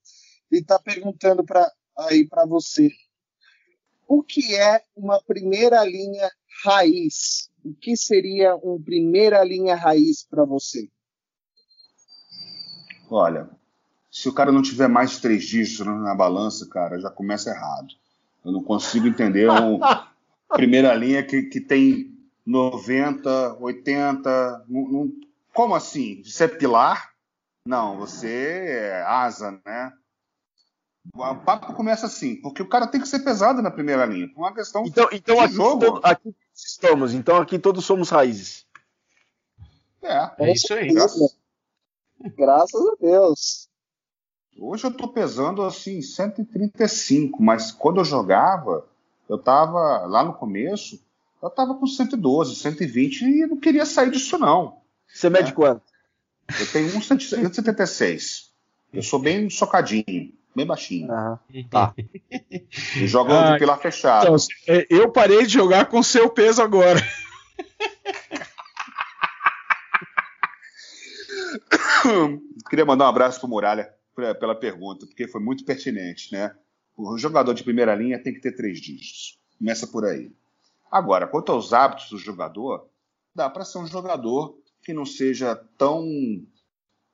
Ele 0.51 0.61
está 0.61 0.79
perguntando 0.79 1.45
para 1.45 1.71
aí 1.97 2.29
para 2.29 2.47
você. 2.47 2.91
O 4.07 4.23
que 4.23 4.55
é 4.55 4.83
uma 4.95 5.21
primeira 5.23 5.85
linha 5.85 6.31
raiz? 6.65 7.51
O 7.65 7.75
que 7.75 7.97
seria 7.97 8.55
uma 8.55 8.81
primeira 8.81 9.43
linha 9.43 9.75
raiz 9.75 10.25
para 10.25 10.45
você? 10.45 10.89
Olha, 13.11 13.51
se 14.17 14.31
o 14.31 14.33
cara 14.33 14.51
não 14.51 14.63
tiver 14.63 14.89
mais 14.89 15.11
de 15.11 15.21
três 15.21 15.45
dígitos 15.45 15.87
na 15.87 16.15
balança, 16.15 16.67
cara, 16.67 16.99
já 16.99 17.11
começa 17.11 17.51
errado. 17.51 17.95
Eu 18.43 18.51
não 18.51 18.63
consigo 18.63 19.07
entender 19.07 19.47
uma 19.47 20.11
primeira 20.49 20.95
linha 20.95 21.23
que, 21.23 21.43
que 21.43 21.61
tem 21.61 22.19
90, 22.47 23.59
80. 23.61 24.65
Não, 24.67 24.89
não, 24.89 25.13
como 25.53 25.75
assim? 25.75 26.23
Você 26.25 26.45
é 26.45 26.49
pilar? 26.49 27.13
Não, 27.67 27.99
você 27.99 28.71
é 28.71 29.03
asa, 29.03 29.61
né? 29.67 29.93
O 31.15 31.35
papo 31.35 31.75
começa 31.75 32.07
assim, 32.07 32.37
porque 32.37 32.63
o 32.63 32.69
cara 32.69 32.87
tem 32.87 33.03
que 33.03 33.09
ser 33.09 33.19
pesado 33.19 33.61
na 33.61 33.71
primeira 33.71 34.07
linha. 34.07 34.33
Uma 34.35 34.55
questão 34.55 34.87
então, 34.87 35.11
então 35.13 35.39
aqui, 35.39 35.53
jogo. 35.53 36.01
aqui 36.03 36.35
estamos, 36.55 37.13
então 37.13 37.37
aqui 37.37 37.59
todos 37.59 37.85
somos 37.85 38.09
raízes. 38.09 38.65
É, 40.01 40.31
é 40.39 40.53
isso 40.55 40.73
aí. 40.73 40.89
Graças, 40.89 41.37
graças 42.35 42.81
a 42.81 42.95
Deus. 42.99 43.76
Hoje 44.59 44.85
eu 44.85 44.91
tô 44.91 45.09
pesando 45.09 45.63
assim 45.63 46.01
135, 46.01 47.43
mas 47.43 47.71
quando 47.71 48.01
eu 48.01 48.05
jogava, 48.05 48.87
eu 49.29 49.37
tava 49.37 50.07
lá 50.07 50.25
no 50.25 50.33
começo, 50.33 50.99
eu 51.43 51.51
tava 51.51 51.75
com 51.75 51.87
112, 51.87 52.57
120 52.57 53.23
e 53.23 53.47
não 53.47 53.59
queria 53.59 53.85
sair 53.85 54.11
disso 54.11 54.39
não. 54.39 54.79
Você 55.07 55.29
mede 55.29 55.51
é. 55.51 55.53
quanto? 55.53 55.83
Eu 56.59 56.67
tenho 56.73 56.89
1,76. 56.89 58.47
Eu 58.93 59.03
sou 59.03 59.19
bem 59.19 59.51
socadinho, 59.51 60.33
bem 60.55 60.65
baixinho. 60.67 61.09
Uhum. 61.13 61.69
Tá. 61.69 61.93
E 62.97 63.07
jogo 63.07 63.33
ah, 63.33 63.53
de 63.53 63.59
pilar 63.59 63.79
fechado. 63.79 64.25
Então, 64.25 64.37
é, 64.69 64.87
eu 64.89 65.11
parei 65.11 65.45
de 65.45 65.53
jogar 65.53 65.87
com 65.87 66.03
seu 66.03 66.31
peso 66.31 66.63
agora. 66.63 67.01
Queria 72.71 72.87
mandar 72.87 73.05
um 73.05 73.09
abraço 73.09 73.41
pro 73.41 73.49
Muralha 73.49 73.96
pela 74.17 74.55
pergunta, 74.55 75.07
porque 75.07 75.29
foi 75.29 75.41
muito 75.41 75.65
pertinente, 75.65 76.33
né? 76.33 76.55
O 76.97 77.19
jogador 77.19 77.53
de 77.53 77.63
primeira 77.63 77.95
linha 77.95 78.23
tem 78.23 78.33
que 78.33 78.41
ter 78.41 78.53
três 78.53 78.81
dígitos. 78.81 79.39
Começa 79.59 79.87
por 79.87 80.05
aí. 80.05 80.33
Agora, 80.91 81.27
quanto 81.27 81.53
aos 81.53 81.73
hábitos 81.73 82.09
do 82.11 82.19
jogador, 82.19 82.89
dá 83.35 83.51
para 83.51 83.65
ser 83.65 83.79
um 83.79 83.87
jogador 83.87 84.59
que 84.83 84.95
não 84.95 85.05
seja 85.05 85.55
tão, 85.77 86.07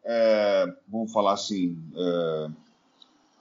é, 0.04 0.66
vamos 0.86 1.12
falar 1.12 1.32
assim, 1.32 1.76
é, 1.96 2.48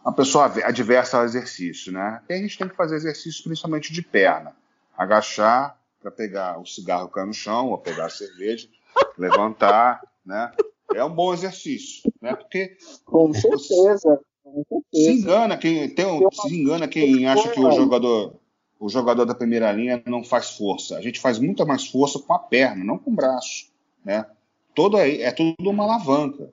uma 0.03 0.13
pessoa 0.13 0.45
adversa 0.45 1.17
ao 1.17 1.25
exercício, 1.25 1.91
né? 1.91 2.23
E 2.27 2.33
a 2.33 2.37
gente 2.37 2.57
tem 2.57 2.67
que 2.67 2.75
fazer 2.75 2.95
exercício 2.95 3.43
principalmente 3.43 3.93
de 3.93 4.01
perna, 4.01 4.55
agachar 4.97 5.79
para 6.01 6.09
pegar 6.09 6.59
o 6.59 6.65
cigarro 6.65 7.09
cair 7.09 7.27
no 7.27 7.33
chão, 7.33 7.69
ou 7.69 7.77
pegar 7.77 8.05
a 8.05 8.09
cerveja, 8.09 8.67
levantar, 9.17 10.01
né? 10.25 10.51
É 10.95 11.03
um 11.03 11.13
bom 11.13 11.33
exercício, 11.33 12.11
né? 12.21 12.35
Porque 12.35 12.77
com 13.05 13.33
certeza, 13.33 14.19
com 14.43 14.63
certeza. 14.67 14.83
se 14.93 15.11
engana 15.11 15.57
quem 15.57 15.89
tem, 15.89 16.29
se 16.31 16.61
engana 16.61 16.87
quem 16.87 17.27
acha 17.27 17.49
que 17.49 17.59
o 17.59 17.71
jogador 17.71 18.35
o 18.81 18.89
jogador 18.89 19.25
da 19.25 19.35
primeira 19.35 19.71
linha 19.71 20.01
não 20.07 20.23
faz 20.23 20.57
força. 20.57 20.97
A 20.97 21.01
gente 21.01 21.19
faz 21.19 21.37
muita 21.37 21.63
mais 21.63 21.85
força 21.87 22.17
com 22.17 22.33
a 22.33 22.39
perna, 22.39 22.83
não 22.83 22.97
com 22.97 23.11
o 23.11 23.15
braço, 23.15 23.71
né? 24.03 24.25
Todo 24.73 24.97
é, 24.97 25.21
é 25.21 25.31
tudo 25.31 25.69
uma 25.69 25.83
alavanca, 25.83 26.51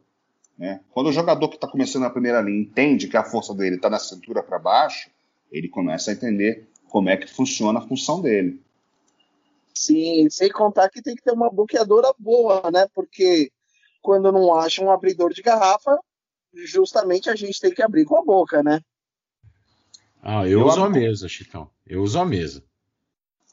né? 0.59 0.80
Quando 0.91 1.07
o 1.07 1.12
jogador 1.12 1.49
que 1.49 1.55
está 1.55 1.66
começando 1.66 2.03
na 2.03 2.11
primeira 2.11 2.43
linha 2.43 2.61
entende 2.61 3.09
que 3.09 3.16
a 3.16 3.24
força 3.24 3.55
dele 3.55 3.76
está 3.76 3.89
da 3.89 3.99
cintura 3.99 4.43
para 4.43 4.59
baixo, 4.59 5.09
ele 5.51 5.68
começa 5.68 6.11
a 6.11 6.14
entender 6.14 6.68
como 6.91 7.09
é 7.09 7.16
que 7.16 7.26
funciona 7.26 7.78
a 7.78 7.89
função 7.89 8.20
dele. 8.20 8.61
Sim, 9.72 10.28
sem 10.28 10.51
contar 10.51 10.91
que 10.91 11.01
tem 11.01 11.14
que 11.14 11.22
ter 11.22 11.32
uma 11.32 11.51
bloqueadora 11.51 12.12
boa, 12.18 12.70
né? 12.70 12.86
Porque 12.95 13.51
quando 14.09 14.32
não 14.32 14.54
acha 14.54 14.82
um 14.82 14.90
abridor 14.90 15.34
de 15.34 15.42
garrafa, 15.42 16.00
justamente 16.54 17.28
a 17.28 17.36
gente 17.36 17.61
tem 17.61 17.74
que 17.74 17.82
abrir 17.82 18.06
com 18.06 18.16
a 18.16 18.24
boca, 18.24 18.62
né? 18.62 18.80
Ah, 20.22 20.46
eu, 20.46 20.61
eu 20.61 20.66
uso 20.66 20.82
a 20.82 20.88
mesa, 20.88 21.28
Chitão. 21.28 21.70
Eu 21.86 22.02
uso 22.02 22.18
a 22.18 22.24
mesa. 22.24 22.64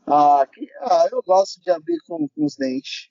Ah, 0.07 0.47
que, 0.49 0.65
ah 0.79 1.09
eu 1.11 1.21
gosto 1.21 1.61
de 1.61 1.69
abrir 1.69 1.99
com, 2.07 2.29
com 2.29 2.45
os 2.45 2.55
dentes. 2.55 3.09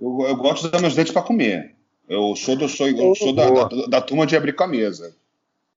Eu, 0.00 0.26
eu, 0.26 0.34
gosto 0.34 0.62
de 0.62 0.68
usar 0.70 0.80
meus 0.80 0.96
dentes 0.96 1.12
para 1.12 1.22
comer. 1.22 1.76
Eu 2.08 2.34
sou, 2.34 2.56
do, 2.56 2.68
sou, 2.68 2.88
eu 2.88 3.14
sou 3.14 3.32
da, 3.32 3.48
da, 3.48 3.68
da, 3.86 4.00
turma 4.00 4.26
de 4.26 4.36
abrir 4.36 4.56
com 4.56 4.64
a 4.64 4.66
mesa. 4.66 5.16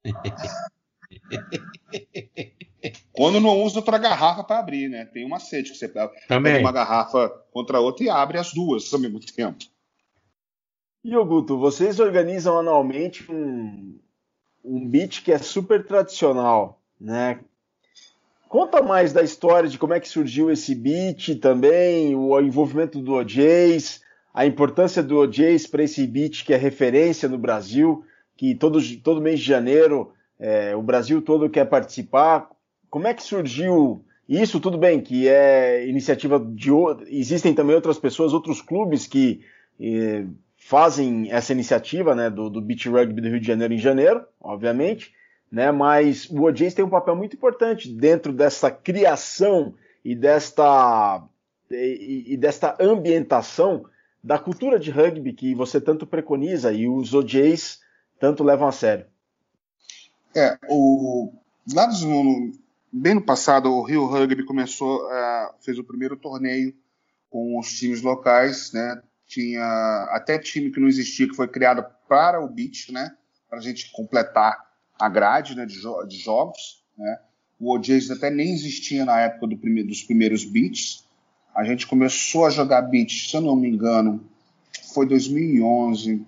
Quando 3.13 3.39
não 3.39 3.61
usa 3.61 3.78
outra 3.78 3.99
garrafa 3.99 4.43
para 4.43 4.57
abrir, 4.57 4.89
né? 4.89 5.05
Tem 5.05 5.23
uma 5.23 5.39
sede 5.39 5.71
que 5.71 5.78
você 5.78 5.88
pega 5.88 6.11
uma 6.59 6.71
garrafa 6.71 7.30
contra 7.51 7.80
outra 7.80 8.03
e 8.03 8.09
abre 8.09 8.39
as 8.39 8.51
duas 8.51 8.91
ao 8.91 8.99
mesmo 8.99 9.19
tempo. 9.19 9.63
E 11.08 11.12
Guto, 11.24 11.56
vocês 11.60 11.99
organizam 11.99 12.58
anualmente 12.58 13.32
um, 13.32 13.95
um 14.64 14.89
beat 14.89 15.24
que 15.24 15.32
é 15.32 15.38
super 15.38 15.86
tradicional, 15.86 16.82
né? 16.99 17.41
Conta 18.49 18.82
mais 18.82 19.14
da 19.14 19.22
história 19.22 19.70
de 19.70 19.78
como 19.78 19.93
é 19.93 19.99
que 19.99 20.10
surgiu 20.10 20.49
esse 20.49 20.74
beat 20.74 21.39
também, 21.39 22.16
o 22.16 22.41
envolvimento 22.41 22.99
do 22.99 23.14
OJs, 23.14 24.01
a 24.34 24.47
importância 24.47 25.03
do 25.03 25.20
OJs 25.20 25.68
para 25.68 25.84
esse 25.84 26.08
beat 26.08 26.43
que 26.43 26.56
é 26.56 26.58
referência 26.58 27.30
no 27.30 27.38
Brasil, 27.38 28.03
que 28.36 28.56
todo, 28.56 28.80
todo 29.03 29.22
mês 29.22 29.39
de 29.39 29.45
janeiro 29.45 30.12
é, 30.39 30.76
o 30.76 30.82
Brasil 30.82 31.22
todo 31.22 31.51
quer 31.51 31.66
participar. 31.66 32.49
Como 32.89 33.06
é 33.06 33.14
que 33.14 33.22
surgiu 33.22 34.03
isso? 34.28 34.60
Tudo 34.60 34.80
bem, 34.80 34.99
que 34.99 35.28
é 35.28 35.88
iniciativa 35.88 36.39
de. 36.39 36.72
Existem 37.10 37.53
também 37.53 37.76
outras 37.76 37.99
pessoas, 37.99 38.34
outros 38.34 38.60
clubes 38.60 39.06
que 39.06 39.41
eh, 39.80 40.26
fazem 40.66 41.32
essa 41.32 41.53
iniciativa 41.53 42.16
né, 42.16 42.28
do, 42.28 42.49
do 42.49 42.59
Beach 42.59 42.89
Rugby 42.89 43.22
do 43.22 43.28
Rio 43.28 43.39
de 43.39 43.45
Janeiro 43.45 43.76
em 43.76 43.78
janeiro, 43.78 44.26
obviamente, 44.41 45.13
né, 45.51 45.72
mas 45.72 46.28
o 46.28 46.41
OJs 46.41 46.74
tem 46.74 46.84
um 46.84 46.89
papel 46.89 47.16
muito 47.16 47.36
importante 47.36 47.88
dentro 47.88 48.34
dessa 48.34 48.72
criação 48.72 49.76
e 50.03 50.16
desta, 50.16 51.24
e, 51.70 52.34
e 52.34 52.36
desta 52.36 52.76
ambientação 52.80 53.86
da 54.24 54.39
cultura 54.39 54.80
de 54.80 54.89
rugby 54.89 55.34
que 55.34 55.53
você 55.53 55.80
tanto 55.80 56.07
preconiza 56.07 56.74
e 56.74 56.89
os 56.89 57.13
OJs 57.13 57.80
tanto 58.20 58.43
levam 58.43 58.68
a 58.68 58.72
sério. 58.72 59.05
É, 60.36 60.57
o, 60.68 61.32
lá 61.76 61.88
no, 61.88 62.51
bem 62.91 63.13
no 63.13 63.22
passado, 63.22 63.72
o 63.72 63.84
Rio 63.84 64.07
Rugby 64.07 64.43
começou, 64.43 65.05
uh, 65.05 65.53
fez 65.63 65.78
o 65.78 65.84
primeiro 65.84 66.18
torneio 66.18 66.74
com 67.30 67.59
os 67.59 67.72
times 67.72 68.01
locais, 68.01 68.74
né? 68.74 68.99
Tinha 69.28 70.07
até 70.11 70.38
time 70.38 70.71
que 70.71 70.80
não 70.80 70.88
existia, 70.88 71.28
que 71.28 71.36
foi 71.36 71.47
criado 71.47 71.86
para 72.07 72.43
o 72.43 72.47
beach, 72.47 72.91
né? 72.91 73.15
Para 73.49 73.59
a 73.59 73.61
gente 73.61 73.91
completar 73.91 74.57
a 74.99 75.09
grade 75.09 75.55
né, 75.55 75.65
de, 75.65 75.76
jo 75.76 76.03
de 76.05 76.17
jogos, 76.17 76.84
né? 76.97 77.19
O 77.59 77.73
OJs 77.73 78.11
até 78.11 78.30
nem 78.30 78.53
existia 78.53 79.05
na 79.05 79.19
época 79.21 79.47
do 79.47 79.57
prime 79.57 79.84
dos 79.84 80.03
primeiros 80.03 80.43
beats. 80.43 81.05
A 81.55 81.63
gente 81.63 81.88
começou 81.88 82.45
a 82.45 82.49
jogar 82.49 82.82
beat, 82.82 83.11
se 83.11 83.36
eu 83.36 83.41
não 83.41 83.55
me 83.55 83.69
engano, 83.69 84.30
foi 84.93 85.07
2011. 85.07 86.26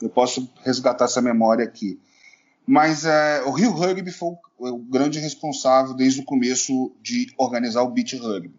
Eu 0.00 0.08
posso 0.08 0.50
resgatar 0.64 1.04
essa 1.04 1.20
memória 1.20 1.64
aqui. 1.64 2.00
Mas 2.66 3.04
é, 3.04 3.42
o 3.42 3.50
Rio 3.50 3.72
Rugby 3.72 4.10
foi 4.10 4.30
o, 4.58 4.68
o, 4.68 4.78
grande 4.78 5.18
responsável 5.18 5.92
desde 5.92 6.20
o 6.20 6.24
começo 6.24 6.94
de 7.02 7.26
organizar 7.36 7.82
o 7.82 7.90
Beach 7.90 8.16
Rugby. 8.16 8.54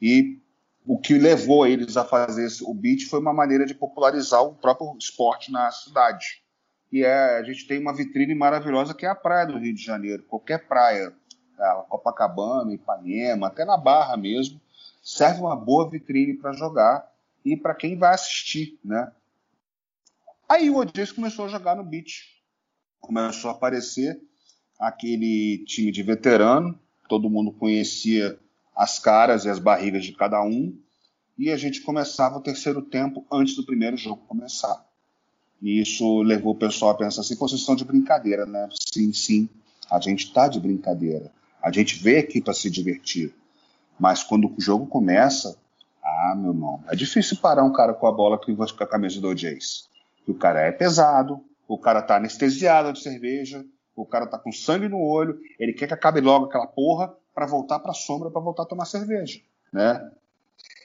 E 0.00 0.38
o 0.86 0.98
que 0.98 1.14
levou 1.14 1.66
eles 1.66 1.96
a 1.96 2.04
fazer 2.04 2.48
o 2.62 2.72
beach 2.72 3.06
foi 3.06 3.18
uma 3.18 3.32
maneira 3.32 3.66
de 3.66 3.74
popularizar 3.74 4.42
o 4.42 4.54
próprio 4.54 4.96
esporte 4.98 5.50
na 5.50 5.70
cidade. 5.72 6.42
E 6.92 7.02
é, 7.02 7.38
a 7.38 7.42
gente 7.42 7.66
tem 7.66 7.80
uma 7.80 7.94
vitrine 7.94 8.34
maravilhosa 8.34 8.94
que 8.94 9.04
é 9.04 9.08
a 9.08 9.14
praia 9.14 9.46
do 9.46 9.58
Rio 9.58 9.74
de 9.74 9.82
Janeiro. 9.82 10.22
Qualquer 10.22 10.68
praia, 10.68 11.12
a 11.58 11.84
Copacabana, 11.88 12.72
Ipanema, 12.72 13.48
até 13.48 13.64
na 13.64 13.76
Barra 13.76 14.16
mesmo, 14.16 14.60
serve 15.02 15.40
uma 15.40 15.56
boa 15.56 15.90
vitrine 15.90 16.34
para 16.34 16.52
jogar 16.52 17.12
e 17.44 17.56
para 17.56 17.74
quem 17.74 17.98
vai 17.98 18.14
assistir, 18.14 18.78
né? 18.84 19.10
Aí 20.48 20.70
o 20.70 20.76
Odis 20.76 21.10
começou 21.10 21.46
a 21.46 21.48
jogar 21.48 21.74
no 21.74 21.82
beach. 21.82 22.40
Começou 23.00 23.50
a 23.50 23.54
aparecer 23.54 24.20
aquele 24.78 25.64
time 25.66 25.90
de 25.90 26.02
veterano, 26.04 26.78
todo 27.08 27.30
mundo 27.30 27.50
conhecia 27.50 28.38
as 28.76 28.98
caras 28.98 29.44
e 29.44 29.48
as 29.48 29.58
barrigas 29.58 30.04
de 30.04 30.12
cada 30.12 30.42
um, 30.44 30.76
e 31.38 31.50
a 31.50 31.56
gente 31.56 31.80
começava 31.80 32.36
o 32.36 32.42
terceiro 32.42 32.82
tempo 32.82 33.24
antes 33.32 33.56
do 33.56 33.64
primeiro 33.64 33.96
jogo 33.96 34.26
começar. 34.28 34.84
E 35.62 35.80
isso 35.80 36.22
levou 36.22 36.52
o 36.52 36.58
pessoal 36.58 36.90
a 36.90 36.96
pensar 36.96 37.22
assim: 37.22 37.34
vocês 37.36 37.60
estão 37.60 37.74
de 37.74 37.84
brincadeira, 37.84 38.44
né? 38.44 38.68
Sim, 38.92 39.12
sim, 39.12 39.48
a 39.90 39.98
gente 39.98 40.26
está 40.26 40.48
de 40.48 40.60
brincadeira. 40.60 41.32
A 41.62 41.72
gente 41.72 41.98
vê 41.98 42.18
aqui 42.18 42.40
para 42.40 42.54
se 42.54 42.70
divertir. 42.70 43.34
Mas 43.98 44.22
quando 44.22 44.54
o 44.54 44.60
jogo 44.60 44.86
começa, 44.86 45.56
ah, 46.04 46.34
meu 46.36 46.52
irmão, 46.52 46.84
é 46.88 46.94
difícil 46.94 47.38
parar 47.38 47.64
um 47.64 47.72
cara 47.72 47.94
com 47.94 48.06
a 48.06 48.12
bola 48.12 48.38
que 48.38 48.54
com 48.54 48.62
a 48.62 48.86
camisa 48.86 49.20
do 49.20 49.28
OJs. 49.28 49.88
O 50.28 50.34
cara 50.34 50.60
é 50.60 50.70
pesado, 50.70 51.40
o 51.66 51.78
cara 51.78 52.02
tá 52.02 52.16
anestesiado 52.16 52.92
de 52.92 53.00
cerveja, 53.00 53.64
o 53.94 54.04
cara 54.04 54.26
tá 54.26 54.38
com 54.38 54.52
sangue 54.52 54.88
no 54.88 55.00
olho, 55.00 55.40
ele 55.58 55.72
quer 55.72 55.86
que 55.86 55.94
acabe 55.94 56.20
logo 56.20 56.44
aquela 56.44 56.66
porra 56.66 57.14
para 57.36 57.44
voltar 57.44 57.80
para 57.80 57.90
a 57.90 57.94
sombra, 57.94 58.30
para 58.30 58.40
voltar 58.40 58.62
a 58.62 58.66
tomar 58.66 58.86
cerveja, 58.86 59.42
né? 59.70 60.10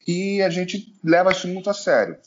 E 0.05 0.41
a 0.41 0.49
gente 0.49 0.93
leva 1.01 1.31
isso 1.31 1.47
muito 1.47 1.69
a 1.69 1.73
sério. 1.73 2.17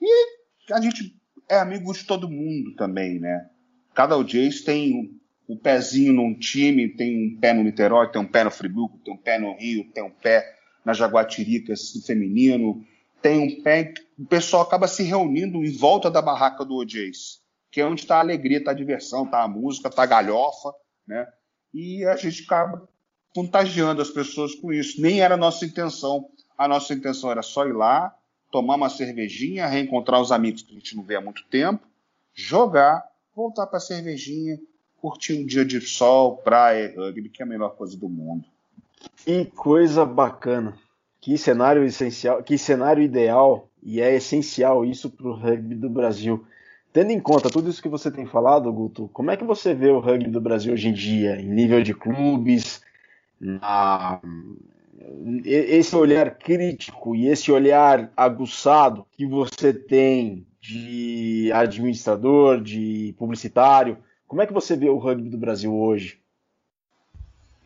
E 0.00 0.72
a 0.72 0.80
gente 0.80 1.16
é 1.48 1.60
amigo 1.60 1.92
de 1.92 2.02
todo 2.02 2.28
mundo 2.28 2.74
também, 2.74 3.20
né? 3.20 3.48
Cada 3.94 4.16
OJs 4.16 4.62
tem 4.62 5.16
o 5.46 5.54
um 5.54 5.56
pezinho 5.56 6.12
num 6.12 6.34
time, 6.34 6.88
tem 6.88 7.28
um 7.28 7.38
pé 7.38 7.52
no 7.52 7.62
Niterói, 7.62 8.10
tem 8.10 8.20
um 8.20 8.26
pé 8.26 8.42
no 8.42 8.50
Friburgo, 8.50 8.98
tem 9.04 9.14
um 9.14 9.18
pé 9.18 9.38
no 9.38 9.56
Rio, 9.56 9.88
tem 9.92 10.02
um 10.02 10.10
pé 10.10 10.56
na 10.84 10.92
Jaguatiricas 10.92 11.92
feminino, 12.04 12.84
tem 13.20 13.38
um 13.38 13.62
pé. 13.62 13.94
O 14.18 14.24
pessoal 14.24 14.62
acaba 14.62 14.88
se 14.88 15.04
reunindo 15.04 15.64
em 15.64 15.70
volta 15.70 16.10
da 16.10 16.20
barraca 16.20 16.64
do 16.64 16.74
OJs, 16.78 17.40
que 17.70 17.80
é 17.80 17.86
onde 17.86 18.00
está 18.00 18.16
a 18.16 18.20
alegria, 18.20 18.58
está 18.58 18.72
a 18.72 18.74
diversão, 18.74 19.24
está 19.24 19.44
a 19.44 19.48
música, 19.48 19.88
está 19.88 20.02
a 20.02 20.06
galhofa, 20.06 20.74
né? 21.06 21.28
E 21.72 22.04
a 22.04 22.16
gente 22.16 22.42
acaba 22.42 22.88
contagiando 23.34 24.02
as 24.02 24.10
pessoas 24.10 24.54
com 24.54 24.72
isso. 24.72 25.00
Nem 25.00 25.20
era 25.20 25.34
a 25.34 25.38
nossa 25.38 25.64
intenção. 25.64 26.28
A 26.56 26.68
nossa 26.68 26.92
intenção 26.92 27.30
era 27.30 27.42
só 27.42 27.66
ir 27.66 27.72
lá, 27.72 28.14
tomar 28.50 28.76
uma 28.76 28.88
cervejinha, 28.88 29.66
reencontrar 29.66 30.20
os 30.20 30.30
amigos 30.30 30.62
que 30.62 30.72
a 30.72 30.74
gente 30.74 30.96
não 30.96 31.02
vê 31.02 31.16
há 31.16 31.20
muito 31.20 31.44
tempo, 31.50 31.86
jogar, 32.34 33.04
voltar 33.34 33.66
para 33.66 33.78
a 33.78 33.80
cervejinha, 33.80 34.60
curtir 35.00 35.34
um 35.34 35.46
dia 35.46 35.64
de 35.64 35.80
sol, 35.80 36.36
praia, 36.36 36.94
rugby, 36.96 37.28
que 37.28 37.42
é 37.42 37.44
a 37.44 37.48
melhor 37.48 37.70
coisa 37.70 37.96
do 37.96 38.08
mundo. 38.08 38.44
Que 39.16 39.44
coisa 39.46 40.04
bacana. 40.04 40.78
Que 41.20 41.38
cenário 41.38 41.84
essencial, 41.84 42.42
que 42.42 42.58
cenário 42.58 43.02
ideal 43.02 43.68
e 43.82 44.00
é 44.00 44.14
essencial 44.14 44.84
isso 44.84 45.10
para 45.10 45.26
o 45.26 45.34
rugby 45.34 45.74
do 45.74 45.88
Brasil. 45.88 46.44
Tendo 46.92 47.10
em 47.10 47.18
conta 47.18 47.48
tudo 47.48 47.70
isso 47.70 47.82
que 47.82 47.88
você 47.88 48.10
tem 48.10 48.26
falado, 48.26 48.72
Guto, 48.72 49.08
como 49.12 49.30
é 49.30 49.36
que 49.36 49.44
você 49.44 49.72
vê 49.72 49.90
o 49.90 49.98
rugby 49.98 50.30
do 50.30 50.40
Brasil 50.40 50.72
hoje 50.72 50.88
em 50.88 50.92
dia, 50.92 51.40
em 51.40 51.48
nível 51.48 51.82
de 51.82 51.94
clubes, 51.94 52.82
na... 53.42 54.20
esse 55.44 55.96
olhar 55.96 56.38
crítico 56.38 57.16
e 57.16 57.26
esse 57.26 57.50
olhar 57.50 58.12
aguçado 58.16 59.04
que 59.12 59.26
você 59.26 59.74
tem 59.74 60.46
de 60.60 61.50
administrador, 61.52 62.60
de 62.60 63.14
publicitário, 63.18 63.98
como 64.28 64.40
é 64.40 64.46
que 64.46 64.52
você 64.52 64.76
vê 64.76 64.88
o 64.88 64.96
rugby 64.96 65.28
do 65.28 65.36
Brasil 65.36 65.74
hoje? 65.74 66.20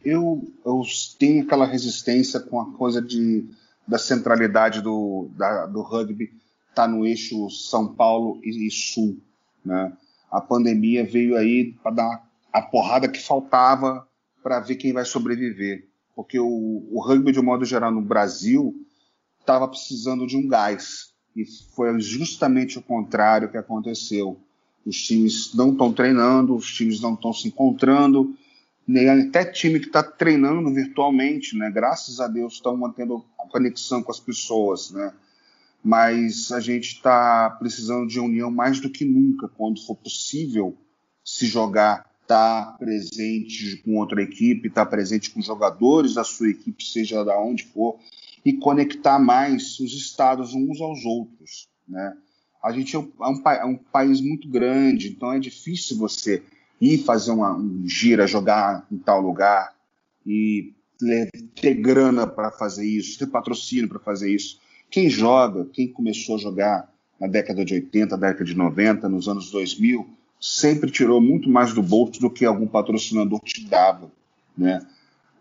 Eu, 0.02 0.42
eu 0.64 0.82
tenho 1.18 1.44
aquela 1.44 1.66
resistência 1.66 2.40
com 2.40 2.60
a 2.60 2.72
coisa 2.72 3.02
de, 3.02 3.44
da 3.86 3.98
centralidade 3.98 4.80
do, 4.80 5.28
da, 5.36 5.66
do 5.66 5.82
rugby 5.82 6.32
está 6.70 6.86
no 6.86 7.06
eixo 7.06 7.48
São 7.50 7.94
Paulo 7.94 8.38
e, 8.42 8.66
e 8.66 8.70
Sul. 8.70 9.18
Né? 9.64 9.92
A 10.30 10.40
pandemia 10.40 11.04
veio 11.04 11.36
aí 11.36 11.72
para 11.82 11.90
dar 11.90 12.28
a 12.52 12.62
porrada 12.62 13.08
que 13.08 13.22
faltava 13.22 14.06
para 14.46 14.60
ver 14.60 14.76
quem 14.76 14.92
vai 14.92 15.04
sobreviver. 15.04 15.88
Porque 16.14 16.38
o, 16.38 16.86
o 16.92 17.00
rugby, 17.00 17.32
de 17.32 17.40
um 17.40 17.42
modo 17.42 17.64
geral, 17.64 17.90
no 17.90 18.00
Brasil, 18.00 18.86
estava 19.40 19.66
precisando 19.66 20.24
de 20.24 20.36
um 20.36 20.46
gás. 20.46 21.12
E 21.34 21.44
foi 21.74 21.98
justamente 21.98 22.78
o 22.78 22.82
contrário 22.82 23.50
que 23.50 23.56
aconteceu. 23.56 24.38
Os 24.86 25.02
times 25.02 25.52
não 25.52 25.72
estão 25.72 25.92
treinando, 25.92 26.54
os 26.54 26.72
times 26.72 27.00
não 27.00 27.14
estão 27.14 27.32
se 27.32 27.48
encontrando, 27.48 28.36
nem 28.86 29.08
até 29.08 29.44
time 29.44 29.80
que 29.80 29.88
está 29.88 30.00
treinando 30.00 30.72
virtualmente, 30.72 31.56
né? 31.56 31.68
Graças 31.68 32.20
a 32.20 32.28
Deus 32.28 32.54
estão 32.54 32.76
mantendo 32.76 33.24
a 33.40 33.48
conexão 33.48 34.00
com 34.00 34.12
as 34.12 34.20
pessoas, 34.20 34.92
né? 34.92 35.12
mas 35.82 36.52
a 36.52 36.60
gente 36.60 36.94
está 36.94 37.50
precisando 37.50 38.06
de 38.06 38.20
união 38.20 38.50
mais 38.50 38.78
do 38.78 38.90
que 38.90 39.04
nunca, 39.04 39.48
quando 39.48 39.84
for 39.84 39.96
possível 39.96 40.76
se 41.24 41.46
jogar, 41.46 42.06
estar 42.26 42.72
tá 42.72 42.72
presente 42.72 43.76
com 43.84 43.96
outra 43.96 44.20
equipe, 44.20 44.68
estar 44.68 44.84
tá 44.84 44.90
presente 44.90 45.30
com 45.30 45.40
jogadores 45.40 46.14
da 46.14 46.24
sua 46.24 46.50
equipe, 46.50 46.84
seja 46.84 47.24
da 47.24 47.38
onde 47.38 47.64
for, 47.64 47.98
e 48.44 48.52
conectar 48.52 49.18
mais 49.18 49.78
os 49.80 49.92
estados 49.92 50.52
uns 50.54 50.80
aos 50.80 51.04
outros, 51.04 51.68
né? 51.88 52.16
A 52.62 52.72
gente 52.72 52.96
é 52.96 52.98
um, 52.98 53.12
é 53.20 53.64
um, 53.64 53.74
é 53.74 53.80
país 53.92 54.20
muito 54.20 54.48
grande, 54.48 55.08
então 55.08 55.32
é 55.32 55.38
difícil 55.38 55.96
você 55.96 56.42
ir 56.80 56.98
fazer 56.98 57.30
uma, 57.30 57.56
um 57.56 57.86
gira, 57.86 58.26
jogar 58.26 58.84
em 58.90 58.98
tal 58.98 59.20
lugar 59.20 59.72
e 60.26 60.74
ter 61.54 61.74
grana 61.74 62.26
para 62.26 62.50
fazer 62.50 62.84
isso, 62.84 63.18
ter 63.18 63.26
patrocínio 63.26 63.88
para 63.88 64.00
fazer 64.00 64.34
isso. 64.34 64.58
Quem 64.90 65.08
joga, 65.08 65.66
quem 65.72 65.86
começou 65.86 66.36
a 66.36 66.38
jogar 66.38 66.92
na 67.20 67.26
década 67.26 67.64
de 67.64 67.74
80, 67.74 68.16
década 68.16 68.44
de 68.44 68.56
90, 68.56 69.08
nos 69.08 69.28
anos 69.28 69.50
2000, 69.50 70.08
sempre 70.46 70.92
tirou 70.92 71.20
muito 71.20 71.50
mais 71.50 71.74
do 71.74 71.82
bolso 71.82 72.20
do 72.20 72.30
que 72.30 72.44
algum 72.44 72.68
patrocinador 72.68 73.40
te 73.40 73.64
dava. 73.66 74.12
Né? 74.56 74.86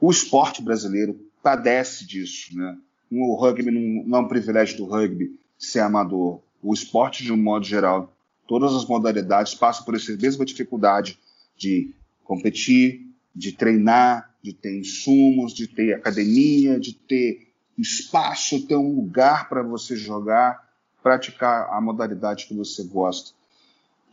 O 0.02 0.10
esporte 0.10 0.64
brasileiro 0.64 1.16
padece 1.44 2.08
disso. 2.08 2.58
Né? 2.58 2.76
O 3.12 3.36
rugby 3.36 3.70
não, 3.70 4.04
não 4.04 4.18
é 4.18 4.22
um 4.22 4.28
privilégio 4.28 4.78
do 4.78 4.86
rugby 4.86 5.40
ser 5.60 5.82
amador. 5.82 6.42
O 6.62 6.74
esporte, 6.74 7.24
de 7.24 7.32
um 7.32 7.38
modo 7.38 7.64
geral, 7.64 8.12
todas 8.48 8.74
as 8.74 8.84
modalidades 8.86 9.54
passam 9.54 9.86
por 9.86 9.96
essa 9.96 10.12
mesma 10.18 10.44
dificuldade 10.44 11.20
de 11.56 11.94
competir, 12.24 13.06
de 13.34 13.52
treinar, 13.52 14.36
de 14.42 14.54
ter 14.54 14.76
insumos, 14.76 15.54
de 15.54 15.68
ter 15.68 15.94
academia, 15.94 16.80
de 16.80 16.94
ter 16.94 17.54
espaço, 17.78 18.66
ter 18.66 18.76
um 18.76 18.96
lugar 18.96 19.50
para 19.50 19.62
você 19.62 19.96
jogar, 19.96 20.68
praticar 21.04 21.70
a 21.72 21.80
modalidade 21.80 22.48
que 22.48 22.56
você 22.56 22.84
gosta. 22.86 23.36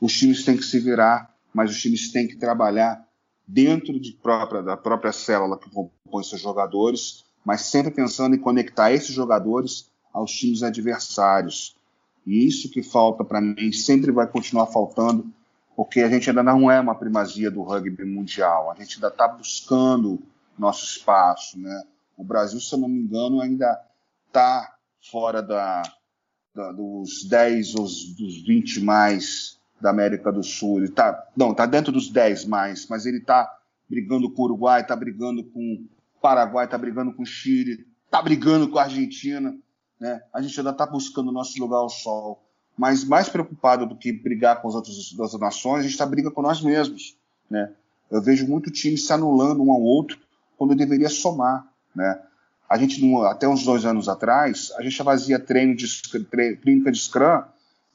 Os 0.03 0.15
times 0.15 0.45
têm 0.45 0.57
que 0.57 0.65
se 0.65 0.81
virar, 0.81 1.33
mas 1.55 1.71
os 1.71 1.81
times 1.81 2.11
têm 2.11 2.27
que 2.27 2.35
trabalhar 2.35 3.07
dentro 3.47 4.01
de 4.01 4.15
própria, 4.15 4.61
da 4.61 4.77
própria 4.77 5.13
célula 5.13 5.57
que 5.57 5.71
compõe 5.71 6.25
seus 6.25 6.41
jogadores, 6.41 7.25
mas 7.45 7.67
sempre 7.67 7.93
pensando 7.93 8.35
em 8.35 8.39
conectar 8.41 8.91
esses 8.91 9.15
jogadores 9.15 9.89
aos 10.13 10.33
times 10.33 10.65
adversários. 10.65 11.77
E 12.27 12.45
isso 12.45 12.69
que 12.69 12.83
falta 12.83 13.23
para 13.23 13.41
mim, 13.41 13.71
sempre 13.71 14.11
vai 14.11 14.27
continuar 14.27 14.67
faltando, 14.67 15.33
porque 15.77 16.01
a 16.01 16.09
gente 16.09 16.29
ainda 16.29 16.43
não 16.43 16.69
é 16.69 16.81
uma 16.81 16.97
primazia 16.97 17.49
do 17.49 17.63
rugby 17.63 18.05
mundial, 18.05 18.73
a 18.73 18.75
gente 18.75 18.97
ainda 18.97 19.07
está 19.07 19.29
buscando 19.29 20.21
nosso 20.59 20.85
espaço. 20.85 21.57
Né? 21.61 21.81
O 22.17 22.25
Brasil, 22.25 22.59
se 22.59 22.75
eu 22.75 22.81
não 22.81 22.89
me 22.89 22.99
engano, 22.99 23.41
ainda 23.41 23.81
está 24.27 24.75
fora 25.13 25.41
da, 25.41 25.81
da, 26.53 26.73
dos 26.73 27.23
10 27.23 27.77
ou 27.77 27.85
dos 27.85 28.43
20 28.45 28.81
mais 28.81 29.62
da 29.83 29.91
América 29.91 30.33
do 30.33 30.43
Sul. 30.43 30.79
Ele 30.79 30.89
tá, 30.89 31.29
não, 31.37 31.51
está 31.51 31.67
dentro 31.67 31.93
dos 31.93 32.09
10 32.09 32.47
mais, 32.47 32.87
mas 32.89 33.05
ele 33.05 33.19
está 33.19 33.59
brigando 33.91 34.31
com 34.31 34.43
o 34.43 34.45
Uruguai, 34.47 34.81
está 34.81 34.97
brigando 34.97 35.45
com 35.45 35.61
o 35.61 36.21
Paraguai, 36.21 36.65
está 36.65 36.79
brigando 36.79 37.13
com 37.13 37.25
o 37.25 37.27
Chile, 37.27 37.85
está 38.07 38.23
brigando 38.23 38.69
com 38.69 38.79
a 38.79 38.85
Argentina. 38.85 39.55
Né? 40.01 40.23
A 40.33 40.41
gente 40.41 40.59
ainda 40.59 40.71
está 40.71 40.87
buscando 40.87 41.29
o 41.29 41.33
nosso 41.33 41.61
lugar 41.61 41.79
ao 41.79 41.91
sol. 41.91 42.43
Mas 42.79 43.05
mais 43.05 43.29
preocupado 43.29 43.87
do 43.87 43.97
que 43.97 44.13
brigar 44.13 44.63
com 44.63 44.69
as 44.69 44.75
outras, 44.75 45.13
outras 45.19 45.39
nações, 45.39 45.81
a 45.81 45.83
gente 45.83 45.93
está 45.93 46.07
briga 46.07 46.31
com 46.31 46.41
nós 46.41 46.63
mesmos. 46.63 47.17
Né? 47.51 47.71
Eu 48.11 48.23
vejo 48.23 48.47
muito 48.47 48.71
time 48.71 48.97
se 48.97 49.13
anulando 49.13 49.63
um 49.63 49.73
ao 49.73 49.83
outro 49.83 50.19
quando 50.57 50.75
deveria 50.75 51.09
somar. 51.09 51.67
Né? 51.95 52.19
A 52.69 52.79
gente, 52.79 53.03
até 53.27 53.47
uns 53.47 53.65
dois 53.65 53.85
anos 53.85 54.09
atrás, 54.09 54.73
a 54.79 54.83
gente 54.83 54.97
fazia 55.03 55.39
treino 55.39 55.77
de 55.77 55.87
treino, 56.31 56.57
clínica 56.57 56.91
de 56.91 56.99
Scrum 56.99 57.43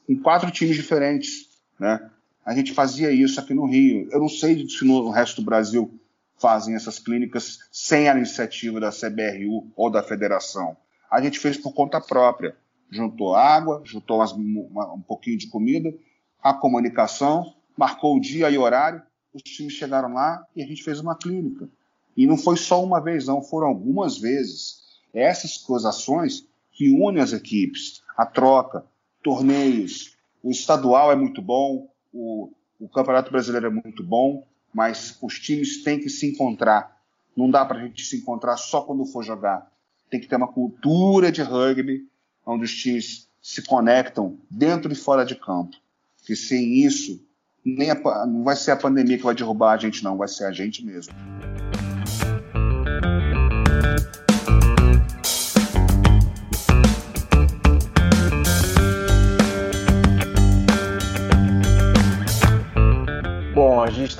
em 0.08 0.16
quatro 0.16 0.50
times 0.50 0.76
diferentes. 0.76 1.47
Né? 1.78 2.10
A 2.44 2.54
gente 2.54 2.72
fazia 2.72 3.10
isso 3.10 3.38
aqui 3.38 3.54
no 3.54 3.66
Rio. 3.66 4.08
Eu 4.10 4.20
não 4.20 4.28
sei 4.28 4.68
se 4.68 4.84
no 4.84 5.10
resto 5.10 5.40
do 5.40 5.44
Brasil 5.44 5.98
fazem 6.38 6.74
essas 6.74 6.98
clínicas 6.98 7.58
sem 7.70 8.08
a 8.08 8.16
iniciativa 8.16 8.80
da 8.80 8.90
CBRU 8.90 9.70
ou 9.76 9.90
da 9.90 10.02
federação 10.02 10.76
a 11.10 11.22
gente 11.22 11.38
fez 11.38 11.56
por 11.56 11.72
conta 11.72 12.00
própria. 12.00 12.56
Juntou 12.90 13.34
água, 13.34 13.82
juntou 13.84 14.18
umas, 14.18 14.32
uma, 14.32 14.92
um 14.92 15.00
pouquinho 15.00 15.38
de 15.38 15.48
comida, 15.48 15.94
a 16.42 16.54
comunicação, 16.54 17.54
marcou 17.76 18.16
o 18.16 18.20
dia 18.20 18.50
e 18.50 18.58
horário, 18.58 19.02
os 19.32 19.42
times 19.42 19.74
chegaram 19.74 20.14
lá 20.14 20.46
e 20.54 20.62
a 20.62 20.66
gente 20.66 20.82
fez 20.82 21.00
uma 21.00 21.16
clínica. 21.16 21.68
E 22.16 22.26
não 22.26 22.36
foi 22.36 22.56
só 22.56 22.82
uma 22.82 23.00
vez, 23.00 23.26
não, 23.26 23.42
foram 23.42 23.68
algumas 23.68 24.18
vezes. 24.18 24.82
Essas 25.12 25.84
ações 25.84 26.46
que 26.72 26.90
unem 26.90 27.22
as 27.22 27.32
equipes, 27.32 28.02
a 28.16 28.24
troca, 28.24 28.84
torneios, 29.22 30.16
o 30.42 30.50
estadual 30.50 31.12
é 31.12 31.16
muito 31.16 31.42
bom, 31.42 31.88
o, 32.12 32.50
o 32.78 32.88
Campeonato 32.88 33.30
Brasileiro 33.30 33.66
é 33.66 33.70
muito 33.70 34.02
bom, 34.02 34.46
mas 34.72 35.18
os 35.22 35.38
times 35.38 35.82
têm 35.82 35.98
que 35.98 36.08
se 36.08 36.26
encontrar. 36.26 36.96
Não 37.36 37.50
dá 37.50 37.64
para 37.64 37.78
a 37.78 37.82
gente 37.82 38.04
se 38.04 38.16
encontrar 38.16 38.56
só 38.56 38.82
quando 38.82 39.04
for 39.06 39.24
jogar 39.24 39.70
tem 40.10 40.20
que 40.20 40.26
ter 40.26 40.36
uma 40.36 40.48
cultura 40.48 41.30
de 41.30 41.42
rugby 41.42 42.06
onde 42.44 42.64
os 42.64 42.74
times 42.74 43.28
se 43.42 43.62
conectam 43.62 44.38
dentro 44.50 44.92
e 44.92 44.96
fora 44.96 45.24
de 45.24 45.34
campo. 45.34 45.76
Que 46.24 46.34
sem 46.34 46.84
isso, 46.84 47.22
nem 47.64 47.90
a, 47.90 48.26
não 48.26 48.42
vai 48.42 48.56
ser 48.56 48.72
a 48.72 48.76
pandemia 48.76 49.16
que 49.16 49.24
vai 49.24 49.34
derrubar 49.34 49.72
a 49.72 49.76
gente, 49.76 50.02
não, 50.02 50.16
vai 50.16 50.28
ser 50.28 50.44
a 50.44 50.52
gente 50.52 50.84
mesmo. 50.84 51.14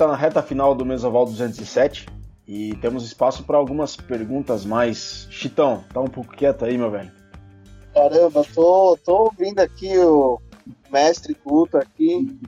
Na 0.09 0.15
reta 0.15 0.41
final 0.41 0.73
do 0.73 0.83
Mesoval 0.83 1.25
207 1.25 2.07
e 2.47 2.75
temos 2.77 3.05
espaço 3.05 3.43
para 3.43 3.57
algumas 3.57 3.95
perguntas 3.95 4.65
mais. 4.65 5.27
Chitão, 5.29 5.83
tá 5.93 6.01
um 6.01 6.07
pouco 6.07 6.35
quieto 6.35 6.65
aí, 6.65 6.75
meu 6.77 6.89
velho. 6.89 7.11
Caramba, 7.93 8.43
tô, 8.55 8.97
tô 9.05 9.25
ouvindo 9.25 9.59
aqui 9.59 9.95
o 9.99 10.41
mestre 10.89 11.35
culto 11.35 11.77
aqui, 11.77 12.39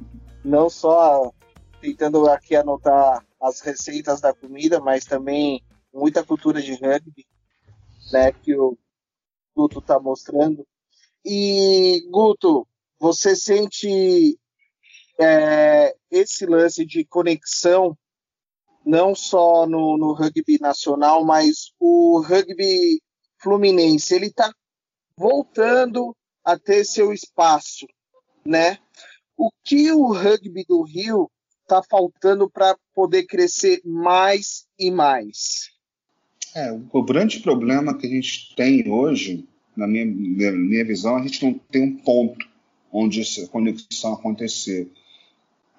não 0.43 0.71
só 0.71 1.31
tentando 1.79 2.27
aqui 2.27 2.55
anotar 2.55 3.23
as 3.39 3.61
receitas 3.61 4.19
da 4.19 4.33
comida, 4.33 4.79
mas 4.79 5.05
também 5.05 5.63
muita 5.93 6.23
cultura 6.23 6.59
de 6.63 6.73
rugby, 6.73 7.27
né, 8.11 8.31
que 8.31 8.55
o 8.55 8.75
Guto 9.55 9.79
tá 9.81 9.99
mostrando. 9.99 10.65
E 11.23 12.07
Guto, 12.09 12.67
você 12.99 13.35
sente 13.35 14.39
é, 15.21 15.95
esse 16.09 16.45
lance 16.45 16.85
de 16.85 17.05
conexão 17.05 17.95
não 18.83 19.13
só 19.13 19.67
no, 19.67 19.97
no 19.97 20.13
rugby 20.13 20.57
nacional, 20.59 21.23
mas 21.23 21.71
o 21.79 22.19
rugby 22.19 22.99
fluminense, 23.37 24.15
ele 24.15 24.27
está 24.27 24.51
voltando 25.15 26.15
a 26.43 26.57
ter 26.57 26.83
seu 26.83 27.13
espaço, 27.13 27.85
né? 28.43 28.79
O 29.37 29.51
que 29.63 29.91
o 29.91 30.11
rugby 30.11 30.65
do 30.67 30.81
Rio 30.81 31.29
está 31.61 31.81
faltando 31.83 32.49
para 32.49 32.75
poder 32.93 33.25
crescer 33.25 33.81
mais 33.85 34.65
e 34.77 34.89
mais? 34.89 35.69
É, 36.55 36.71
o 36.91 37.03
grande 37.03 37.39
problema 37.39 37.97
que 37.97 38.07
a 38.07 38.09
gente 38.09 38.55
tem 38.55 38.89
hoje, 38.89 39.47
na 39.75 39.87
minha, 39.87 40.05
minha 40.05 40.85
visão, 40.85 41.15
a 41.15 41.21
gente 41.21 41.43
não 41.45 41.53
tem 41.53 41.83
um 41.83 41.97
ponto 41.97 42.45
onde 42.91 43.21
essa 43.21 43.47
conexão 43.47 44.13
acontecer. 44.13 44.91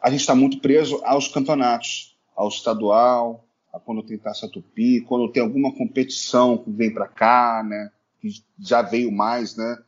A 0.02 0.10
gente 0.10 0.20
está 0.20 0.34
muito 0.34 0.58
preso 0.58 1.00
aos 1.04 1.28
campeonatos 1.28 2.16
ao 2.34 2.48
estadual, 2.48 3.46
a 3.72 3.78
quando 3.78 4.02
tem 4.02 4.18
Taça 4.18 4.48
Tupi, 4.48 5.00
quando 5.02 5.30
tem 5.30 5.42
alguma 5.42 5.72
competição 5.72 6.58
que 6.58 6.70
vem 6.70 6.92
para 6.92 7.06
cá, 7.06 7.64
né? 7.64 7.90
Que 8.20 8.28
já 8.58 8.82
veio 8.82 9.12
mais, 9.12 9.56
né? 9.56 9.78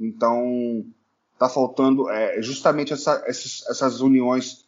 Então, 0.00 0.84
está 1.32 1.48
faltando 1.48 2.10
é, 2.10 2.42
justamente 2.42 2.92
essa, 2.92 3.22
essas, 3.26 3.64
essas 3.68 4.00
uniões, 4.00 4.64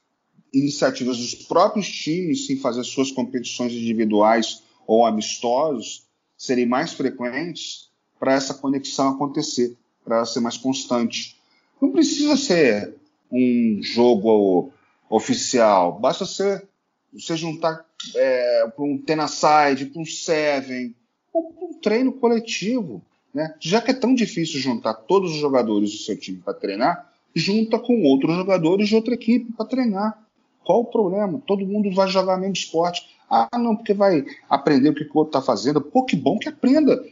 iniciativas 0.53 1.19
dos 1.19 1.35
próprios 1.35 1.89
times 1.89 2.49
em 2.49 2.57
fazer 2.57 2.85
suas 2.85 3.11
competições 3.11 3.73
individuais 3.73 4.63
ou 4.87 5.05
amistosos 5.05 6.07
serem 6.39 6.67
mais 6.67 6.93
frequentes 6.93 7.91
para 8.21 8.35
essa 8.35 8.55
conexão 8.55 9.09
acontecer, 9.09 9.77
para 10.05 10.25
ser 10.25 10.39
mais 10.39 10.57
constante. 10.57 11.37
Não 11.83 11.91
precisa 11.91 12.37
ser 12.37 12.95
um 13.31 13.81
jogo 13.83 14.73
oficial, 15.09 15.99
basta 15.99 16.25
ser 16.27 16.67
você 17.13 17.37
juntar 17.37 17.85
é, 18.15 18.69
para 18.75 18.85
um 18.85 18.99
Tenaside, 18.99 19.87
para 19.87 20.03
um 20.03 20.05
Seven, 20.05 20.95
ou 21.33 21.53
para 21.53 21.65
um 21.65 21.75
treino 21.75 22.13
coletivo. 22.13 23.03
Né? 23.33 23.55
Já 23.61 23.81
que 23.81 23.91
é 23.91 23.95
tão 23.95 24.15
difícil 24.15 24.61
juntar 24.61 24.95
todos 24.95 25.33
os 25.33 25.39
jogadores 25.39 25.91
do 25.91 25.99
seu 25.99 26.19
time 26.19 26.39
para 26.39 26.55
treinar, 26.55 27.13
junta 27.35 27.79
com 27.79 28.03
outros 28.05 28.37
jogadores 28.37 28.89
de 28.89 28.95
outra 28.95 29.15
equipe 29.15 29.53
para 29.53 29.67
treinar. 29.67 30.23
Qual 30.65 30.81
o 30.81 30.85
problema? 30.85 31.43
Todo 31.47 31.67
mundo 31.67 31.93
vai 31.93 32.09
jogar 32.09 32.39
mesmo 32.39 32.55
esporte. 32.55 33.07
Ah, 33.29 33.59
não, 33.59 33.77
porque 33.77 33.93
vai 33.93 34.25
aprender 34.49 34.91
o 34.91 34.95
que 34.95 35.03
o 35.03 35.11
outro 35.15 35.39
está 35.39 35.43
fazendo. 35.43 35.81
Pô, 35.81 36.05
que 36.05 36.17
bom 36.17 36.39
que 36.39 36.49
aprenda. 36.49 37.05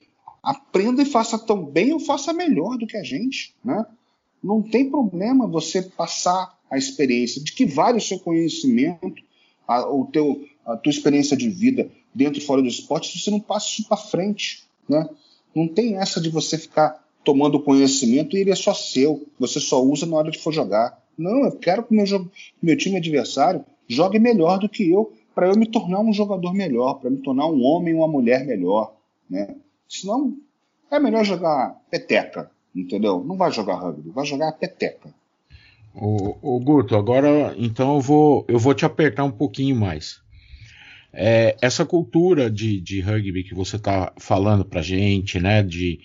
Aprenda 0.43 1.03
e 1.03 1.07
faça 1.07 1.39
tão 1.39 1.65
bem 1.65 1.93
ou 1.93 2.01
faça 2.01 2.33
melhor 2.33 2.79
do 2.79 2.87
que 2.87 2.97
a 2.97 3.03
gente. 3.03 3.55
Né? 3.65 3.85
Não 4.43 4.63
tem 4.63 4.89
problema 4.89 5.47
você 5.47 5.83
passar 5.83 6.57
a 6.73 6.79
experiência 6.79 7.45
de 7.45 7.53
que 7.53 7.67
vale 7.67 7.99
o 7.99 8.01
seu 8.01 8.19
conhecimento, 8.19 9.23
a, 9.69 9.87
o 9.87 10.07
teu, 10.07 10.43
a 10.65 10.75
tua 10.75 10.91
experiência 10.91 11.37
de 11.37 11.51
vida 11.51 11.91
dentro 12.15 12.41
e 12.41 12.45
fora 12.45 12.63
do 12.63 12.69
esporte, 12.69 13.19
você 13.19 13.31
não 13.31 13.39
passa 13.39 13.67
isso 13.69 13.87
para 13.87 13.99
frente, 13.99 14.65
né? 14.89 15.07
Não 15.55 15.69
tem 15.69 15.99
essa 15.99 16.19
de 16.19 16.31
você 16.31 16.57
ficar 16.57 17.07
tomando 17.23 17.63
conhecimento 17.63 18.35
e 18.35 18.41
ele 18.41 18.51
é 18.51 18.55
só 18.55 18.73
seu, 18.73 19.29
você 19.39 19.61
só 19.61 19.85
usa 19.85 20.07
na 20.07 20.17
hora 20.17 20.31
de 20.31 20.39
for 20.39 20.51
jogar. 20.51 20.99
Não, 21.17 21.45
eu 21.45 21.53
quero 21.53 21.83
que 21.85 21.95
meu, 21.95 22.07
meu 22.63 22.77
time 22.77 22.97
adversário 22.97 23.63
jogue 23.87 24.19
melhor 24.19 24.59
do 24.59 24.69
que 24.69 24.91
eu, 24.91 25.13
para 25.35 25.49
eu 25.49 25.57
me 25.57 25.67
tornar 25.67 26.01
um 26.01 26.13
jogador 26.13 26.55
melhor, 26.55 26.95
para 26.95 27.11
me 27.11 27.19
tornar 27.19 27.49
um 27.49 27.63
homem, 27.63 27.93
uma 27.93 28.09
mulher 28.09 28.47
melhor, 28.47 28.95
né? 29.29 29.57
Senão 29.87 30.35
é 30.91 30.99
melhor 30.99 31.23
jogar 31.23 31.79
peteca, 31.91 32.51
entendeu? 32.75 33.23
Não 33.23 33.37
vai 33.37 33.53
jogar 33.53 33.75
rugby, 33.75 34.09
vai 34.09 34.25
jogar 34.25 34.53
peteca. 34.53 35.13
O, 35.95 36.57
o 36.57 36.61
Guto, 36.61 36.97
agora 36.97 37.55
então 37.57 37.97
eu 37.97 38.01
vou, 38.01 38.47
eu 38.49 38.59
vou 38.59 38.75
te 38.75 38.85
apertar 38.85 39.25
um 39.25 39.31
pouquinho 39.31 39.77
mais. 39.77 40.21
É, 41.13 41.57
essa 41.61 41.85
cultura 41.85 42.51
de, 42.51 42.81
de 42.81 43.01
rugby 43.01 43.45
que 43.45 43.55
você 43.55 43.77
está 43.77 44.13
falando 44.19 44.65
para 44.65 44.81
gente, 44.81 45.39
né, 45.39 45.63
de, 45.63 46.01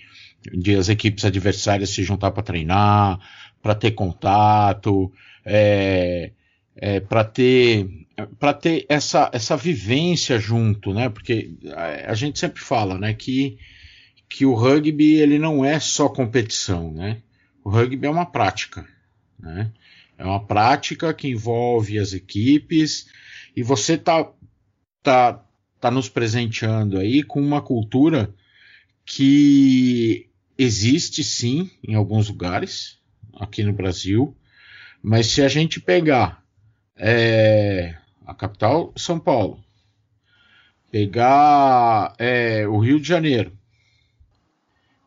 de 0.53 0.75
as 0.75 0.89
equipes 0.89 1.23
adversárias 1.23 1.91
se 1.91 2.03
juntar 2.03 2.31
para 2.31 2.43
treinar, 2.43 3.19
para 3.61 3.73
ter 3.73 3.91
contato, 3.91 5.11
é, 5.45 6.31
é, 6.75 6.99
para 6.99 7.23
ter 7.23 7.89
para 8.39 8.51
ter 8.51 8.83
essa, 8.89 9.29
essa 9.31 9.55
vivência 9.55 10.39
junto, 10.39 10.91
né? 10.91 11.07
Porque 11.07 11.51
a, 11.75 12.11
a, 12.11 12.13
gente 12.15 12.39
sempre 12.39 12.63
fala, 12.63 12.97
né, 12.97 13.13
que, 13.13 13.59
que 14.27 14.43
o 14.43 14.55
rugby 14.55 15.17
ele 15.17 15.37
não 15.37 15.63
é 15.63 15.79
só 15.79 16.09
competição, 16.09 16.91
né? 16.91 17.21
o 17.67 17.69
rugby 17.69 18.07
é 18.07 18.09
uma 18.09 18.25
prática, 18.25 18.87
né? 19.39 19.71
É 20.17 20.25
uma 20.25 20.43
prática 20.43 21.13
que 21.13 21.27
envolve 21.27 21.99
as 21.99 22.13
equipes 22.13 23.07
e 23.55 23.61
você 23.61 23.93
está 23.93 24.31
tá, 25.03 25.45
tá 25.79 25.91
nos 25.91 26.09
presenteando 26.09 26.97
aí 26.97 27.21
com 27.21 27.39
uma 27.39 27.61
cultura 27.61 28.33
que 29.05 30.27
existe 30.57 31.23
sim 31.23 31.69
em 31.87 31.93
alguns 31.93 32.29
lugares 32.29 32.97
aqui 33.39 33.63
no 33.63 33.73
Brasil, 33.73 34.35
mas 35.01 35.27
se 35.27 35.41
a 35.41 35.47
gente 35.47 35.79
pegar 35.79 36.43
é, 36.95 37.95
a 38.25 38.33
capital 38.33 38.91
São 38.97 39.19
Paulo, 39.19 39.63
pegar 40.91 42.15
é, 42.17 42.67
o 42.67 42.79
Rio 42.79 42.99
de 42.99 43.07
Janeiro, 43.07 43.55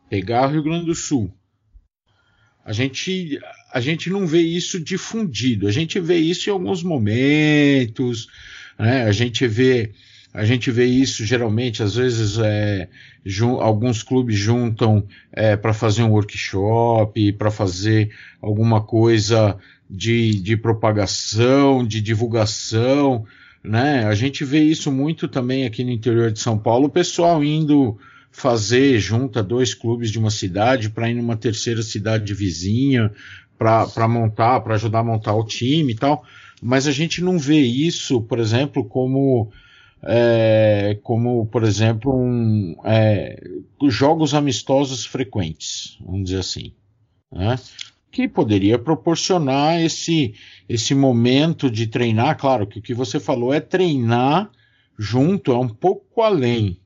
pegar 0.09 0.47
o 0.47 0.53
Rio 0.53 0.63
Grande 0.63 0.87
do 0.87 0.95
Sul, 0.95 1.35
a 2.65 2.73
gente, 2.73 3.39
a 3.73 3.81
gente 3.81 4.11
não 4.11 4.27
vê 4.27 4.41
isso 4.41 4.79
difundido, 4.79 5.67
a 5.67 5.73
gente 5.73 5.99
vê 5.99 6.17
isso 6.17 6.49
em 6.49 6.53
alguns 6.53 6.83
momentos, 6.83 8.29
né? 8.79 9.05
a 9.05 9.13
gente 9.13 9.47
vê 9.47 9.93
a 10.33 10.45
gente 10.45 10.71
vê 10.71 10.85
isso 10.85 11.25
geralmente, 11.25 11.83
às 11.83 11.97
vezes 11.97 12.39
é, 12.39 12.89
alguns 13.59 14.03
clubes 14.03 14.39
juntam 14.39 15.05
é, 15.33 15.57
para 15.57 15.75
fazer 15.75 16.05
um 16.05 16.13
workshop, 16.13 17.33
para 17.33 17.51
fazer 17.51 18.15
alguma 18.41 18.81
coisa 18.81 19.59
de, 19.89 20.41
de 20.41 20.57
propagação, 20.57 21.85
de 21.85 22.01
divulgação, 22.01 23.25
né? 23.63 24.05
A 24.07 24.15
gente 24.15 24.45
vê 24.45 24.61
isso 24.61 24.93
muito 24.93 25.27
também 25.27 25.67
aqui 25.67 25.83
no 25.83 25.91
interior 25.91 26.31
de 26.31 26.39
São 26.39 26.57
Paulo, 26.57 26.87
o 26.87 26.91
pessoal 26.91 27.43
indo 27.43 27.99
fazer 28.31 28.99
junta 28.99 29.43
dois 29.43 29.75
clubes 29.75 30.11
de 30.11 30.19
uma 30.19 30.31
cidade 30.31 30.91
para 30.91 31.11
ir 31.11 31.15
numa 31.15 31.37
terceira 31.37 31.83
cidade 31.83 32.33
vizinha 32.33 33.13
para 33.59 34.09
montar, 34.09 34.61
para 34.61 34.75
ajudar 34.75 35.01
a 35.01 35.05
montar 35.05 35.35
o 35.35 35.45
time 35.45 35.93
e 35.93 35.97
tal. 35.97 36.25
Mas 36.63 36.87
a 36.87 36.93
gente 36.93 37.23
não 37.23 37.39
vê 37.39 37.61
isso, 37.61 38.23
por 38.23 38.39
exemplo, 38.39 38.85
como 38.85 39.51
é, 40.03 40.99
como 41.03 41.47
por 41.47 41.63
exemplo 41.63 42.15
um, 42.15 42.75
é, 42.85 43.43
jogos 43.89 44.33
amistosos 44.33 45.05
frequentes, 45.05 45.99
vamos 46.01 46.25
dizer 46.25 46.39
assim, 46.39 46.73
né? 47.31 47.59
que 48.11 48.27
poderia 48.27 48.79
proporcionar 48.79 49.81
esse 49.81 50.35
esse 50.69 50.95
momento 50.95 51.71
de 51.71 51.87
treinar. 51.87 52.37
Claro 52.39 52.67
que 52.67 52.79
o 52.79 52.83
que 52.83 52.95
você 52.95 53.21
falou 53.21 53.53
é 53.53 53.61
treinar 53.61 54.51
junto, 54.99 55.53
é 55.53 55.59
um 55.59 55.69
pouco 55.69 56.23
além, 56.23 56.80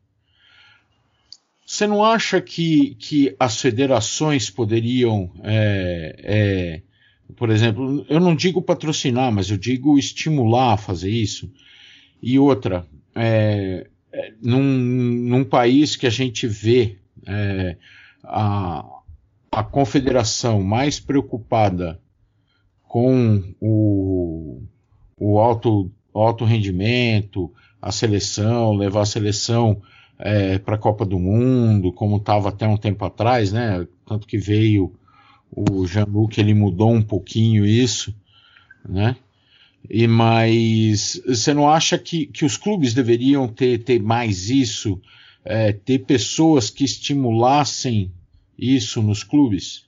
você 1.75 1.89
não 1.89 2.05
acha 2.05 2.41
que, 2.41 2.95
que 3.01 3.35
as 3.39 3.61
federações 3.61 4.49
poderiam, 4.49 5.33
é, 5.43 6.15
é, 6.23 6.83
por 7.35 7.51
exemplo, 7.51 8.07
eu 8.09 8.21
não 8.21 8.37
digo 8.37 8.63
patrocinar, 8.63 9.33
mas 9.33 9.51
eu 9.51 9.57
digo 9.57 9.99
estimular 9.99 10.75
a 10.75 10.77
fazer 10.77 11.11
isso? 11.11 11.53
E 12.23 12.39
outra, 12.39 12.87
é, 13.13 13.89
é 14.13 14.33
num, 14.41 14.63
num, 14.63 15.45
país 15.45 15.97
que 15.97 16.07
a 16.07 16.11
gente 16.11 16.47
vê 16.47 16.97
é, 17.27 17.77
a, 18.23 18.87
a 19.51 19.65
confederação 19.65 20.63
mais 20.63 21.01
preocupada 21.01 22.01
com 22.85 23.53
o, 23.61 24.63
o 25.19 25.41
alto, 25.41 25.91
alto 26.15 26.45
rendimento, 26.45 27.53
a 27.83 27.91
seleção, 27.91 28.77
levar 28.77 29.01
a 29.01 29.07
seleção 29.07 29.83
é, 30.19 30.59
para 30.59 30.77
a 30.77 30.79
Copa 30.79 31.05
do 31.05 31.19
Mundo, 31.19 31.93
como 31.93 32.17
estava 32.17 32.49
até 32.49 32.67
um 32.67 32.77
tempo 32.77 33.05
atrás, 33.05 33.53
né? 33.53 33.87
Tanto 34.07 34.27
que 34.27 34.39
veio 34.39 34.93
o 35.51 35.87
Jean-Luc, 35.87 36.39
ele 36.39 36.55
mudou 36.55 36.93
um 36.93 37.03
pouquinho 37.03 37.65
isso, 37.65 38.15
né? 38.89 39.17
E 39.89 40.07
mas 40.07 41.21
você 41.27 41.53
não 41.53 41.69
acha 41.69 41.99
que, 41.99 42.27
que 42.27 42.45
os 42.45 42.57
clubes 42.57 42.95
deveriam 42.95 43.47
ter, 43.47 43.83
ter 43.85 44.01
mais 44.01 44.49
isso, 44.49 45.01
é, 45.45 45.73
ter 45.73 46.01
pessoas 46.01 46.71
que 46.71 46.85
estimulassem 46.85 48.11
isso 48.59 49.03
nos 49.03 49.23
clubes? 49.23 49.85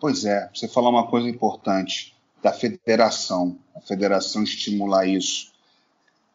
Pois 0.00 0.24
é, 0.24 0.48
você 0.54 0.68
falou 0.68 0.90
uma 0.90 1.08
coisa 1.08 1.28
importante 1.28 2.14
da 2.42 2.52
federação, 2.52 3.58
a 3.74 3.80
federação 3.80 4.44
estimular 4.44 5.06
isso 5.06 5.55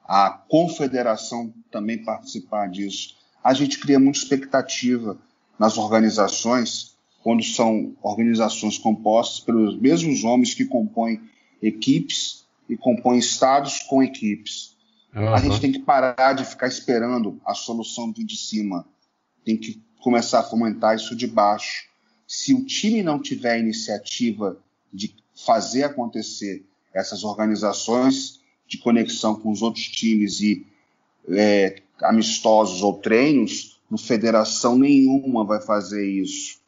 a 0.06 0.30
confederação 0.30 1.54
também 1.72 2.04
participar 2.04 2.68
disso. 2.68 3.16
A 3.44 3.54
gente 3.54 3.80
cria 3.80 4.00
muita 4.00 4.20
expectativa 4.20 5.18
nas 5.58 5.78
organizações, 5.78 6.96
quando 7.24 7.44
são 7.44 7.96
organizações 8.02 8.78
compostas 8.78 9.40
pelos 9.40 9.80
mesmos 9.80 10.24
homens 10.24 10.54
que 10.54 10.66
compõem 10.66 11.22
equipes 11.62 12.46
e 12.68 12.76
compõem 12.76 13.20
estados 13.20 13.80
com 13.80 14.02
equipes. 14.02 14.76
Uhum. 15.16 15.34
A 15.34 15.40
gente 15.40 15.60
tem 15.60 15.72
que 15.72 15.80
parar 15.80 16.34
de 16.34 16.46
ficar 16.46 16.68
esperando 16.68 17.40
a 17.46 17.54
solução 17.54 18.12
vir 18.12 18.26
de 18.26 18.38
cima. 18.38 18.88
Tem 19.46 19.58
que 19.58 19.82
começar 20.02 20.40
a 20.40 20.44
fomentar 20.44 20.96
isso 20.96 21.16
de 21.16 21.28
baixo. 21.28 21.90
Se 22.28 22.54
o 22.54 22.66
time 22.66 23.04
não 23.04 23.20
tiver 23.20 23.52
a 23.52 23.60
iniciativa 23.60 24.58
de 24.92 25.16
fazer 25.36 25.84
acontecer 25.84 26.66
essas 26.94 27.24
organizações, 27.24 28.41
de 28.72 28.78
conexão 28.78 29.36
com 29.36 29.52
os 29.52 29.62
outros 29.62 29.86
times 29.86 30.40
e 30.40 30.66
é, 31.28 31.82
amistosos 32.02 32.82
ou 32.82 32.94
treinos, 32.94 33.82
no 33.90 33.98
federação 33.98 34.78
nenhuma 34.78 35.44
vai 35.44 35.60
fazer 35.60 36.10
isso. 36.10 36.62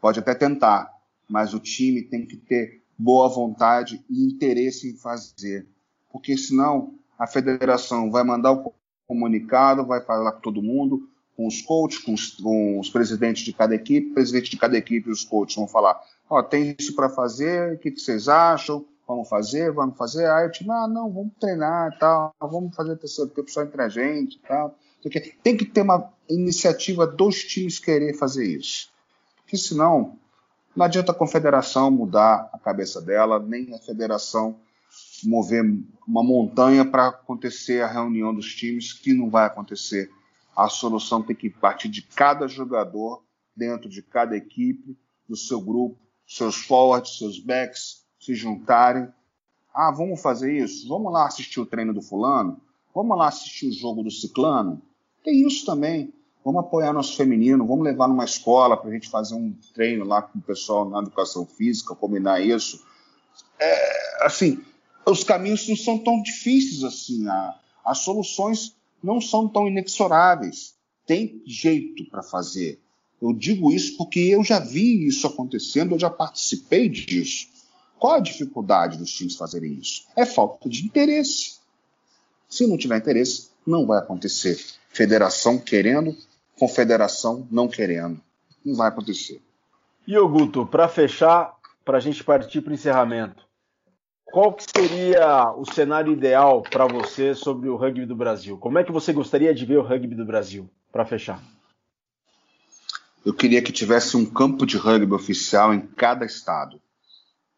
Pode 0.00 0.18
até 0.18 0.34
tentar, 0.34 0.90
mas 1.28 1.52
o 1.52 1.60
time 1.60 2.00
tem 2.00 2.24
que 2.24 2.38
ter 2.38 2.80
boa 2.96 3.28
vontade 3.28 4.02
e 4.08 4.24
interesse 4.24 4.90
em 4.90 4.96
fazer, 4.96 5.66
porque 6.10 6.38
senão 6.38 6.94
a 7.18 7.26
federação 7.26 8.10
vai 8.10 8.24
mandar 8.24 8.52
o 8.52 8.72
comunicado, 9.06 9.84
vai 9.84 10.00
falar 10.00 10.32
com 10.32 10.40
todo 10.40 10.62
mundo, 10.62 11.06
com 11.36 11.46
os 11.46 11.60
coaches, 11.60 11.98
com 11.98 12.14
os, 12.14 12.30
com 12.30 12.80
os 12.80 12.88
presidentes 12.88 13.44
de 13.44 13.52
cada 13.52 13.74
equipe, 13.74 14.14
presidente 14.14 14.50
de 14.50 14.56
cada 14.56 14.78
equipe 14.78 15.10
e 15.10 15.12
os 15.12 15.22
coaches 15.22 15.54
vão 15.54 15.68
falar, 15.68 16.00
ó, 16.30 16.38
oh, 16.38 16.42
tem 16.42 16.74
isso 16.78 16.94
para 16.94 17.10
fazer, 17.10 17.74
o 17.74 17.78
que, 17.78 17.90
que 17.90 18.00
vocês 18.00 18.26
acham? 18.26 18.86
Vamos 19.12 19.28
fazer, 19.28 19.72
vamos 19.72 19.96
fazer. 19.96 20.26
Aí 20.30 20.46
o 20.46 20.50
time, 20.50 20.70
ah, 20.70 20.88
não, 20.88 21.12
vamos 21.12 21.32
treinar 21.38 21.96
tal, 21.98 22.34
vamos 22.40 22.74
fazer 22.74 22.96
terceiro 22.96 23.30
tempo 23.30 23.50
só 23.50 23.62
entre 23.62 23.82
a 23.82 23.88
gente 23.88 24.40
tal. 24.40 24.76
Tem 25.42 25.56
que 25.56 25.64
ter 25.64 25.82
uma 25.82 26.12
iniciativa 26.28 27.06
dos 27.06 27.44
times 27.44 27.78
querer 27.78 28.14
fazer 28.14 28.46
isso. 28.46 28.90
Porque 29.36 29.56
senão, 29.56 30.16
não 30.74 30.86
adianta 30.86 31.12
a 31.12 31.14
confederação 31.14 31.90
mudar 31.90 32.48
a 32.52 32.58
cabeça 32.58 33.00
dela, 33.00 33.38
nem 33.38 33.74
a 33.74 33.78
federação 33.78 34.56
mover 35.24 35.62
uma 36.06 36.22
montanha 36.22 36.84
para 36.84 37.08
acontecer 37.08 37.82
a 37.82 37.86
reunião 37.86 38.34
dos 38.34 38.54
times, 38.54 38.92
que 38.92 39.12
não 39.12 39.30
vai 39.30 39.46
acontecer. 39.46 40.10
A 40.56 40.68
solução 40.68 41.22
tem 41.22 41.34
que 41.34 41.48
partir 41.48 41.88
de 41.88 42.02
cada 42.02 42.46
jogador, 42.46 43.22
dentro 43.54 43.88
de 43.88 44.02
cada 44.02 44.36
equipe, 44.36 44.96
do 45.28 45.36
seu 45.36 45.60
grupo, 45.60 45.98
seus 46.26 46.56
forwards, 46.56 47.18
seus 47.18 47.38
backs, 47.38 48.01
se 48.22 48.34
juntarem. 48.36 49.08
Ah, 49.74 49.90
vamos 49.90 50.22
fazer 50.22 50.56
isso? 50.56 50.88
Vamos 50.88 51.12
lá 51.12 51.26
assistir 51.26 51.60
o 51.60 51.66
treino 51.66 51.92
do 51.92 52.00
fulano? 52.00 52.60
Vamos 52.94 53.18
lá 53.18 53.28
assistir 53.28 53.68
o 53.68 53.72
jogo 53.72 54.02
do 54.02 54.10
ciclano? 54.10 54.80
Tem 55.24 55.44
isso 55.46 55.66
também. 55.66 56.12
Vamos 56.44 56.60
apoiar 56.60 56.92
nosso 56.92 57.16
feminino, 57.16 57.66
vamos 57.66 57.84
levar 57.84 58.08
numa 58.08 58.24
escola 58.24 58.76
para 58.76 58.90
a 58.90 58.92
gente 58.92 59.08
fazer 59.08 59.34
um 59.34 59.54
treino 59.74 60.04
lá 60.04 60.22
com 60.22 60.38
o 60.38 60.42
pessoal 60.42 60.88
na 60.88 60.98
educação 60.98 61.46
física, 61.46 61.94
combinar 61.94 62.40
isso. 62.40 62.84
É, 63.58 64.26
assim, 64.26 64.60
os 65.06 65.22
caminhos 65.22 65.68
não 65.68 65.76
são 65.76 65.98
tão 65.98 66.20
difíceis 66.20 66.82
assim. 66.82 67.28
A, 67.28 67.58
as 67.84 67.98
soluções 67.98 68.74
não 69.02 69.20
são 69.20 69.48
tão 69.48 69.68
inexoráveis. 69.68 70.74
Tem 71.06 71.42
jeito 71.46 72.04
para 72.10 72.22
fazer. 72.22 72.80
Eu 73.20 73.32
digo 73.32 73.72
isso 73.72 73.96
porque 73.96 74.18
eu 74.18 74.42
já 74.42 74.58
vi 74.58 75.06
isso 75.06 75.26
acontecendo, 75.28 75.94
eu 75.94 75.98
já 75.98 76.10
participei 76.10 76.88
disso. 76.88 77.51
Qual 78.02 78.14
a 78.14 78.18
dificuldade 78.18 78.98
dos 78.98 79.12
times 79.12 79.36
fazerem 79.36 79.74
isso? 79.74 80.08
É 80.16 80.26
falta 80.26 80.68
de 80.68 80.84
interesse. 80.84 81.60
Se 82.48 82.66
não 82.66 82.76
tiver 82.76 82.96
interesse, 82.96 83.50
não 83.64 83.86
vai 83.86 84.00
acontecer. 84.00 84.58
Federação 84.88 85.56
querendo, 85.56 86.12
confederação 86.58 87.46
não 87.48 87.68
querendo. 87.68 88.20
Não 88.64 88.74
vai 88.74 88.88
acontecer. 88.88 89.40
E 90.04 90.18
o 90.18 90.28
Guto, 90.28 90.66
para 90.66 90.88
fechar, 90.88 91.54
para 91.84 91.98
a 91.98 92.00
gente 92.00 92.24
partir 92.24 92.60
para 92.60 92.72
o 92.72 92.74
encerramento, 92.74 93.46
qual 94.24 94.52
que 94.52 94.64
seria 94.64 95.52
o 95.52 95.64
cenário 95.64 96.12
ideal 96.12 96.60
para 96.60 96.88
você 96.88 97.36
sobre 97.36 97.68
o 97.68 97.76
rugby 97.76 98.04
do 98.04 98.16
Brasil? 98.16 98.58
Como 98.58 98.80
é 98.80 98.82
que 98.82 98.90
você 98.90 99.12
gostaria 99.12 99.54
de 99.54 99.64
ver 99.64 99.78
o 99.78 99.82
rugby 99.82 100.16
do 100.16 100.26
Brasil? 100.26 100.68
Para 100.90 101.06
fechar. 101.06 101.40
Eu 103.24 103.32
queria 103.32 103.62
que 103.62 103.70
tivesse 103.70 104.16
um 104.16 104.26
campo 104.26 104.66
de 104.66 104.76
rugby 104.76 105.14
oficial 105.14 105.72
em 105.72 105.82
cada 105.82 106.24
estado 106.26 106.80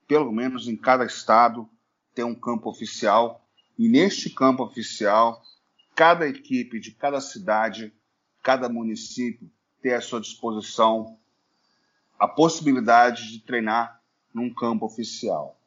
pelo 0.07 0.33
menos 0.33 0.69
em 0.69 0.77
cada 0.77 1.05
estado, 1.05 1.69
ter 2.15 2.25
um 2.25 2.35
campo 2.35 2.69
oficial. 2.71 3.45
E 3.79 3.89
neste 3.89 4.31
campo 4.31 4.63
oficial, 4.63 5.43
cada 5.95 6.29
equipe 6.29 6.79
de 6.79 6.93
cada 6.93 7.21
cidade, 7.21 7.93
cada 8.43 8.69
município 8.69 9.51
ter 9.83 9.95
à 9.95 10.01
sua 10.01 10.21
disposição 10.21 11.19
a 12.19 12.29
possibilidade 12.29 13.31
de 13.31 13.41
treinar 13.41 14.01
num 14.33 14.53
campo 14.53 14.87
oficial. 14.87 15.59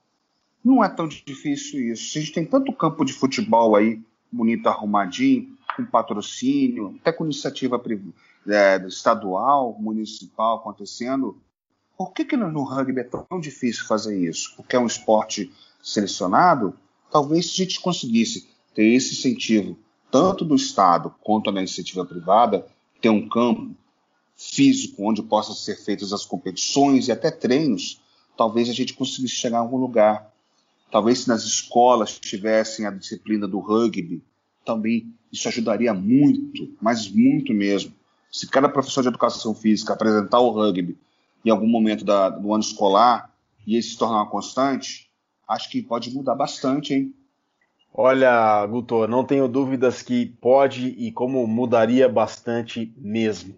Não 0.64 0.84
é 0.84 0.90
tão 0.90 1.08
difícil 1.08 1.92
isso. 1.92 2.18
A 2.18 2.22
gente 2.22 2.34
tem 2.34 2.46
tanto 2.46 2.74
campo 2.74 3.06
de 3.06 3.14
futebol 3.14 3.76
aí, 3.76 4.02
bonito, 4.32 4.68
arrumadinho, 4.68 5.58
com 5.76 5.86
patrocínio, 5.86 6.96
até 7.00 7.12
com 7.12 7.26
iniciativa 7.26 7.82
é, 8.48 8.78
estadual, 8.88 9.78
municipal 9.80 10.58
acontecendo. 10.58 11.40
Por 11.98 12.14
que, 12.14 12.24
que 12.24 12.38
no 12.38 12.64
rugby 12.64 13.02
é 13.02 13.04
tão 13.04 13.40
difícil 13.40 13.88
fazer 13.88 14.16
isso? 14.16 14.54
Porque 14.56 14.76
é 14.76 14.80
um 14.80 14.86
esporte 14.86 15.52
selecionado? 15.82 16.78
Talvez 17.12 17.48
se 17.48 17.62
a 17.62 17.66
gente 17.66 17.82
conseguisse 17.82 18.48
ter 18.76 18.86
esse 18.86 19.16
incentivo, 19.16 19.80
tanto 20.12 20.46
do 20.46 20.56
Estado 20.56 21.16
quanto 21.24 21.52
da 21.52 21.60
iniciativa 21.60 22.06
privada, 22.06 22.68
ter 23.02 23.10
um 23.10 23.28
campo 23.28 23.76
físico 24.36 25.10
onde 25.10 25.24
possam 25.24 25.56
ser 25.56 25.76
feitas 25.76 26.14
as 26.14 26.24
competições 26.24 27.08
e 27.08 27.12
até 27.12 27.32
treinos, 27.32 28.00
talvez 28.38 28.70
a 28.70 28.74
gente 28.74 28.94
conseguisse 28.94 29.34
chegar 29.34 29.58
a 29.58 29.62
algum 29.62 29.78
lugar. 29.78 30.32
Talvez 30.92 31.20
se 31.22 31.28
nas 31.28 31.44
escolas 31.44 32.20
tivessem 32.20 32.86
a 32.86 32.92
disciplina 32.92 33.48
do 33.48 33.58
rugby, 33.58 34.22
também 34.64 35.12
isso 35.34 35.48
ajudaria 35.48 35.96
muito, 35.96 36.70
mas 36.80 37.10
muito 37.10 37.54
mesmo. 37.56 37.92
Se 38.32 38.46
cada 38.46 38.70
professor 38.70 39.02
de 39.02 39.08
educação 39.08 39.56
física 39.56 39.94
apresentar 39.94 40.40
o 40.40 40.52
rugby 40.52 40.96
em 41.48 41.52
algum 41.52 41.68
momento 41.68 42.04
da, 42.04 42.30
do 42.30 42.54
ano 42.54 42.62
escolar 42.62 43.32
e 43.66 43.78
esse 43.78 43.92
se 43.92 43.98
tornar 43.98 44.18
uma 44.18 44.30
constante, 44.30 45.10
acho 45.48 45.70
que 45.70 45.82
pode 45.82 46.14
mudar 46.14 46.36
bastante, 46.36 46.94
hein? 46.94 47.14
Olha, 47.94 48.66
Guto, 48.68 49.08
não 49.08 49.24
tenho 49.24 49.48
dúvidas 49.48 50.02
que 50.02 50.26
pode 50.26 50.90
e 50.90 51.12
como 51.12 51.48
mudaria 51.48 52.08
bastante 52.08 52.94
mesmo. 52.98 53.56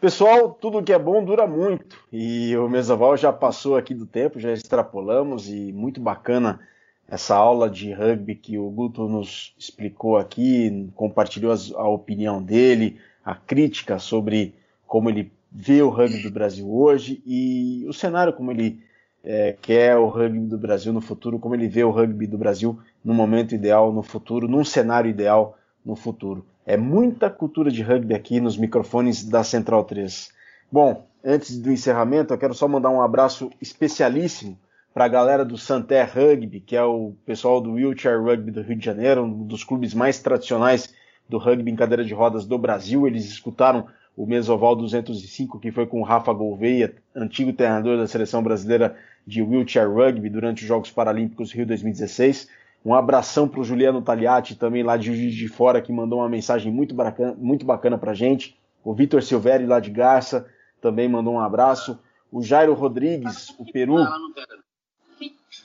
Pessoal, 0.00 0.50
tudo 0.50 0.82
que 0.82 0.92
é 0.92 0.98
bom 0.98 1.24
dura 1.24 1.46
muito 1.46 1.98
e 2.12 2.56
o 2.56 2.68
Mesoval 2.68 3.16
já 3.16 3.32
passou 3.32 3.76
aqui 3.76 3.94
do 3.94 4.06
tempo, 4.06 4.40
já 4.40 4.52
extrapolamos 4.52 5.48
e 5.48 5.72
muito 5.72 6.00
bacana 6.00 6.60
essa 7.06 7.36
aula 7.36 7.68
de 7.68 7.92
rugby 7.92 8.34
que 8.34 8.58
o 8.58 8.68
Guto 8.70 9.08
nos 9.08 9.54
explicou 9.58 10.16
aqui, 10.16 10.90
compartilhou 10.94 11.54
a 11.76 11.88
opinião 11.88 12.42
dele, 12.42 12.98
a 13.24 13.34
crítica 13.34 13.98
sobre 13.98 14.54
como 14.86 15.10
ele 15.10 15.32
vê 15.54 15.80
o 15.82 15.88
rugby 15.88 16.20
do 16.20 16.32
Brasil 16.32 16.68
hoje 16.68 17.22
e 17.24 17.86
o 17.88 17.92
cenário 17.92 18.32
como 18.32 18.50
ele 18.50 18.82
é, 19.22 19.56
quer 19.62 19.96
o 19.96 20.08
rugby 20.08 20.40
do 20.40 20.58
Brasil 20.58 20.92
no 20.92 21.00
futuro, 21.00 21.38
como 21.38 21.54
ele 21.54 21.68
vê 21.68 21.84
o 21.84 21.90
rugby 21.90 22.26
do 22.26 22.36
Brasil 22.36 22.76
no 23.04 23.14
momento 23.14 23.54
ideal, 23.54 23.92
no 23.92 24.02
futuro, 24.02 24.48
num 24.48 24.64
cenário 24.64 25.08
ideal 25.08 25.56
no 25.86 25.94
futuro. 25.94 26.44
É 26.66 26.76
muita 26.76 27.30
cultura 27.30 27.70
de 27.70 27.82
rugby 27.82 28.14
aqui 28.14 28.40
nos 28.40 28.56
microfones 28.56 29.24
da 29.24 29.44
Central 29.44 29.84
3. 29.84 30.30
Bom, 30.72 31.06
antes 31.24 31.58
do 31.58 31.70
encerramento, 31.70 32.34
eu 32.34 32.38
quero 32.38 32.54
só 32.54 32.66
mandar 32.66 32.90
um 32.90 33.00
abraço 33.00 33.50
especialíssimo 33.60 34.58
para 34.92 35.04
a 35.04 35.08
galera 35.08 35.44
do 35.44 35.56
Santé 35.56 36.02
Rugby, 36.02 36.60
que 36.60 36.76
é 36.76 36.82
o 36.82 37.14
pessoal 37.24 37.60
do 37.60 37.72
Wheelchair 37.72 38.22
Rugby 38.22 38.50
do 38.50 38.62
Rio 38.62 38.76
de 38.76 38.84
Janeiro, 38.84 39.24
um 39.24 39.44
dos 39.44 39.62
clubes 39.62 39.94
mais 39.94 40.20
tradicionais 40.20 40.92
do 41.28 41.38
rugby 41.38 41.70
em 41.70 41.76
cadeira 41.76 42.04
de 42.04 42.14
rodas 42.14 42.44
do 42.44 42.58
Brasil. 42.58 43.06
Eles 43.06 43.24
escutaram 43.24 43.86
o 44.16 44.26
Mesoval 44.26 44.76
205, 44.76 45.58
que 45.58 45.72
foi 45.72 45.86
com 45.86 46.02
Rafa 46.02 46.32
Gouveia, 46.32 46.94
antigo 47.14 47.52
treinador 47.52 47.96
da 47.96 48.06
seleção 48.06 48.42
brasileira 48.42 48.96
de 49.26 49.42
Wheelchair 49.42 49.90
Rugby 49.90 50.30
durante 50.30 50.62
os 50.62 50.68
Jogos 50.68 50.90
Paralímpicos 50.90 51.52
Rio 51.52 51.66
2016. 51.66 52.48
Um 52.84 52.94
abração 52.94 53.48
para 53.48 53.60
o 53.60 53.64
Juliano 53.64 54.02
Tagliati, 54.02 54.56
também 54.56 54.82
lá 54.82 54.96
de 54.96 55.06
Juiz 55.06 55.34
de 55.34 55.48
Fora, 55.48 55.80
que 55.80 55.92
mandou 55.92 56.18
uma 56.18 56.28
mensagem 56.28 56.70
muito 56.70 56.94
bacana, 56.94 57.34
muito 57.38 57.64
bacana 57.64 57.96
para 57.96 58.12
gente. 58.12 58.56
O 58.84 58.92
Vitor 58.94 59.22
Silveri, 59.22 59.66
lá 59.66 59.80
de 59.80 59.90
Garça, 59.90 60.46
também 60.80 61.08
mandou 61.08 61.34
um 61.34 61.40
abraço. 61.40 61.98
O 62.30 62.42
Jairo 62.42 62.74
Rodrigues, 62.74 63.48
o 63.58 63.64
Peru, 63.64 63.96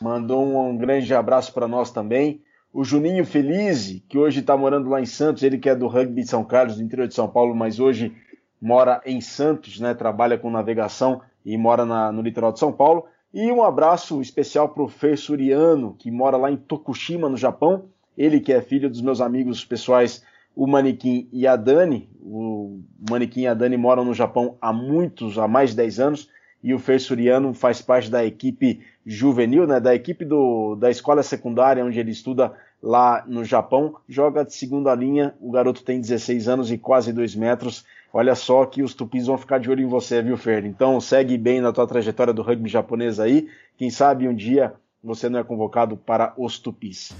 mandou 0.02 0.70
um, 0.70 0.78
grande 0.78 1.14
abraço 1.14 1.54
para 1.54 1.68
nós 1.68 1.92
também. 1.92 2.42
O 2.72 2.84
Juninho 2.86 3.26
Felize, 3.26 4.04
que 4.08 4.18
hoje 4.18 4.40
está 4.40 4.56
morando 4.56 4.90
lá 4.90 5.02
em 5.02 5.06
Santos, 5.06 5.44
ele 5.44 5.58
que 5.58 5.68
é 5.68 5.76
do 5.76 5.88
rugby 5.88 6.22
de 6.22 6.30
São 6.30 6.46
Carlos, 6.46 6.78
do 6.78 6.84
interior 6.84 7.08
de 7.08 7.16
São 7.16 7.28
Paulo, 7.28 7.54
mas 7.54 7.80
hoje 7.80 8.16
mora 8.62 9.02
em 9.06 9.22
Santos, 9.22 9.80
né? 9.80 9.94
Trabalha 9.94 10.38
com 10.38 10.50
navegação 10.50 11.22
e 11.46 11.58
mora 11.58 11.86
na, 11.86 12.12
no 12.12 12.22
litoral 12.22 12.52
de 12.52 12.60
São 12.60 12.72
Paulo. 12.72 13.06
E 13.34 13.52
um 13.52 13.64
abraço 13.64 14.22
especial 14.22 14.70
para 14.70 14.84
o 14.84 14.88
Fer 14.88 15.18
Suriano, 15.18 15.96
que 15.98 16.10
mora 16.10 16.36
lá 16.36 16.52
em 16.52 16.58
Tokushima, 16.58 17.30
no 17.30 17.38
Japão. 17.38 17.86
Ele 18.18 18.40
que 18.40 18.52
é 18.52 18.62
filho 18.62 18.90
dos 18.90 19.02
meus 19.02 19.22
amigos 19.22 19.64
pessoais, 19.64 20.24
o 20.56 20.68
Manequim 20.68 21.30
e 21.32 21.48
a 21.48 21.56
Dani. 21.56 22.10
O 22.22 22.82
Manequim 23.10 23.42
e 23.42 23.48
a 23.48 23.54
Dani 23.54 23.78
moram 23.78 24.04
no 24.04 24.14
Japão 24.14 24.58
há 24.60 24.74
muitos, 24.74 25.38
há 25.38 25.48
mais 25.48 25.72
de 25.72 25.78
10 25.78 26.00
anos. 26.00 26.30
E 26.62 26.74
o 26.74 26.80
Fer 26.80 27.00
Suriano 27.00 27.54
faz 27.54 27.82
parte 27.82 28.12
da 28.12 28.26
equipe 28.26 28.82
juvenil, 29.06 29.66
né, 29.66 29.80
da 29.80 29.96
equipe 29.96 30.26
do, 30.26 30.76
da 30.76 30.92
escola 30.92 31.24
secundária, 31.24 31.86
onde 31.86 31.98
ele 31.98 32.12
estuda 32.12 32.52
lá 32.84 33.24
no 33.28 33.46
Japão. 33.46 33.96
Joga 34.10 34.44
de 34.44 34.54
segunda 34.54 34.94
linha, 34.94 35.34
o 35.40 35.52
garoto 35.52 35.84
tem 35.84 36.02
16 36.02 36.50
anos 36.50 36.72
e 36.72 36.78
quase 36.78 37.14
2 37.14 37.36
metros 37.36 37.86
Olha 38.12 38.34
só 38.34 38.66
que 38.66 38.82
os 38.82 38.96
tupis 38.96 39.28
vão 39.28 39.38
ficar 39.38 39.60
de 39.60 39.70
olho 39.70 39.84
em 39.84 39.88
você, 39.88 40.20
viu, 40.20 40.36
Fer? 40.36 40.66
Então 40.66 41.00
segue 41.00 41.38
bem 41.38 41.62
na 41.62 41.72
tua 41.72 41.86
trajetória 41.86 42.34
do 42.34 42.42
rugby 42.42 42.68
japonês 42.68 43.20
aí. 43.20 43.48
Quem 43.78 43.92
sabe 43.92 44.28
um 44.28 44.34
dia 44.34 44.74
você 45.04 45.30
não 45.30 45.40
é 45.40 45.44
convocado 45.44 45.96
para 45.96 46.34
os 46.36 46.58
tupis. 46.58 47.12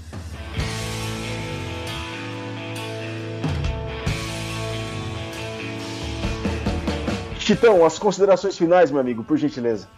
Titão, 7.38 7.84
as 7.84 7.98
considerações 7.98 8.58
finais, 8.58 8.90
meu 8.90 9.00
amigo, 9.00 9.24
por 9.24 9.36
gentileza. 9.36 9.88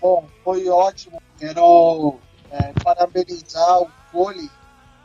Bom, 0.00 0.26
foi 0.42 0.68
ótimo. 0.68 1.22
Quero 1.38 2.16
é, 2.50 2.72
parabenizar 2.82 3.82
o 3.82 3.90
Cole 4.10 4.50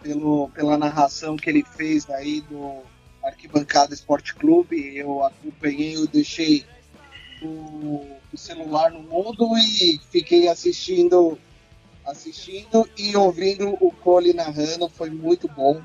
pelo, 0.02 0.50
pela 0.50 0.78
narração 0.78 1.36
que 1.36 1.50
ele 1.50 1.64
fez 1.64 2.10
aí 2.10 2.42
do, 2.42 2.82
Arquibancada 3.24 3.94
Esporte 3.94 4.34
Clube. 4.34 4.96
Eu 4.96 5.24
acompanhei, 5.24 5.96
eu 5.96 6.08
deixei 6.08 6.66
o, 7.42 8.18
o, 8.34 8.38
celular 8.38 8.92
no 8.92 9.02
mundo 9.02 9.58
e 9.58 10.00
fiquei 10.10 10.48
assistindo, 10.48 11.38
assistindo 12.06 12.90
e 12.98 13.16
ouvindo 13.16 13.78
o 13.80 13.92
Cole 13.92 14.34
narrando. 14.34 14.90
Foi 14.90 15.10
muito 15.10 15.48
bom, 15.48 15.82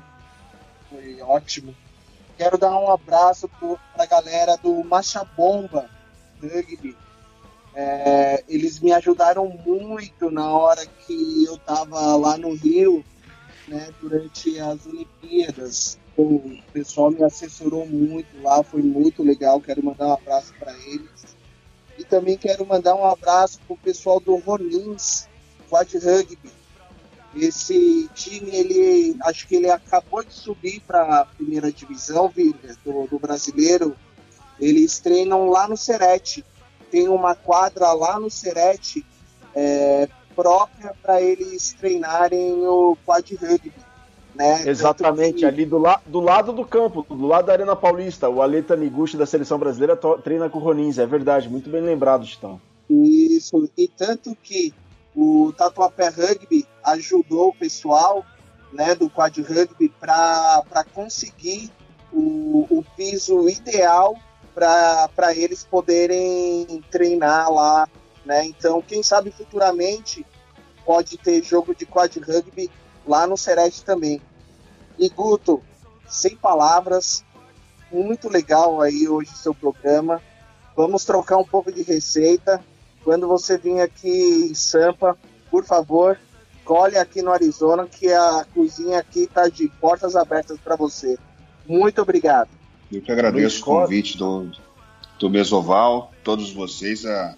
foi 0.89 1.21
ótimo. 1.21 1.75
Quero 2.37 2.57
dar 2.57 2.77
um 2.77 2.91
abraço 2.91 3.49
para 3.49 4.03
a 4.03 4.05
galera 4.05 4.55
do 4.57 4.83
Macha 4.83 5.23
Bomba 5.23 5.89
Rugby. 6.41 6.95
É, 7.73 8.43
eles 8.47 8.79
me 8.79 8.91
ajudaram 8.91 9.47
muito 9.47 10.31
na 10.31 10.51
hora 10.51 10.85
que 10.85 11.45
eu 11.45 11.55
estava 11.55 12.15
lá 12.15 12.35
no 12.35 12.55
Rio, 12.55 13.05
né, 13.67 13.93
durante 14.01 14.59
as 14.59 14.85
Olimpíadas 14.87 15.99
o 16.17 16.59
pessoal 16.73 17.11
me 17.11 17.23
assessorou 17.23 17.85
muito 17.85 18.41
lá, 18.41 18.63
foi 18.63 18.81
muito 18.81 19.21
legal. 19.21 19.61
Quero 19.61 19.85
mandar 19.85 20.07
um 20.07 20.13
abraço 20.13 20.53
para 20.59 20.73
eles. 20.73 21.37
E 21.97 22.03
também 22.03 22.37
quero 22.37 22.65
mandar 22.65 22.95
um 22.95 23.05
abraço 23.05 23.59
para 23.65 23.73
o 23.73 23.77
pessoal 23.77 24.19
do 24.19 24.35
Ronins 24.35 25.27
Quad 25.69 25.93
Rugby. 25.93 26.51
Esse 27.35 28.09
time, 28.15 28.49
ele 28.49 29.15
acho 29.23 29.47
que 29.47 29.55
ele 29.55 29.69
acabou 29.69 30.23
de 30.23 30.33
subir 30.33 30.81
para 30.81 31.21
a 31.21 31.25
primeira 31.25 31.71
divisão 31.71 32.33
do, 32.83 33.07
do 33.07 33.19
brasileiro. 33.19 33.95
Eles 34.59 34.99
treinam 34.99 35.49
lá 35.49 35.67
no 35.67 35.77
Serete. 35.77 36.43
Tem 36.89 37.07
uma 37.07 37.35
quadra 37.35 37.91
lá 37.93 38.19
no 38.19 38.29
Serete 38.29 39.05
é, 39.53 40.07
própria 40.35 40.95
para 41.01 41.21
eles 41.21 41.73
treinarem 41.73 42.65
o 42.65 42.97
quad 43.05 43.35
rugby. 43.35 43.86
Né? 44.37 44.69
Exatamente, 44.69 45.43
ali 45.45 45.65
do, 45.65 45.79
la 45.79 45.99
do 46.05 46.19
lado 46.19 46.53
do 46.53 46.63
campo, 46.63 47.03
do 47.09 47.25
lado 47.25 47.47
da 47.47 47.53
Arena 47.53 47.75
Paulista, 47.75 48.29
o 48.29 48.39
Aleta 48.39 48.75
Miguchi 48.75 49.17
da 49.17 49.25
seleção 49.25 49.57
brasileira 49.57 49.97
treina 50.23 50.47
com 50.47 50.59
o 50.59 50.61
Ronins, 50.61 50.99
é 50.99 51.07
verdade, 51.07 51.49
muito 51.49 51.71
bem 51.71 51.81
lembrado, 51.81 52.23
Titão. 52.23 52.61
Isso, 52.87 53.67
e 53.75 53.87
tanto 53.87 54.37
que 54.43 54.71
o 55.15 55.51
Tatuapé 55.57 56.09
Rugby 56.09 56.67
ajudou 56.83 57.49
o 57.49 57.55
pessoal 57.55 58.23
né, 58.71 58.93
do 58.93 59.09
Quad 59.09 59.35
Rugby 59.41 59.89
para 59.99 60.85
conseguir 60.93 61.71
o, 62.13 62.67
o 62.69 62.85
piso 62.95 63.49
ideal 63.49 64.15
para 64.53 65.35
eles 65.35 65.63
poderem 65.63 66.83
treinar 66.91 67.51
lá. 67.51 67.89
Né? 68.23 68.45
Então, 68.45 68.83
quem 68.83 69.01
sabe 69.01 69.31
futuramente 69.31 70.23
pode 70.85 71.17
ter 71.17 71.43
jogo 71.43 71.73
de 71.73 71.87
Quad 71.87 72.15
Rugby 72.17 72.69
lá 73.07 73.25
no 73.25 73.37
Serete 73.37 73.83
também. 73.83 74.21
E 74.99 75.09
Guto, 75.09 75.61
sem 76.07 76.35
palavras, 76.35 77.23
muito 77.91 78.29
legal 78.29 78.81
aí 78.81 79.07
hoje 79.07 79.31
o 79.31 79.37
seu 79.37 79.53
programa. 79.53 80.21
Vamos 80.75 81.05
trocar 81.05 81.37
um 81.37 81.43
pouco 81.43 81.71
de 81.71 81.83
receita. 81.83 82.63
Quando 83.03 83.27
você 83.27 83.57
vir 83.57 83.79
aqui 83.79 84.49
em 84.51 84.53
Sampa, 84.53 85.17
por 85.49 85.63
favor, 85.63 86.19
colhe 86.65 86.97
aqui 86.97 87.21
no 87.21 87.31
Arizona 87.31 87.87
que 87.87 88.11
a 88.11 88.45
cozinha 88.53 88.99
aqui 88.99 89.21
está 89.21 89.47
de 89.47 89.67
portas 89.79 90.15
abertas 90.15 90.59
para 90.59 90.75
você. 90.75 91.17
Muito 91.65 92.01
obrigado. 92.01 92.49
Eu 92.91 93.01
que 93.01 93.11
agradeço 93.11 93.61
o 93.61 93.65
convite 93.65 94.17
do, 94.17 94.51
do 95.19 95.29
Mesoval, 95.29 96.11
todos 96.23 96.51
vocês. 96.51 97.05
A, 97.05 97.35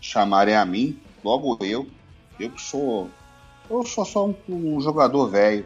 chamarem 0.00 0.56
a 0.56 0.64
mim, 0.64 0.98
logo 1.22 1.58
eu, 1.64 1.86
eu 2.38 2.50
que 2.50 2.60
sou. 2.60 3.10
Eu 3.70 3.84
sou 3.84 4.04
só 4.04 4.26
um, 4.26 4.34
um 4.48 4.80
jogador 4.80 5.28
velho, 5.28 5.64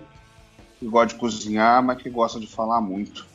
que 0.79 0.87
gosta 0.87 1.15
de 1.15 1.21
cozinhar, 1.21 1.83
mas 1.83 2.03
que 2.03 2.11
gosta 2.11 2.39
de 2.39 2.47
falar 2.47 2.81
muito. 2.83 3.27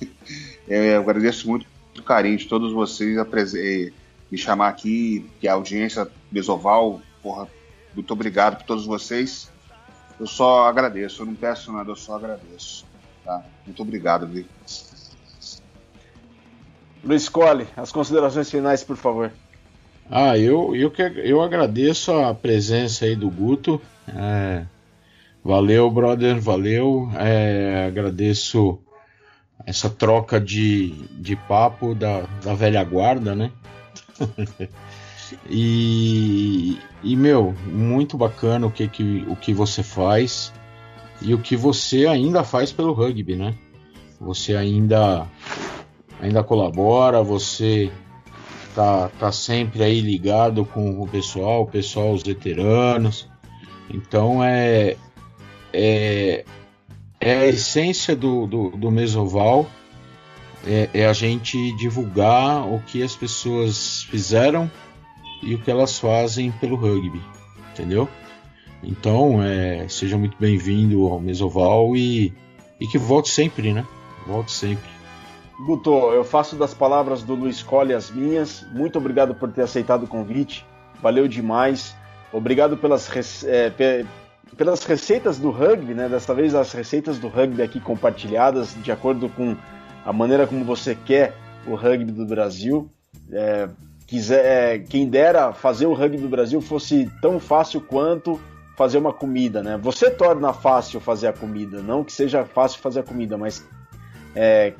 eu 0.68 1.00
agradeço 1.00 1.48
muito 1.48 1.66
o 1.98 2.02
carinho 2.02 2.36
de 2.36 2.46
todos 2.46 2.72
vocês 2.72 3.16
eh, 3.16 3.92
me 4.30 4.36
chamar 4.38 4.68
aqui, 4.68 5.28
que 5.40 5.48
a 5.48 5.54
audiência 5.54 6.06
Besoval, 6.30 7.00
porra, 7.22 7.48
muito 7.94 8.12
obrigado 8.12 8.58
por 8.58 8.66
todos 8.66 8.84
vocês. 8.84 9.50
Eu 10.18 10.26
só 10.26 10.66
agradeço, 10.66 11.22
eu 11.22 11.26
não 11.26 11.34
peço 11.34 11.72
nada, 11.72 11.90
eu 11.90 11.96
só 11.96 12.16
agradeço. 12.16 12.84
Tá? 13.24 13.42
Muito 13.64 13.82
obrigado, 13.82 14.26
Vi. 14.26 14.46
Luiz 17.02 17.26
Cole, 17.28 17.66
as 17.74 17.90
considerações 17.90 18.50
finais, 18.50 18.84
por 18.84 18.96
favor. 18.96 19.32
Ah, 20.10 20.36
eu, 20.36 20.76
eu, 20.76 20.90
que, 20.90 21.02
eu 21.02 21.40
agradeço 21.40 22.12
a 22.12 22.34
presença 22.34 23.06
aí 23.06 23.16
do 23.16 23.30
Guto. 23.30 23.80
É, 24.14 24.66
valeu, 25.44 25.90
brother, 25.90 26.40
valeu. 26.40 27.10
É, 27.16 27.86
agradeço 27.86 28.78
essa 29.66 29.88
troca 29.88 30.40
de, 30.40 30.90
de 31.12 31.36
papo 31.36 31.94
da, 31.94 32.22
da 32.42 32.54
velha 32.54 32.82
guarda, 32.82 33.34
né? 33.34 33.50
e, 35.48 36.78
e, 37.02 37.16
meu, 37.16 37.54
muito 37.66 38.16
bacana 38.16 38.66
o 38.66 38.70
que, 38.70 38.88
que, 38.88 39.24
o 39.28 39.36
que 39.36 39.52
você 39.52 39.82
faz 39.82 40.52
e 41.22 41.34
o 41.34 41.38
que 41.38 41.56
você 41.56 42.06
ainda 42.06 42.42
faz 42.42 42.72
pelo 42.72 42.92
rugby, 42.92 43.36
né? 43.36 43.54
Você 44.20 44.54
ainda, 44.54 45.26
ainda 46.20 46.42
colabora, 46.42 47.22
você 47.22 47.90
tá, 48.74 49.08
tá 49.18 49.32
sempre 49.32 49.82
aí 49.82 50.00
ligado 50.00 50.64
com 50.64 51.00
o 51.00 51.08
pessoal, 51.08 51.62
o 51.62 51.66
pessoal, 51.66 52.12
os 52.12 52.22
veteranos. 52.22 53.29
Então 53.92 54.42
é, 54.42 54.96
é, 55.72 56.44
é 57.20 57.32
a 57.38 57.46
essência 57.46 58.14
do, 58.14 58.46
do, 58.46 58.70
do 58.70 58.90
Mesoval 58.90 59.66
é, 60.66 60.88
é, 60.92 61.06
a 61.06 61.12
gente 61.12 61.74
divulgar 61.76 62.66
o 62.66 62.80
que 62.80 63.02
as 63.02 63.16
pessoas 63.16 64.02
fizeram 64.04 64.70
e 65.42 65.54
o 65.54 65.58
que 65.58 65.70
elas 65.70 65.98
fazem 65.98 66.50
pelo 66.52 66.76
rugby, 66.76 67.20
entendeu? 67.72 68.08
Então, 68.82 69.42
é, 69.42 69.86
seja 69.88 70.16
muito 70.16 70.36
bem-vindo 70.38 71.06
ao 71.06 71.20
Mesoval 71.20 71.96
e, 71.96 72.32
e 72.80 72.86
que 72.86 72.98
volte 72.98 73.30
sempre, 73.30 73.72
né? 73.72 73.86
Volte 74.26 74.52
sempre. 74.52 74.88
Guto, 75.66 75.90
eu 76.12 76.24
faço 76.24 76.56
das 76.56 76.72
palavras 76.72 77.22
do 77.22 77.34
Luiz 77.34 77.62
Colli 77.62 77.92
as 77.92 78.10
minhas. 78.10 78.64
Muito 78.72 78.96
obrigado 78.96 79.34
por 79.34 79.52
ter 79.52 79.62
aceitado 79.62 80.04
o 80.04 80.08
convite. 80.08 80.64
Valeu 81.02 81.28
demais. 81.28 81.94
Obrigado 82.32 82.76
pelas, 82.76 83.08
é, 83.44 83.72
pelas 84.56 84.84
receitas 84.84 85.38
do 85.38 85.50
rugby, 85.50 85.94
né? 85.94 86.08
Dessa 86.08 86.34
vez 86.34 86.54
as 86.54 86.72
receitas 86.72 87.18
do 87.18 87.28
rugby 87.28 87.62
aqui 87.62 87.80
compartilhadas 87.80 88.74
de 88.82 88.92
acordo 88.92 89.28
com 89.28 89.56
a 90.04 90.12
maneira 90.12 90.46
como 90.46 90.64
você 90.64 90.94
quer 90.94 91.34
o 91.66 91.74
rugby 91.74 92.12
do 92.12 92.24
Brasil. 92.24 92.90
É, 93.32 93.68
quiser, 94.06 94.44
é, 94.44 94.78
quem 94.78 95.08
dera 95.08 95.52
fazer 95.52 95.86
o 95.86 95.94
rugby 95.94 96.18
do 96.18 96.28
Brasil 96.28 96.60
fosse 96.60 97.10
tão 97.20 97.38
fácil 97.38 97.80
quanto 97.80 98.40
fazer 98.76 98.98
uma 98.98 99.12
comida, 99.12 99.62
né? 99.62 99.78
Você 99.82 100.10
torna 100.10 100.52
fácil 100.52 101.00
fazer 101.00 101.26
a 101.26 101.32
comida, 101.32 101.82
não 101.82 102.02
que 102.02 102.12
seja 102.12 102.44
fácil 102.44 102.80
fazer 102.80 103.00
a 103.00 103.02
comida, 103.02 103.36
mas 103.36 103.66
é, 104.34 104.72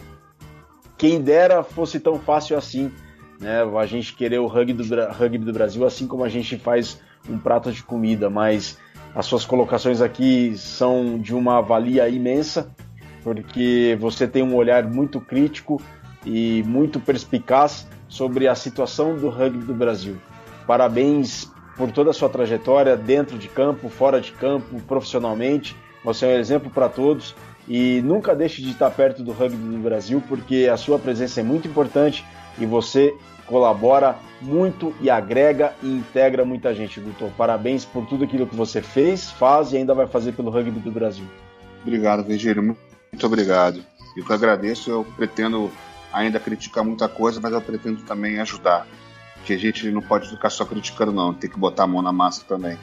quem 0.96 1.20
dera 1.20 1.62
fosse 1.62 2.00
tão 2.00 2.18
fácil 2.18 2.56
assim, 2.56 2.90
né? 3.38 3.62
A 3.62 3.86
gente 3.86 4.14
querer 4.14 4.38
o 4.38 4.46
rugby 4.46 4.72
do, 4.72 4.84
rugby 5.12 5.38
do 5.38 5.52
Brasil 5.52 5.84
assim 5.84 6.06
como 6.06 6.24
a 6.24 6.28
gente 6.28 6.56
faz 6.56 7.00
um 7.28 7.38
prato 7.38 7.72
de 7.72 7.82
comida, 7.82 8.30
mas 8.30 8.78
as 9.14 9.26
suas 9.26 9.44
colocações 9.44 10.00
aqui 10.00 10.56
são 10.56 11.18
de 11.18 11.34
uma 11.34 11.60
valia 11.60 12.08
imensa, 12.08 12.70
porque 13.22 13.96
você 14.00 14.26
tem 14.26 14.42
um 14.42 14.54
olhar 14.54 14.84
muito 14.84 15.20
crítico 15.20 15.80
e 16.24 16.62
muito 16.64 17.00
perspicaz 17.00 17.86
sobre 18.08 18.48
a 18.48 18.54
situação 18.54 19.16
do 19.16 19.28
rugby 19.28 19.64
do 19.64 19.74
Brasil. 19.74 20.16
Parabéns 20.66 21.50
por 21.76 21.90
toda 21.90 22.10
a 22.10 22.12
sua 22.12 22.28
trajetória 22.28 22.96
dentro 22.96 23.38
de 23.38 23.48
campo, 23.48 23.88
fora 23.88 24.20
de 24.20 24.32
campo, 24.32 24.80
profissionalmente. 24.86 25.76
Você 26.04 26.26
é 26.26 26.28
um 26.28 26.38
exemplo 26.38 26.70
para 26.70 26.88
todos 26.88 27.34
e 27.68 28.00
nunca 28.02 28.34
deixe 28.34 28.62
de 28.62 28.70
estar 28.70 28.90
perto 28.90 29.22
do 29.22 29.32
rugby 29.32 29.56
do 29.56 29.78
Brasil, 29.78 30.22
porque 30.28 30.68
a 30.72 30.76
sua 30.76 30.98
presença 30.98 31.40
é 31.40 31.42
muito 31.42 31.68
importante 31.68 32.24
e 32.58 32.66
você 32.66 33.14
colabora 33.50 34.16
muito 34.40 34.94
e 35.00 35.10
agrega 35.10 35.74
e 35.82 35.88
integra 35.88 36.44
muita 36.44 36.72
gente, 36.72 37.00
Guto. 37.00 37.30
Parabéns 37.36 37.84
por 37.84 38.06
tudo 38.06 38.24
aquilo 38.24 38.46
que 38.46 38.54
você 38.54 38.80
fez, 38.80 39.28
faz 39.28 39.72
e 39.72 39.76
ainda 39.76 39.92
vai 39.92 40.06
fazer 40.06 40.32
pelo 40.32 40.50
rugby 40.50 40.78
do 40.78 40.92
Brasil. 40.92 41.24
Obrigado, 41.82 42.22
Virgílio. 42.22 42.62
Muito 42.62 43.26
obrigado. 43.26 43.84
Eu 44.16 44.24
que 44.24 44.32
agradeço. 44.32 44.90
Eu 44.90 45.04
pretendo 45.16 45.70
ainda 46.12 46.38
criticar 46.38 46.84
muita 46.84 47.08
coisa, 47.08 47.40
mas 47.42 47.52
eu 47.52 47.60
pretendo 47.60 48.02
também 48.02 48.38
ajudar. 48.38 48.86
Que 49.44 49.54
a 49.54 49.58
gente 49.58 49.90
não 49.90 50.00
pode 50.00 50.28
ficar 50.28 50.50
só 50.50 50.64
criticando, 50.64 51.10
não. 51.10 51.34
Tem 51.34 51.50
que 51.50 51.58
botar 51.58 51.84
a 51.84 51.86
mão 51.88 52.00
na 52.00 52.12
massa 52.12 52.44
também. 52.46 52.78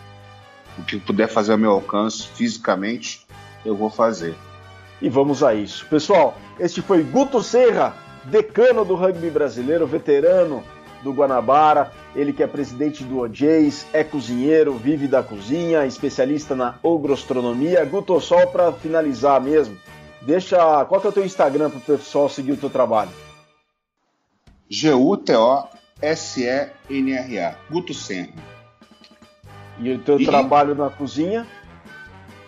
O 0.78 0.84
que 0.84 1.00
puder 1.00 1.28
fazer 1.28 1.54
ao 1.54 1.58
meu 1.58 1.72
alcance 1.72 2.28
fisicamente, 2.28 3.26
eu 3.66 3.76
vou 3.76 3.90
fazer. 3.90 4.36
E 5.02 5.10
vamos 5.10 5.44
a 5.44 5.54
isso. 5.54 5.86
Pessoal, 5.86 6.38
este 6.60 6.82
foi 6.82 7.04
Guto 7.04 7.42
Serra 7.42 7.96
decano 8.30 8.84
do 8.86 8.96
rugby 8.96 9.30
brasileiro, 9.30 9.86
veterano 9.88 10.64
do 11.04 11.12
Guanabara, 11.14 11.92
ele 12.16 12.34
que 12.34 12.42
é 12.44 12.48
presidente 12.48 13.04
do 13.04 13.20
OJs, 13.20 13.86
é 13.94 14.04
cozinheiro, 14.04 14.74
vive 14.74 15.08
da 15.08 15.22
cozinha, 15.24 15.86
especialista 15.86 16.56
na 16.56 16.76
ogrostronomia. 16.82 17.86
Guto, 17.86 18.20
só 18.20 18.48
para 18.48 18.72
finalizar 18.74 19.40
mesmo, 19.40 19.78
deixa 20.22 20.58
qual 20.86 21.00
que 21.00 21.08
é 21.08 21.10
o 21.10 21.14
teu 21.14 21.26
Instagram 21.26 21.70
para 21.70 21.80
o 21.80 21.98
pessoal 21.98 22.28
seguir 22.30 22.54
o 22.54 22.58
teu 22.58 22.70
trabalho? 22.70 23.12
G-U-T-O-S-E-N-R-A, 24.70 25.16
Guto 27.70 27.94
Senra. 27.94 28.34
E 29.80 29.92
o 29.92 30.00
teu 30.00 30.20
e... 30.20 30.26
trabalho 30.26 30.74
na 30.76 30.90
cozinha? 30.90 31.48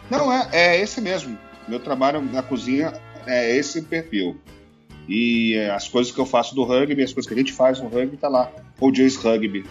Não, 0.10 0.34
é, 0.34 0.50
é 0.52 0.82
esse 0.82 1.00
mesmo. 1.00 1.38
Meu 1.68 1.80
trabalho 1.80 2.20
na 2.22 2.42
cozinha 2.42 2.92
é 3.28 3.56
esse 3.56 3.84
perfil. 3.84 4.42
E 5.10 5.58
as 5.76 5.88
coisas 5.88 6.12
que 6.14 6.20
eu 6.20 6.26
faço 6.26 6.54
do 6.54 6.64
rugby, 6.64 7.02
as 7.02 7.12
coisas 7.12 7.28
que 7.28 7.34
a 7.34 7.38
gente 7.38 7.52
faz 7.52 7.82
no 7.82 7.90
rugby, 7.90 8.16
tá 8.16 8.30
lá. 8.30 8.52
O 8.80 8.94
Jays 8.94 9.16
Rugby. 9.16 9.66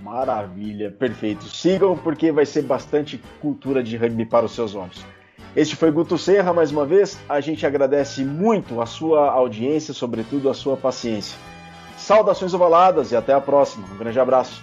Maravilha, 0.00 0.92
perfeito. 0.92 1.44
Sigam 1.46 1.98
porque 1.98 2.30
vai 2.30 2.46
ser 2.46 2.62
bastante 2.62 3.20
cultura 3.40 3.82
de 3.82 3.96
rugby 3.96 4.24
para 4.24 4.46
os 4.46 4.52
seus 4.52 4.76
olhos. 4.76 5.04
Este 5.56 5.74
foi 5.74 5.90
Guto 5.90 6.16
Serra 6.16 6.52
mais 6.52 6.70
uma 6.70 6.86
vez. 6.86 7.18
A 7.28 7.40
gente 7.40 7.66
agradece 7.66 8.24
muito 8.24 8.80
a 8.80 8.86
sua 8.86 9.32
audiência, 9.32 9.92
sobretudo 9.92 10.48
a 10.48 10.54
sua 10.54 10.76
paciência. 10.76 11.36
Saudações 11.98 12.54
ovaladas 12.54 13.10
e 13.10 13.16
até 13.16 13.32
a 13.32 13.40
próxima. 13.40 13.84
Um 13.92 13.98
grande 13.98 14.20
abraço. 14.20 14.62